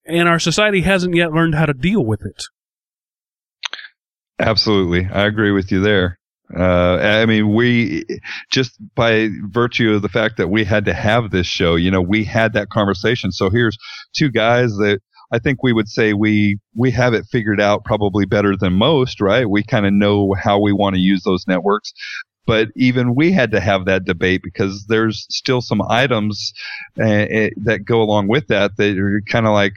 and 0.05 0.27
our 0.27 0.39
society 0.39 0.81
hasn't 0.81 1.15
yet 1.15 1.31
learned 1.31 1.55
how 1.55 1.65
to 1.65 1.73
deal 1.73 2.03
with 2.05 2.25
it. 2.25 2.43
Absolutely. 4.39 5.07
I 5.11 5.25
agree 5.25 5.51
with 5.51 5.71
you 5.71 5.81
there. 5.81 6.19
Uh, 6.55 6.97
I 6.97 7.25
mean, 7.25 7.53
we 7.55 8.05
just 8.51 8.77
by 8.95 9.29
virtue 9.49 9.93
of 9.93 10.01
the 10.01 10.09
fact 10.09 10.37
that 10.37 10.49
we 10.49 10.65
had 10.65 10.85
to 10.85 10.93
have 10.93 11.31
this 11.31 11.47
show, 11.47 11.75
you 11.75 11.89
know, 11.89 12.01
we 12.01 12.25
had 12.25 12.53
that 12.53 12.69
conversation. 12.69 13.31
So 13.31 13.49
here's 13.49 13.77
two 14.15 14.29
guys 14.29 14.71
that 14.77 14.99
I 15.31 15.39
think 15.39 15.63
we 15.63 15.73
would 15.73 15.87
say 15.87 16.13
we 16.13 16.59
we 16.75 16.91
have 16.91 17.13
it 17.13 17.25
figured 17.31 17.59
out 17.59 17.85
probably 17.85 18.25
better 18.25 18.55
than 18.55 18.73
most, 18.73 19.19
right? 19.19 19.49
We 19.49 19.63
kind 19.63 19.85
of 19.85 19.93
know 19.93 20.35
how 20.37 20.59
we 20.59 20.73
want 20.73 20.95
to 20.95 21.01
use 21.01 21.23
those 21.23 21.45
networks. 21.47 21.93
But 22.45 22.67
even 22.75 23.15
we 23.15 23.31
had 23.31 23.51
to 23.51 23.59
have 23.59 23.85
that 23.85 24.03
debate 24.03 24.41
because 24.43 24.85
there's 24.87 25.25
still 25.29 25.61
some 25.61 25.81
items 25.81 26.53
uh, 26.99 27.49
that 27.63 27.83
go 27.85 28.01
along 28.01 28.27
with 28.27 28.47
that 28.47 28.75
that 28.77 28.97
are 28.97 29.21
kind 29.29 29.47
of 29.47 29.53
like, 29.53 29.73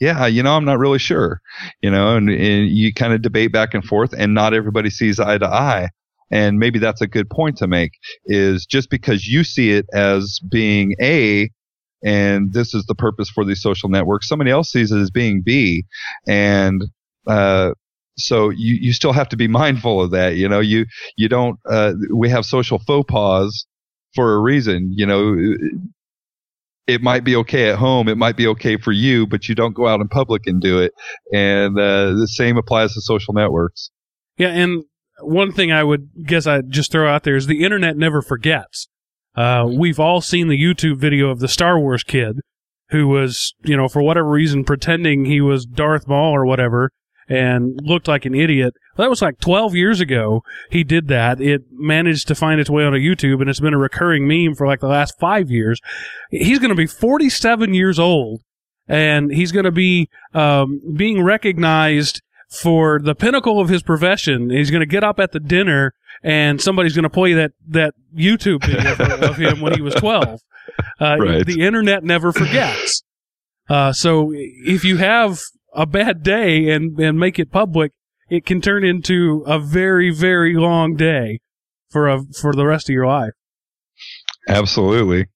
yeah, 0.00 0.26
you 0.26 0.42
know, 0.42 0.56
I'm 0.56 0.64
not 0.64 0.78
really 0.78 0.98
sure, 0.98 1.40
you 1.82 1.90
know, 1.90 2.16
and, 2.16 2.28
and 2.30 2.68
you 2.68 2.92
kind 2.94 3.12
of 3.12 3.22
debate 3.22 3.52
back 3.52 3.74
and 3.74 3.84
forth 3.84 4.14
and 4.16 4.34
not 4.34 4.54
everybody 4.54 4.90
sees 4.90 5.18
eye 5.18 5.38
to 5.38 5.46
eye. 5.46 5.88
And 6.30 6.58
maybe 6.58 6.78
that's 6.78 7.00
a 7.00 7.06
good 7.06 7.30
point 7.30 7.56
to 7.58 7.66
make 7.66 7.92
is 8.26 8.66
just 8.66 8.90
because 8.90 9.26
you 9.26 9.44
see 9.44 9.70
it 9.70 9.86
as 9.92 10.40
being 10.50 10.94
A 11.00 11.50
and 12.04 12.52
this 12.52 12.74
is 12.74 12.84
the 12.86 12.94
purpose 12.94 13.28
for 13.28 13.44
these 13.44 13.62
social 13.62 13.88
networks, 13.88 14.28
somebody 14.28 14.50
else 14.50 14.70
sees 14.70 14.92
it 14.92 14.98
as 14.98 15.10
being 15.10 15.42
B. 15.42 15.84
And, 16.28 16.84
uh, 17.26 17.72
so 18.16 18.50
you, 18.50 18.74
you 18.74 18.92
still 18.92 19.12
have 19.12 19.28
to 19.30 19.36
be 19.36 19.48
mindful 19.62 20.02
of 20.02 20.10
that. 20.12 20.36
You 20.36 20.48
know, 20.48 20.60
you, 20.60 20.86
you 21.16 21.28
don't, 21.28 21.58
uh, 21.68 21.94
we 22.12 22.28
have 22.28 22.44
social 22.44 22.78
faux 22.78 23.10
pas 23.10 23.66
for 24.14 24.34
a 24.34 24.38
reason. 24.38 24.92
You 24.94 25.06
know, 25.06 25.36
it 26.88 27.02
might 27.02 27.22
be 27.22 27.36
okay 27.36 27.68
at 27.68 27.76
home. 27.76 28.08
It 28.08 28.16
might 28.16 28.36
be 28.36 28.46
okay 28.48 28.78
for 28.78 28.92
you, 28.92 29.26
but 29.26 29.48
you 29.48 29.54
don't 29.54 29.74
go 29.74 29.86
out 29.86 30.00
in 30.00 30.08
public 30.08 30.46
and 30.46 30.60
do 30.60 30.80
it. 30.80 30.92
And 31.32 31.78
uh, 31.78 32.14
the 32.14 32.26
same 32.26 32.56
applies 32.56 32.94
to 32.94 33.02
social 33.02 33.34
networks. 33.34 33.90
Yeah, 34.38 34.48
and 34.48 34.84
one 35.20 35.52
thing 35.52 35.70
I 35.70 35.84
would 35.84 36.08
guess 36.24 36.46
I'd 36.46 36.70
just 36.70 36.90
throw 36.90 37.08
out 37.08 37.24
there 37.24 37.36
is 37.36 37.46
the 37.46 37.62
internet 37.62 37.96
never 37.96 38.22
forgets. 38.22 38.88
Uh, 39.36 39.68
we've 39.70 40.00
all 40.00 40.20
seen 40.20 40.48
the 40.48 40.60
YouTube 40.60 40.96
video 40.96 41.30
of 41.30 41.40
the 41.40 41.48
Star 41.48 41.78
Wars 41.78 42.02
kid 42.02 42.40
who 42.90 43.06
was, 43.06 43.54
you 43.64 43.76
know, 43.76 43.86
for 43.86 44.02
whatever 44.02 44.30
reason, 44.30 44.64
pretending 44.64 45.26
he 45.26 45.40
was 45.40 45.66
Darth 45.66 46.08
Maul 46.08 46.34
or 46.34 46.46
whatever, 46.46 46.90
and 47.28 47.78
looked 47.82 48.08
like 48.08 48.24
an 48.24 48.34
idiot. 48.34 48.74
That 48.96 49.10
was 49.10 49.22
like 49.22 49.38
12 49.38 49.74
years 49.74 50.00
ago. 50.00 50.42
He 50.70 50.82
did 50.82 51.08
that. 51.08 51.40
It 51.40 51.62
managed 51.70 52.26
to 52.28 52.34
find 52.34 52.60
its 52.60 52.70
way 52.70 52.84
onto 52.84 52.98
YouTube 52.98 53.40
and 53.40 53.50
it's 53.50 53.60
been 53.60 53.74
a 53.74 53.78
recurring 53.78 54.26
meme 54.26 54.54
for 54.54 54.66
like 54.66 54.80
the 54.80 54.88
last 54.88 55.18
five 55.18 55.50
years. 55.50 55.80
He's 56.30 56.58
going 56.58 56.70
to 56.70 56.74
be 56.74 56.86
47 56.86 57.74
years 57.74 57.98
old 57.98 58.42
and 58.86 59.30
he's 59.30 59.52
going 59.52 59.66
to 59.66 59.72
be, 59.72 60.08
um, 60.34 60.80
being 60.96 61.22
recognized 61.22 62.22
for 62.50 62.98
the 62.98 63.14
pinnacle 63.14 63.60
of 63.60 63.68
his 63.68 63.82
profession. 63.82 64.48
He's 64.50 64.70
going 64.70 64.80
to 64.80 64.86
get 64.86 65.04
up 65.04 65.20
at 65.20 65.32
the 65.32 65.40
dinner 65.40 65.92
and 66.22 66.60
somebody's 66.60 66.94
going 66.94 67.04
to 67.04 67.10
play 67.10 67.34
that, 67.34 67.52
that 67.68 67.94
YouTube 68.16 68.64
video 68.64 69.28
of 69.28 69.36
him 69.36 69.60
when 69.60 69.74
he 69.74 69.82
was 69.82 69.94
12. 69.94 70.40
Uh, 71.00 71.16
right. 71.18 71.46
The 71.46 71.60
internet 71.64 72.04
never 72.04 72.32
forgets. 72.32 73.02
Uh, 73.68 73.92
so 73.92 74.32
if 74.34 74.84
you 74.84 74.96
have 74.96 75.40
a 75.74 75.86
bad 75.86 76.22
day 76.22 76.70
and, 76.70 76.98
and 76.98 77.18
make 77.18 77.38
it 77.38 77.50
public, 77.50 77.92
it 78.30 78.44
can 78.44 78.60
turn 78.60 78.84
into 78.84 79.42
a 79.46 79.58
very, 79.58 80.10
very 80.10 80.54
long 80.54 80.96
day 80.96 81.40
for 81.90 82.08
a, 82.08 82.22
for 82.40 82.52
the 82.52 82.66
rest 82.66 82.88
of 82.88 82.92
your 82.92 83.06
life. 83.06 83.32
Absolutely. 84.48 85.26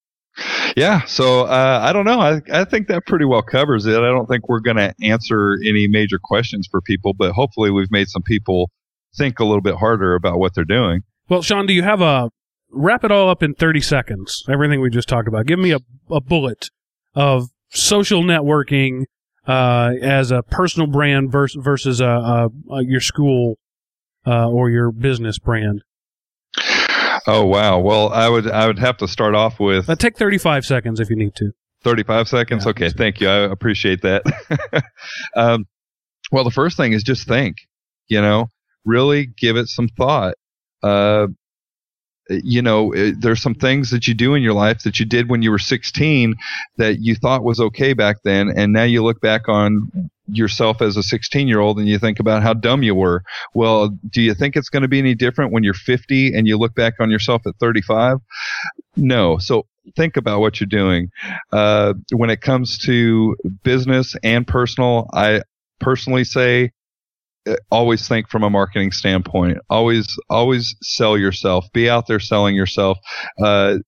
Yeah. 0.76 1.04
So, 1.04 1.42
uh, 1.42 1.80
I 1.82 1.92
don't 1.92 2.06
know. 2.06 2.20
I, 2.20 2.40
I 2.52 2.64
think 2.64 2.88
that 2.88 3.06
pretty 3.06 3.24
well 3.24 3.42
covers 3.42 3.86
it. 3.86 3.94
I 3.94 4.08
don't 4.08 4.26
think 4.26 4.48
we're 4.48 4.60
going 4.60 4.78
to 4.78 4.94
answer 5.02 5.58
any 5.66 5.88
major 5.88 6.18
questions 6.22 6.66
for 6.70 6.80
people, 6.80 7.12
but 7.12 7.32
hopefully 7.32 7.70
we've 7.70 7.90
made 7.90 8.08
some 8.08 8.22
people 8.22 8.70
think 9.16 9.40
a 9.40 9.44
little 9.44 9.60
bit 9.60 9.74
harder 9.74 10.14
about 10.14 10.38
what 10.38 10.54
they're 10.54 10.64
doing. 10.64 11.02
Well, 11.28 11.42
Sean, 11.42 11.66
do 11.66 11.74
you 11.74 11.82
have 11.82 12.00
a 12.00 12.30
wrap 12.70 13.04
it 13.04 13.12
all 13.12 13.28
up 13.28 13.42
in 13.42 13.54
30 13.54 13.80
seconds? 13.82 14.44
Everything 14.48 14.80
we 14.80 14.90
just 14.90 15.08
talked 15.08 15.28
about. 15.28 15.46
Give 15.46 15.58
me 15.58 15.72
a, 15.72 15.80
a 16.10 16.20
bullet 16.20 16.70
of 17.14 17.48
social 17.70 18.22
networking 18.22 19.04
uh, 19.46 19.92
as 20.00 20.30
a 20.30 20.42
personal 20.42 20.86
brand 20.86 21.30
versus 21.32 21.62
versus 21.62 22.00
a, 22.00 22.06
a, 22.06 22.48
a 22.70 22.84
your 22.84 23.00
school 23.00 23.58
uh, 24.26 24.48
or 24.48 24.70
your 24.70 24.90
business 24.90 25.38
brand? 25.38 25.82
Oh 27.26 27.44
wow! 27.46 27.78
Well, 27.78 28.08
I 28.12 28.28
would 28.28 28.50
I 28.50 28.66
would 28.66 28.78
have 28.78 28.96
to 28.98 29.08
start 29.08 29.34
off 29.34 29.60
with. 29.60 29.88
Uh, 29.88 29.94
take 29.94 30.16
thirty 30.16 30.38
five 30.38 30.64
seconds 30.64 31.00
if 31.00 31.10
you 31.10 31.16
need 31.16 31.34
to. 31.36 31.52
Thirty 31.84 32.02
five 32.02 32.28
seconds. 32.28 32.64
Yeah, 32.64 32.70
okay, 32.70 32.90
thank 32.90 33.20
you. 33.20 33.28
I 33.28 33.36
appreciate 33.50 34.02
that. 34.02 34.22
um, 35.36 35.66
well, 36.30 36.44
the 36.44 36.50
first 36.50 36.76
thing 36.76 36.92
is 36.92 37.02
just 37.02 37.28
think. 37.28 37.56
You 38.08 38.20
know, 38.20 38.46
really 38.84 39.26
give 39.26 39.56
it 39.56 39.68
some 39.68 39.88
thought. 39.88 40.34
Uh, 40.82 41.28
you 42.42 42.62
know, 42.62 42.92
eh, 42.92 43.12
there's 43.16 43.42
some 43.42 43.54
things 43.54 43.90
that 43.90 44.06
you 44.06 44.14
do 44.14 44.34
in 44.34 44.42
your 44.42 44.52
life 44.52 44.82
that 44.82 44.98
you 44.98 45.06
did 45.06 45.28
when 45.28 45.42
you 45.42 45.50
were 45.50 45.58
16 45.58 46.34
that 46.76 47.00
you 47.00 47.14
thought 47.14 47.44
was 47.44 47.60
okay 47.60 47.92
back 47.92 48.18
then, 48.24 48.52
and 48.54 48.72
now 48.72 48.84
you 48.84 49.02
look 49.02 49.20
back 49.20 49.48
on 49.48 50.10
yourself 50.28 50.80
as 50.80 50.96
a 50.96 51.02
16 51.02 51.48
year 51.48 51.60
old 51.60 51.78
and 51.78 51.88
you 51.88 51.98
think 51.98 52.20
about 52.20 52.42
how 52.42 52.54
dumb 52.54 52.82
you 52.82 52.94
were. 52.94 53.22
Well, 53.54 53.88
do 54.10 54.22
you 54.22 54.34
think 54.34 54.56
it's 54.56 54.68
going 54.68 54.82
to 54.82 54.88
be 54.88 54.98
any 54.98 55.14
different 55.14 55.52
when 55.52 55.64
you're 55.64 55.74
50 55.74 56.34
and 56.34 56.46
you 56.46 56.56
look 56.58 56.74
back 56.74 56.94
on 57.00 57.10
yourself 57.10 57.42
at 57.46 57.56
35? 57.60 58.18
No. 58.96 59.38
So 59.38 59.66
think 59.96 60.16
about 60.16 60.40
what 60.40 60.60
you're 60.60 60.66
doing. 60.66 61.10
Uh, 61.52 61.94
when 62.12 62.30
it 62.30 62.40
comes 62.40 62.78
to 62.78 63.36
business 63.62 64.14
and 64.22 64.46
personal, 64.46 65.08
I 65.12 65.42
personally 65.80 66.24
say 66.24 66.70
always 67.70 68.06
think 68.06 68.28
from 68.28 68.42
a 68.42 68.50
marketing 68.50 68.92
standpoint. 68.92 69.58
Always, 69.68 70.06
always 70.30 70.76
sell 70.82 71.18
yourself. 71.18 71.66
Be 71.72 71.88
out 71.88 72.06
there 72.06 72.20
selling 72.20 72.54
yourself. 72.54 72.98
Uh, 73.42 73.78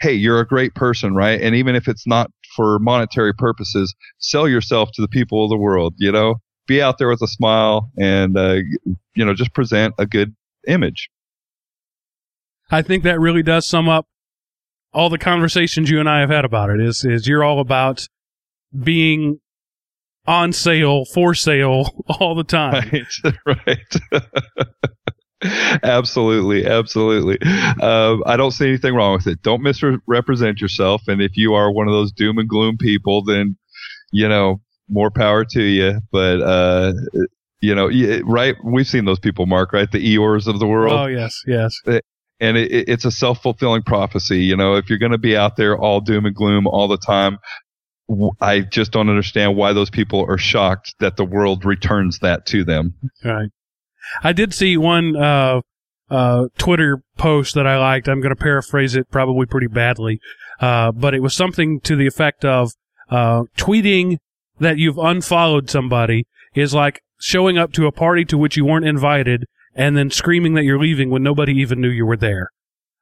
hey, 0.00 0.12
you're 0.12 0.40
a 0.40 0.46
great 0.46 0.74
person, 0.74 1.14
right? 1.14 1.40
And 1.40 1.54
even 1.54 1.74
if 1.74 1.88
it's 1.88 2.06
not 2.06 2.30
for 2.56 2.78
monetary 2.78 3.32
purposes, 3.32 3.94
sell 4.18 4.48
yourself 4.48 4.90
to 4.94 5.02
the 5.02 5.08
people 5.08 5.44
of 5.44 5.50
the 5.50 5.56
world. 5.56 5.94
You 5.96 6.12
know, 6.12 6.36
be 6.66 6.82
out 6.82 6.98
there 6.98 7.08
with 7.08 7.22
a 7.22 7.28
smile 7.28 7.90
and 7.98 8.36
uh, 8.36 8.58
you 9.14 9.24
know 9.24 9.34
just 9.34 9.54
present 9.54 9.94
a 9.98 10.06
good 10.06 10.34
image. 10.66 11.08
I 12.70 12.82
think 12.82 13.04
that 13.04 13.20
really 13.20 13.42
does 13.42 13.66
sum 13.66 13.88
up 13.88 14.06
all 14.94 15.10
the 15.10 15.18
conversations 15.18 15.90
you 15.90 16.00
and 16.00 16.08
I 16.08 16.20
have 16.20 16.30
had 16.30 16.44
about 16.44 16.70
it. 16.70 16.80
Is 16.80 17.04
is 17.04 17.26
you're 17.26 17.44
all 17.44 17.60
about 17.60 18.06
being 18.76 19.40
on 20.26 20.52
sale, 20.52 21.04
for 21.04 21.34
sale 21.34 22.04
all 22.20 22.34
the 22.34 22.44
time. 22.44 22.90
Right, 23.46 23.56
right. 23.66 24.22
absolutely, 25.82 26.66
absolutely. 26.66 27.38
Uh, 27.80 28.18
I 28.26 28.36
don't 28.36 28.52
see 28.52 28.68
anything 28.68 28.94
wrong 28.94 29.14
with 29.14 29.26
it. 29.26 29.42
Don't 29.42 29.62
misrepresent 29.62 30.60
yourself. 30.60 31.02
And 31.08 31.20
if 31.20 31.36
you 31.36 31.54
are 31.54 31.72
one 31.72 31.88
of 31.88 31.92
those 31.92 32.12
doom 32.12 32.38
and 32.38 32.48
gloom 32.48 32.76
people, 32.78 33.24
then 33.24 33.56
you 34.12 34.28
know 34.28 34.60
more 34.88 35.10
power 35.10 35.44
to 35.44 35.62
you. 35.62 36.00
But 36.10 36.40
uh, 36.42 36.92
you 37.60 37.74
know, 37.74 37.90
right? 38.24 38.56
We've 38.64 38.86
seen 38.86 39.04
those 39.04 39.18
people, 39.20 39.46
Mark. 39.46 39.72
Right? 39.72 39.90
The 39.90 40.16
Eeyores 40.16 40.46
of 40.46 40.58
the 40.58 40.66
world. 40.66 40.92
Oh 40.92 41.06
yes, 41.06 41.42
yes. 41.46 41.76
Eh, 41.86 42.00
and 42.40 42.56
it, 42.56 42.88
it's 42.88 43.04
a 43.04 43.10
self 43.10 43.42
fulfilling 43.42 43.82
prophecy. 43.82 44.38
You 44.40 44.56
know, 44.56 44.74
if 44.74 44.88
you're 44.88 44.98
going 44.98 45.12
to 45.12 45.18
be 45.18 45.36
out 45.36 45.56
there 45.56 45.76
all 45.76 46.00
doom 46.00 46.26
and 46.26 46.34
gloom 46.34 46.66
all 46.66 46.88
the 46.88 46.98
time, 46.98 47.38
I 48.40 48.60
just 48.60 48.92
don't 48.92 49.08
understand 49.08 49.56
why 49.56 49.72
those 49.72 49.90
people 49.90 50.24
are 50.28 50.38
shocked 50.38 50.94
that 51.00 51.16
the 51.16 51.24
world 51.24 51.64
returns 51.64 52.18
that 52.18 52.46
to 52.46 52.64
them. 52.64 52.94
Right. 53.24 53.50
I 54.22 54.32
did 54.32 54.52
see 54.52 54.76
one 54.76 55.16
uh, 55.16 55.60
uh, 56.10 56.48
Twitter 56.58 57.02
post 57.16 57.54
that 57.54 57.66
I 57.66 57.78
liked. 57.78 58.08
I'm 58.08 58.20
going 58.20 58.34
to 58.34 58.40
paraphrase 58.40 58.94
it 58.94 59.10
probably 59.10 59.46
pretty 59.46 59.68
badly, 59.68 60.20
uh, 60.60 60.92
but 60.92 61.14
it 61.14 61.20
was 61.20 61.34
something 61.34 61.80
to 61.80 61.96
the 61.96 62.06
effect 62.06 62.44
of 62.44 62.72
uh, 63.08 63.44
tweeting 63.56 64.18
that 64.58 64.78
you've 64.78 64.98
unfollowed 64.98 65.70
somebody 65.70 66.26
is 66.54 66.74
like 66.74 67.00
showing 67.20 67.56
up 67.56 67.72
to 67.72 67.86
a 67.86 67.92
party 67.92 68.24
to 68.26 68.36
which 68.36 68.56
you 68.56 68.64
weren't 68.64 68.86
invited 68.86 69.44
and 69.74 69.96
then 69.96 70.10
screaming 70.10 70.54
that 70.54 70.64
you're 70.64 70.78
leaving 70.78 71.08
when 71.08 71.22
nobody 71.22 71.52
even 71.54 71.80
knew 71.80 71.88
you 71.88 72.04
were 72.04 72.16
there. 72.16 72.48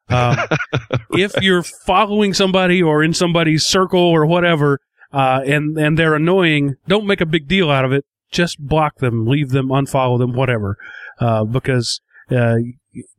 Um, 0.09 0.37
if 1.13 1.33
you're 1.41 1.63
following 1.63 2.35
somebody 2.35 2.83
or 2.83 3.03
in 3.03 3.15
somebody's 3.15 3.65
circle 3.65 4.01
or 4.01 4.27
whatever, 4.27 4.79
uh, 5.13 5.41
and 5.45 5.77
and 5.79 5.99
they're 5.99 6.15
annoying, 6.15 6.77
don't 6.87 7.07
make 7.07 7.21
a 7.21 7.27
big 7.27 7.49
deal 7.49 7.71
out 7.71 7.85
of 7.85 7.93
it. 7.93 8.05
Just 8.31 8.59
block 8.61 8.99
them, 8.99 9.27
leave 9.27 9.51
them, 9.51 9.69
unfollow 9.69 10.19
them, 10.19 10.33
whatever, 10.33 10.77
uh, 11.19 11.45
because 11.45 12.01
uh, 12.31 12.57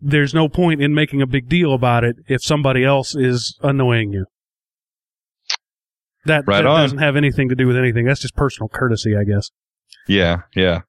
there's 0.02 0.34
no 0.34 0.48
point 0.48 0.82
in 0.82 0.94
making 0.94 1.22
a 1.22 1.28
big 1.28 1.50
deal 1.50 1.74
about 1.74 2.04
it 2.04 2.16
if 2.28 2.42
somebody 2.42 2.84
else 2.86 3.16
is 3.16 3.58
annoying 3.62 4.14
you. 4.14 4.26
That, 6.26 6.44
right 6.46 6.58
that 6.58 6.64
doesn't 6.64 7.00
have 7.00 7.16
anything 7.16 7.50
to 7.50 7.56
do 7.56 7.68
with 7.68 7.76
anything. 7.76 8.06
That's 8.06 8.22
just 8.22 8.36
personal 8.36 8.70
courtesy, 8.70 9.16
I 9.16 9.24
guess. 9.24 9.50
Yeah, 10.08 10.42
yeah. 10.56 10.82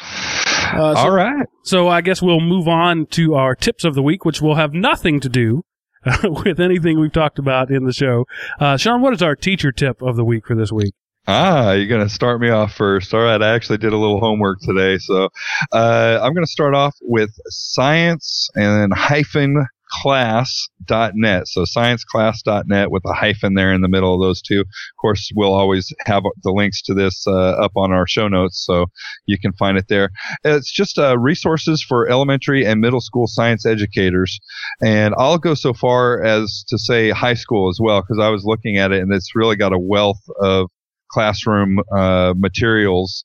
Uh, 0.00 0.94
so, 0.94 1.00
All 1.00 1.10
right. 1.10 1.46
So 1.64 1.88
I 1.88 2.00
guess 2.00 2.22
we'll 2.22 2.40
move 2.40 2.68
on 2.68 3.06
to 3.06 3.34
our 3.34 3.54
tips 3.54 3.84
of 3.84 3.94
the 3.94 4.02
week, 4.02 4.24
which 4.24 4.40
will 4.40 4.54
have 4.54 4.72
nothing 4.72 5.20
to 5.20 5.28
do 5.28 5.64
with 6.24 6.60
anything 6.60 7.00
we've 7.00 7.12
talked 7.12 7.38
about 7.38 7.70
in 7.70 7.84
the 7.84 7.92
show. 7.92 8.24
Uh, 8.60 8.76
Sean, 8.76 9.00
what 9.00 9.12
is 9.12 9.22
our 9.22 9.36
teacher 9.36 9.72
tip 9.72 10.02
of 10.02 10.16
the 10.16 10.24
week 10.24 10.46
for 10.46 10.54
this 10.54 10.72
week? 10.72 10.94
Ah, 11.28 11.72
you're 11.72 11.88
going 11.88 12.06
to 12.06 12.12
start 12.12 12.40
me 12.40 12.50
off 12.50 12.74
first. 12.74 13.12
All 13.12 13.20
right. 13.20 13.42
I 13.42 13.54
actually 13.54 13.78
did 13.78 13.92
a 13.92 13.96
little 13.96 14.20
homework 14.20 14.60
today. 14.60 14.98
So, 14.98 15.28
uh, 15.72 16.20
I'm 16.22 16.34
going 16.34 16.46
to 16.46 16.50
start 16.50 16.74
off 16.74 16.94
with 17.02 17.30
science 17.48 18.48
and 18.54 18.64
then 18.64 18.90
hyphen 18.96 19.66
class.net. 20.02 21.48
So 21.48 21.62
scienceclass.net 21.62 22.90
with 22.90 23.02
a 23.06 23.14
hyphen 23.14 23.54
there 23.54 23.72
in 23.72 23.80
the 23.80 23.88
middle 23.88 24.14
of 24.14 24.20
those 24.20 24.42
two. 24.42 24.60
Of 24.60 24.66
course, 25.00 25.30
we'll 25.34 25.54
always 25.54 25.92
have 26.04 26.22
the 26.42 26.52
links 26.52 26.82
to 26.82 26.94
this 26.94 27.26
uh, 27.26 27.32
up 27.32 27.72
on 27.76 27.92
our 27.92 28.06
show 28.06 28.28
notes, 28.28 28.64
so 28.64 28.86
you 29.26 29.38
can 29.38 29.52
find 29.52 29.78
it 29.78 29.86
there. 29.88 30.10
It's 30.44 30.70
just 30.70 30.98
uh, 30.98 31.18
resources 31.18 31.82
for 31.82 32.08
elementary 32.08 32.66
and 32.66 32.80
middle 32.80 33.00
school 33.00 33.26
science 33.26 33.64
educators. 33.64 34.38
And 34.82 35.14
I'll 35.16 35.38
go 35.38 35.54
so 35.54 35.72
far 35.72 36.22
as 36.22 36.64
to 36.68 36.78
say 36.78 37.10
high 37.10 37.34
school 37.34 37.70
as 37.70 37.78
well, 37.80 38.02
because 38.02 38.18
I 38.18 38.28
was 38.28 38.44
looking 38.44 38.76
at 38.76 38.92
it 38.92 39.00
and 39.00 39.12
it's 39.12 39.34
really 39.34 39.56
got 39.56 39.72
a 39.72 39.78
wealth 39.78 40.22
of 40.40 40.68
classroom 41.10 41.78
uh, 41.96 42.34
materials 42.36 43.24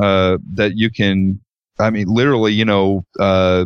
uh, 0.00 0.38
that 0.54 0.72
you 0.76 0.90
can 0.90 1.40
I 1.80 1.88
mean, 1.88 2.08
literally, 2.08 2.52
you 2.52 2.64
know, 2.64 3.06
uh, 3.18 3.64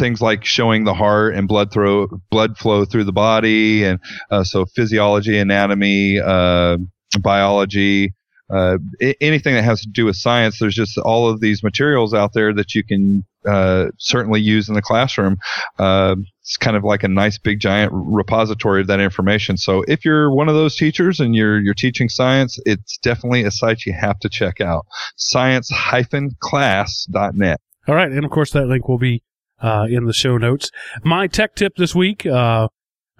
things 0.00 0.20
like 0.20 0.44
showing 0.44 0.82
the 0.82 0.94
heart 0.94 1.36
and 1.36 1.46
blood 1.46 1.72
throw 1.72 2.08
blood 2.30 2.58
flow 2.58 2.84
through 2.84 3.04
the 3.04 3.12
body, 3.12 3.84
and 3.84 4.00
uh, 4.30 4.42
so 4.42 4.66
physiology, 4.66 5.38
anatomy, 5.38 6.18
uh, 6.18 6.76
biology. 7.20 8.14
Uh, 8.52 8.78
anything 9.20 9.54
that 9.54 9.62
has 9.62 9.82
to 9.82 9.88
do 9.88 10.06
with 10.06 10.16
science, 10.16 10.58
there's 10.58 10.74
just 10.74 10.98
all 10.98 11.28
of 11.28 11.38
these 11.40 11.62
materials 11.62 12.12
out 12.12 12.32
there 12.32 12.52
that 12.52 12.74
you 12.74 12.82
can 12.82 13.24
uh, 13.46 13.86
certainly 13.96 14.40
use 14.40 14.68
in 14.68 14.74
the 14.74 14.82
classroom. 14.82 15.36
Uh, 15.78 16.16
it's 16.42 16.56
kind 16.56 16.76
of 16.76 16.82
like 16.82 17.04
a 17.04 17.08
nice 17.08 17.38
big 17.38 17.60
giant 17.60 17.92
repository 17.94 18.80
of 18.80 18.88
that 18.88 18.98
information. 18.98 19.56
So 19.56 19.84
if 19.86 20.04
you're 20.04 20.32
one 20.32 20.48
of 20.48 20.56
those 20.56 20.74
teachers 20.74 21.20
and 21.20 21.36
you're 21.36 21.60
you're 21.60 21.74
teaching 21.74 22.08
science, 22.08 22.58
it's 22.66 22.98
definitely 22.98 23.44
a 23.44 23.52
site 23.52 23.86
you 23.86 23.92
have 23.92 24.18
to 24.20 24.28
check 24.28 24.60
out. 24.60 24.84
Science-class.net. 25.16 27.60
All 27.86 27.94
right, 27.94 28.10
and 28.10 28.24
of 28.24 28.32
course 28.32 28.50
that 28.50 28.66
link 28.66 28.88
will 28.88 28.98
be 28.98 29.22
uh, 29.60 29.86
in 29.88 30.04
the 30.04 30.12
show 30.12 30.36
notes. 30.36 30.70
My 31.02 31.26
tech 31.26 31.54
tip 31.54 31.76
this 31.76 31.94
week, 31.94 32.26
uh, 32.26 32.68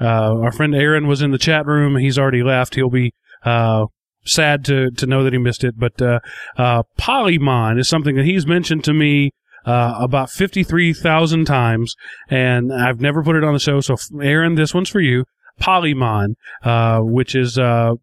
uh, 0.01 0.41
our 0.41 0.53
friend 0.53 0.75
Aaron 0.75 1.07
was 1.07 1.23
in 1.23 1.31
the 1.31 1.39
chat 1.39 1.67
room. 1.67 1.97
He's 1.97 2.19
already 2.19 2.43
left. 2.43 2.75
He'll 2.75 2.91
be 2.91 3.13
uh, 3.45 3.87
sad 4.25 4.65
to, 4.67 4.91
to 4.93 5.07
know 5.07 5.25
that 5.25 5.33
he 5.33 5.39
missed 5.39 5.65
it. 5.65 5.79
But 5.79 6.01
uh, 6.01 6.21
uh, 6.57 6.85
Polymon 6.99 7.79
is 7.79 7.89
something 7.89 8.17
that 8.17 8.25
he's 8.25 8.47
mentioned 8.47 8.85
to 8.85 8.95
me 8.95 9.33
about 9.65 10.31
53,000 10.31 11.45
times, 11.45 11.95
and 12.29 12.73
I've 12.73 13.01
never 13.01 13.23
put 13.23 13.37
it 13.37 13.45
on 13.45 13.53
the 13.53 13.61
show. 13.61 13.81
So, 13.81 13.97
Aaron, 14.21 14.55
this 14.55 14.75
one's 14.75 14.89
for 14.89 15.01
you. 15.01 15.25
Polymon, 15.61 16.35
which 17.05 17.35
is 17.35 17.59
uh, 17.59 17.95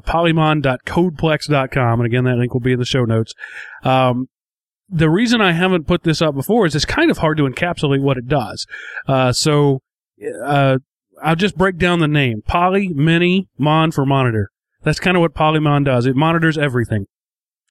polymon.codeplex.com. 0.00 2.00
And 2.00 2.06
again, 2.06 2.24
that 2.24 2.36
link 2.36 2.52
will 2.52 2.60
be 2.60 2.72
in 2.72 2.78
the 2.78 2.84
show 2.84 3.04
notes. 3.04 3.34
Um, 3.82 4.28
the 4.92 5.10
reason 5.10 5.40
I 5.40 5.52
haven't 5.52 5.86
put 5.86 6.02
this 6.02 6.20
up 6.20 6.34
before 6.34 6.66
is 6.66 6.74
it's 6.74 6.84
kind 6.84 7.10
of 7.10 7.18
hard 7.18 7.38
to 7.38 7.44
encapsulate 7.44 8.02
what 8.02 8.18
it 8.18 8.28
does. 8.28 8.66
Uh, 9.08 9.32
so, 9.32 9.80
uh, 10.44 10.78
I'll 11.22 11.36
just 11.36 11.56
break 11.56 11.78
down 11.78 12.00
the 12.00 12.08
name. 12.08 12.42
Poly, 12.42 12.88
mini, 12.88 13.48
mon 13.56 13.92
for 13.92 14.04
monitor. 14.04 14.50
That's 14.82 15.00
kind 15.00 15.16
of 15.16 15.20
what 15.20 15.34
Polymon 15.34 15.84
does. 15.84 16.06
It 16.06 16.16
monitors 16.16 16.58
everything 16.58 17.06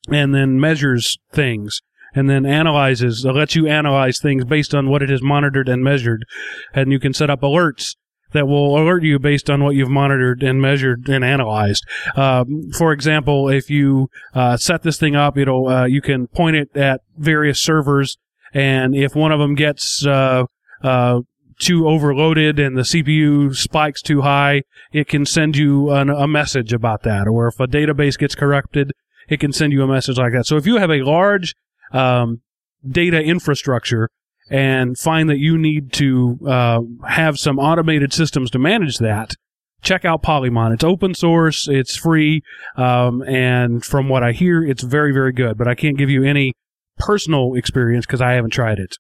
and 0.10 0.34
then 0.34 0.60
measures 0.60 1.18
things 1.32 1.82
and 2.14 2.30
then 2.30 2.46
analyzes, 2.46 3.24
it 3.24 3.32
lets 3.32 3.56
you 3.56 3.68
analyze 3.68 4.20
things 4.20 4.44
based 4.46 4.74
on 4.74 4.90
what 4.90 5.02
it 5.02 5.10
has 5.10 5.22
monitored 5.22 5.70
and 5.70 5.84
measured. 5.84 6.26
And 6.74 6.92
you 6.92 7.00
can 7.00 7.14
set 7.14 7.30
up 7.30 7.42
alerts 7.42 7.96
that 8.34 8.48
will 8.48 8.78
alert 8.78 9.04
you 9.04 9.20
based 9.20 9.50
on 9.50 9.64
what 9.64 9.76
you've 9.76 9.90
monitored 9.90 10.44
and 10.44 10.62
measured 10.62 11.08
and 11.10 11.24
analyzed. 11.24 11.86
Um, 12.16 12.72
for 12.78 12.94
example, 12.94 13.50
if 13.50 13.70
you 13.70 14.10
uh, 14.34 14.58
set 14.58 14.84
this 14.84 14.98
thing 14.98 15.16
up, 15.16 15.38
it'll 15.38 15.68
uh, 15.68 15.86
you 15.86 16.02
can 16.02 16.28
point 16.28 16.56
it 16.56 16.76
at 16.76 17.02
various 17.18 17.60
servers, 17.60 18.18
and 18.54 18.96
if 18.96 19.16
one 19.16 19.32
of 19.32 19.40
them 19.40 19.56
gets 19.56 20.06
uh, 20.06 20.46
uh 20.84 21.22
too 21.60 21.88
overloaded 21.88 22.60
and 22.60 22.76
the 22.76 22.82
CPU 22.82 23.56
spikes 23.56 24.02
too 24.02 24.22
high, 24.22 24.64
it 24.92 25.08
can 25.08 25.26
send 25.26 25.56
you 25.56 25.92
an, 25.92 26.10
a 26.10 26.28
message 26.28 26.74
about 26.74 27.04
that. 27.04 27.28
Or 27.28 27.48
if 27.48 27.60
a 27.60 27.68
database 27.68 28.18
gets 28.18 28.34
corrupted, 28.34 28.92
it 29.30 29.40
can 29.40 29.54
send 29.54 29.72
you 29.72 29.84
a 29.84 29.88
message 29.88 30.18
like 30.18 30.34
that. 30.34 30.48
So 30.48 30.58
if 30.58 30.66
you 30.66 30.78
have 30.78 30.90
a 30.90 31.04
large 31.04 31.54
um, 31.94 32.42
data 32.88 33.22
infrastructure 33.22 34.10
and 34.52 34.98
find 34.98 35.30
that 35.30 35.40
you 35.40 35.58
need 35.58 35.94
to 35.94 36.38
uh, 36.46 36.82
have 37.08 37.40
some 37.40 37.58
automated 37.58 38.12
systems 38.12 38.52
to 38.52 38.60
manage 38.60 38.98
that, 38.98 39.34
check 39.82 40.04
out 40.04 40.22
Polymon. 40.22 40.74
It's 40.74 40.84
open 40.84 41.16
source, 41.16 41.70
it's 41.70 41.96
free, 41.96 42.44
um, 42.76 43.22
and 43.24 43.84
from 43.84 44.10
what 44.10 44.24
I 44.24 44.34
hear, 44.34 44.62
it's 44.62 44.84
very, 44.84 45.14
very 45.14 45.32
good. 45.32 45.58
But 45.58 45.70
I 45.70 45.74
can't 45.74 45.98
give 45.98 46.10
you 46.10 46.24
any 46.24 46.54
personal 46.98 47.56
experience 47.56 48.06
because 48.06 48.22
I 48.22 48.34
haven't 48.34 48.52
tried 48.52 48.78
it. 48.78 48.98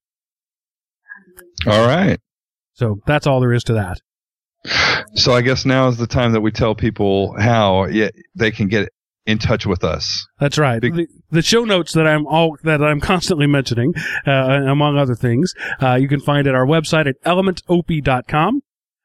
All 1.67 1.85
right. 1.85 2.19
So 2.73 2.99
that's 3.05 3.27
all 3.27 3.41
there 3.41 3.53
is 3.53 3.63
to 3.65 3.73
that. 3.73 3.99
So 5.15 5.33
I 5.33 5.41
guess 5.41 5.65
now 5.65 5.89
is 5.89 5.97
the 5.97 6.07
time 6.07 6.31
that 6.31 6.41
we 6.41 6.51
tell 6.51 6.75
people 6.75 7.35
how 7.37 7.87
they 8.35 8.51
can 8.51 8.69
get 8.69 8.89
in 9.25 9.37
touch 9.37 9.65
with 9.65 9.83
us. 9.83 10.25
That's 10.39 10.57
right. 10.57 10.81
Big- 10.81 10.95
the, 10.95 11.07
the 11.29 11.41
show 11.41 11.63
notes 11.63 11.93
that 11.93 12.07
I'm 12.07 12.25
all 12.25 12.57
that 12.63 12.83
I'm 12.83 12.99
constantly 12.99 13.47
mentioning, 13.47 13.93
uh, 14.25 14.31
among 14.31 14.97
other 14.97 15.15
things, 15.15 15.53
uh, 15.81 15.95
you 15.95 16.07
can 16.07 16.19
find 16.19 16.47
at 16.47 16.55
our 16.55 16.65
website 16.65 17.07
at 17.07 17.21
elementop.com. 17.23 18.61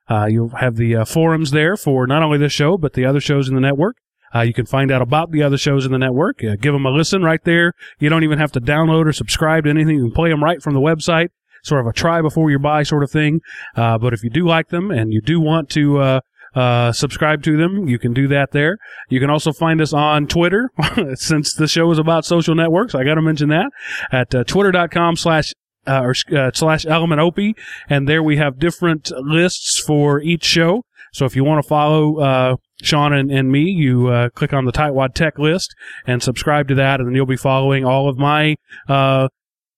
Uh, 0.08 0.26
you'll 0.26 0.50
have 0.50 0.76
the 0.76 0.96
uh, 0.96 1.04
forums 1.04 1.50
there 1.50 1.76
for 1.76 2.06
not 2.06 2.22
only 2.22 2.38
this 2.38 2.52
show 2.52 2.78
but 2.78 2.92
the 2.92 3.04
other 3.04 3.20
shows 3.20 3.48
in 3.48 3.54
the 3.54 3.60
network. 3.60 3.96
Uh, 4.34 4.40
you 4.42 4.52
can 4.52 4.66
find 4.66 4.90
out 4.90 5.02
about 5.02 5.30
the 5.30 5.42
other 5.42 5.56
shows 5.56 5.86
in 5.86 5.92
the 5.92 5.98
network. 5.98 6.42
Uh, 6.44 6.56
give 6.60 6.72
them 6.72 6.84
a 6.84 6.90
listen 6.90 7.22
right 7.22 7.42
there. 7.44 7.72
You 7.98 8.08
don't 8.08 8.24
even 8.24 8.38
have 8.38 8.52
to 8.52 8.60
download 8.60 9.06
or 9.06 9.12
subscribe 9.12 9.64
to 9.64 9.70
anything. 9.70 9.96
You 9.96 10.04
can 10.04 10.12
play 10.12 10.30
them 10.30 10.42
right 10.42 10.62
from 10.62 10.74
the 10.74 10.80
website. 10.80 11.28
Sort 11.62 11.80
of 11.80 11.86
a 11.86 11.92
try 11.92 12.20
before 12.22 12.50
you 12.50 12.58
buy 12.58 12.82
sort 12.82 13.02
of 13.02 13.10
thing. 13.10 13.40
Uh, 13.74 13.98
but 13.98 14.12
if 14.12 14.22
you 14.22 14.30
do 14.30 14.46
like 14.46 14.68
them 14.68 14.90
and 14.90 15.12
you 15.12 15.20
do 15.20 15.40
want 15.40 15.70
to 15.70 16.20
uh, 16.54 16.92
subscribe 16.92 17.42
to 17.44 17.56
them, 17.56 17.88
you 17.88 17.98
can 17.98 18.12
do 18.12 18.28
that 18.28 18.52
there. 18.52 18.78
You 19.08 19.20
can 19.20 19.30
also 19.30 19.52
find 19.52 19.80
us 19.80 19.92
on 19.92 20.26
Twitter, 20.26 20.70
since 21.14 21.54
the 21.54 21.68
show 21.68 21.90
is 21.90 21.98
about 21.98 22.24
social 22.24 22.54
networks. 22.54 22.94
I 22.94 23.04
got 23.04 23.14
to 23.14 23.22
mention 23.22 23.48
that 23.50 23.70
at 24.12 24.34
uh, 24.34 24.44
twitter.com 24.44 25.16
slash 25.16 25.52
uh, 25.86 26.02
or 26.02 26.14
uh, 26.36 26.50
slash 26.52 26.84
element 26.86 27.20
opie, 27.20 27.54
and 27.88 28.08
there 28.08 28.22
we 28.22 28.36
have 28.36 28.58
different 28.58 29.12
lists 29.20 29.80
for 29.80 30.20
each 30.20 30.44
show. 30.44 30.82
So 31.12 31.24
if 31.24 31.36
you 31.36 31.44
want 31.44 31.62
to 31.62 31.68
follow 31.68 32.18
uh, 32.18 32.56
Sean 32.82 33.12
and, 33.12 33.30
and 33.30 33.50
me, 33.50 33.62
you 33.62 34.08
uh, 34.08 34.28
click 34.30 34.52
on 34.52 34.64
the 34.64 34.72
Tightwad 34.72 35.14
Tech 35.14 35.38
list 35.38 35.74
and 36.06 36.22
subscribe 36.22 36.68
to 36.68 36.74
that, 36.74 37.00
and 37.00 37.08
then 37.08 37.14
you'll 37.14 37.26
be 37.26 37.36
following 37.36 37.84
all 37.84 38.08
of 38.08 38.18
my 38.18 38.56
uh, 38.88 39.28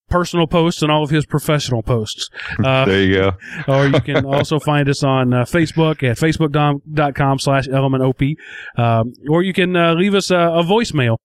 personal 0.09 0.47
posts 0.47 0.81
and 0.81 0.91
all 0.91 1.03
of 1.03 1.09
his 1.09 1.25
professional 1.25 1.83
posts. 1.83 2.29
Uh, 2.63 2.85
there 2.85 3.03
you 3.03 3.13
go. 3.13 3.31
or 3.67 3.87
you 3.87 4.01
can 4.01 4.25
also 4.25 4.59
find 4.71 4.89
us 4.89 5.03
on 5.03 5.33
uh, 5.33 5.43
Facebook 5.43 6.03
at 6.03 6.17
facebook.com 6.17 7.39
slash 7.39 7.67
elementop. 7.67 8.35
Um, 8.77 9.13
or 9.29 9.43
you 9.43 9.53
can 9.53 9.75
uh, 9.75 9.93
leave 9.93 10.13
us 10.13 10.31
a, 10.31 10.63
voicemail. 10.69 11.17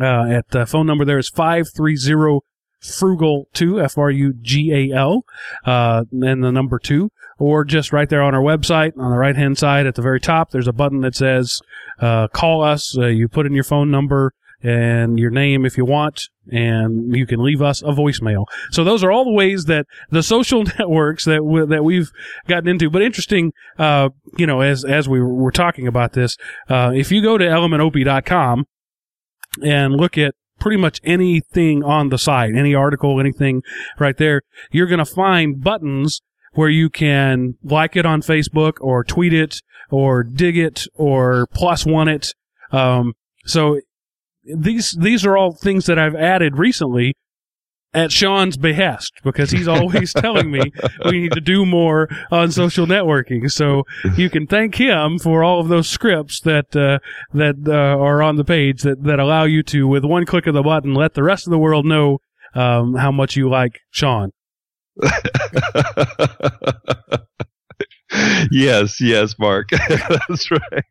Uh, 0.00 0.24
at 0.30 0.48
the 0.48 0.64
phone 0.64 0.86
number 0.86 1.04
there 1.04 1.18
is 1.18 1.28
530 1.28 2.40
frugal 2.80 3.48
2 3.52 3.80
F 3.80 3.98
R 3.98 4.10
U 4.10 4.34
G 4.40 4.72
A 4.72 4.96
L, 4.96 5.24
uh, 5.64 6.04
and 6.10 6.42
the 6.42 6.50
number 6.50 6.78
2. 6.78 7.10
Or 7.38 7.64
just 7.64 7.92
right 7.92 8.08
there 8.08 8.22
on 8.22 8.34
our 8.34 8.42
website 8.42 8.92
on 8.96 9.10
the 9.10 9.18
right 9.18 9.36
hand 9.36 9.58
side 9.58 9.86
at 9.86 9.94
the 9.94 10.02
very 10.02 10.20
top, 10.20 10.50
there's 10.50 10.68
a 10.68 10.72
button 10.72 11.00
that 11.00 11.14
says, 11.14 11.60
uh, 11.98 12.28
call 12.28 12.62
us. 12.62 12.96
Uh, 12.96 13.06
you 13.06 13.28
put 13.28 13.46
in 13.46 13.52
your 13.52 13.64
phone 13.64 13.90
number 13.90 14.32
and 14.62 15.18
your 15.18 15.30
name 15.30 15.64
if 15.64 15.76
you 15.76 15.84
want, 15.84 16.28
and 16.50 17.14
you 17.14 17.26
can 17.26 17.42
leave 17.42 17.60
us 17.60 17.82
a 17.82 17.86
voicemail. 17.86 18.46
So 18.70 18.84
those 18.84 19.02
are 19.02 19.10
all 19.10 19.24
the 19.24 19.32
ways 19.32 19.64
that 19.64 19.86
the 20.10 20.22
social 20.22 20.64
networks 20.78 21.24
that 21.24 21.44
we, 21.44 21.66
that 21.66 21.84
we've 21.84 22.10
gotten 22.46 22.68
into. 22.68 22.90
But 22.90 23.02
interesting, 23.02 23.52
uh, 23.78 24.10
you 24.36 24.46
know, 24.46 24.60
as 24.60 24.84
as 24.84 25.08
we 25.08 25.20
were 25.20 25.52
talking 25.52 25.86
about 25.86 26.12
this, 26.12 26.36
uh, 26.68 26.92
if 26.94 27.10
you 27.10 27.22
go 27.22 27.38
to 27.38 27.44
elementop.com 27.44 28.66
and 29.62 29.94
look 29.94 30.16
at 30.16 30.34
pretty 30.60 30.76
much 30.76 31.00
anything 31.02 31.82
on 31.82 32.08
the 32.08 32.18
site, 32.18 32.54
any 32.54 32.74
article, 32.74 33.18
anything 33.18 33.62
right 33.98 34.16
there, 34.16 34.42
you're 34.70 34.86
going 34.86 34.98
to 34.98 35.04
find 35.04 35.62
buttons 35.62 36.22
where 36.52 36.68
you 36.68 36.88
can 36.88 37.54
like 37.64 37.96
it 37.96 38.06
on 38.06 38.22
Facebook 38.22 38.74
or 38.80 39.02
tweet 39.02 39.32
it 39.32 39.60
or 39.90 40.22
Digg 40.22 40.56
it 40.56 40.86
or 40.94 41.46
plus 41.52 41.84
one 41.84 42.08
it. 42.08 42.34
Um, 42.70 43.14
so 43.44 43.80
these 44.44 44.92
these 44.92 45.24
are 45.24 45.36
all 45.36 45.52
things 45.52 45.86
that 45.86 45.98
I've 45.98 46.14
added 46.14 46.58
recently 46.58 47.14
at 47.94 48.10
Sean's 48.10 48.56
behest 48.56 49.12
because 49.22 49.50
he's 49.50 49.68
always 49.68 50.12
telling 50.16 50.50
me 50.50 50.72
we 51.04 51.20
need 51.20 51.32
to 51.32 51.40
do 51.40 51.66
more 51.66 52.08
on 52.30 52.50
social 52.50 52.86
networking. 52.86 53.50
So 53.50 53.84
you 54.16 54.30
can 54.30 54.46
thank 54.46 54.76
him 54.76 55.18
for 55.18 55.44
all 55.44 55.60
of 55.60 55.68
those 55.68 55.88
scripts 55.88 56.40
that 56.40 56.74
uh, 56.74 56.98
that 57.34 57.56
uh, 57.66 57.72
are 57.72 58.22
on 58.22 58.36
the 58.36 58.44
page 58.44 58.82
that 58.82 59.02
that 59.04 59.20
allow 59.20 59.44
you 59.44 59.62
to, 59.64 59.86
with 59.86 60.04
one 60.04 60.24
click 60.26 60.46
of 60.46 60.54
the 60.54 60.62
button, 60.62 60.94
let 60.94 61.14
the 61.14 61.22
rest 61.22 61.46
of 61.46 61.50
the 61.50 61.58
world 61.58 61.84
know 61.84 62.18
um, 62.54 62.94
how 62.94 63.12
much 63.12 63.36
you 63.36 63.48
like 63.48 63.80
Sean. 63.90 64.30
yes, 68.50 69.00
yes, 69.00 69.34
Mark. 69.38 69.68
That's 69.88 70.50
right. 70.50 70.84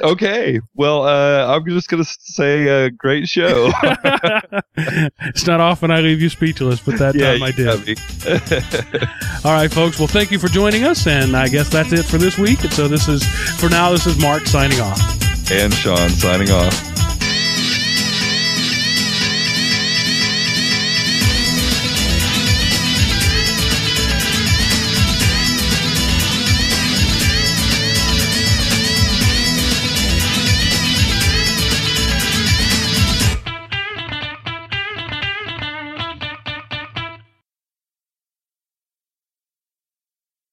Okay. 0.00 0.60
Well, 0.74 1.02
uh, 1.02 1.54
I'm 1.54 1.64
just 1.66 1.88
going 1.88 2.02
to 2.02 2.10
say 2.20 2.66
a 2.66 2.86
uh, 2.86 2.90
great 2.96 3.28
show. 3.28 3.70
it's 4.76 5.46
not 5.46 5.60
often 5.60 5.90
I 5.90 6.00
leave 6.00 6.20
you 6.20 6.28
speechless, 6.28 6.80
but 6.80 6.98
that 6.98 7.14
yeah, 7.14 7.32
time 7.32 7.42
I 7.42 7.50
did. 7.52 7.98
All 9.44 9.52
right, 9.52 9.70
folks. 9.70 9.98
Well, 9.98 10.08
thank 10.08 10.30
you 10.30 10.38
for 10.38 10.48
joining 10.48 10.84
us, 10.84 11.06
and 11.06 11.36
I 11.36 11.48
guess 11.48 11.68
that's 11.68 11.92
it 11.92 12.04
for 12.04 12.18
this 12.18 12.38
week. 12.38 12.62
And 12.64 12.72
so 12.72 12.88
this 12.88 13.08
is, 13.08 13.24
for 13.58 13.68
now, 13.68 13.90
this 13.90 14.06
is 14.06 14.20
Mark 14.20 14.46
signing 14.46 14.80
off. 14.80 15.00
and 15.50 15.72
Sean 15.74 16.08
signing 16.10 16.50
off. 16.50 17.01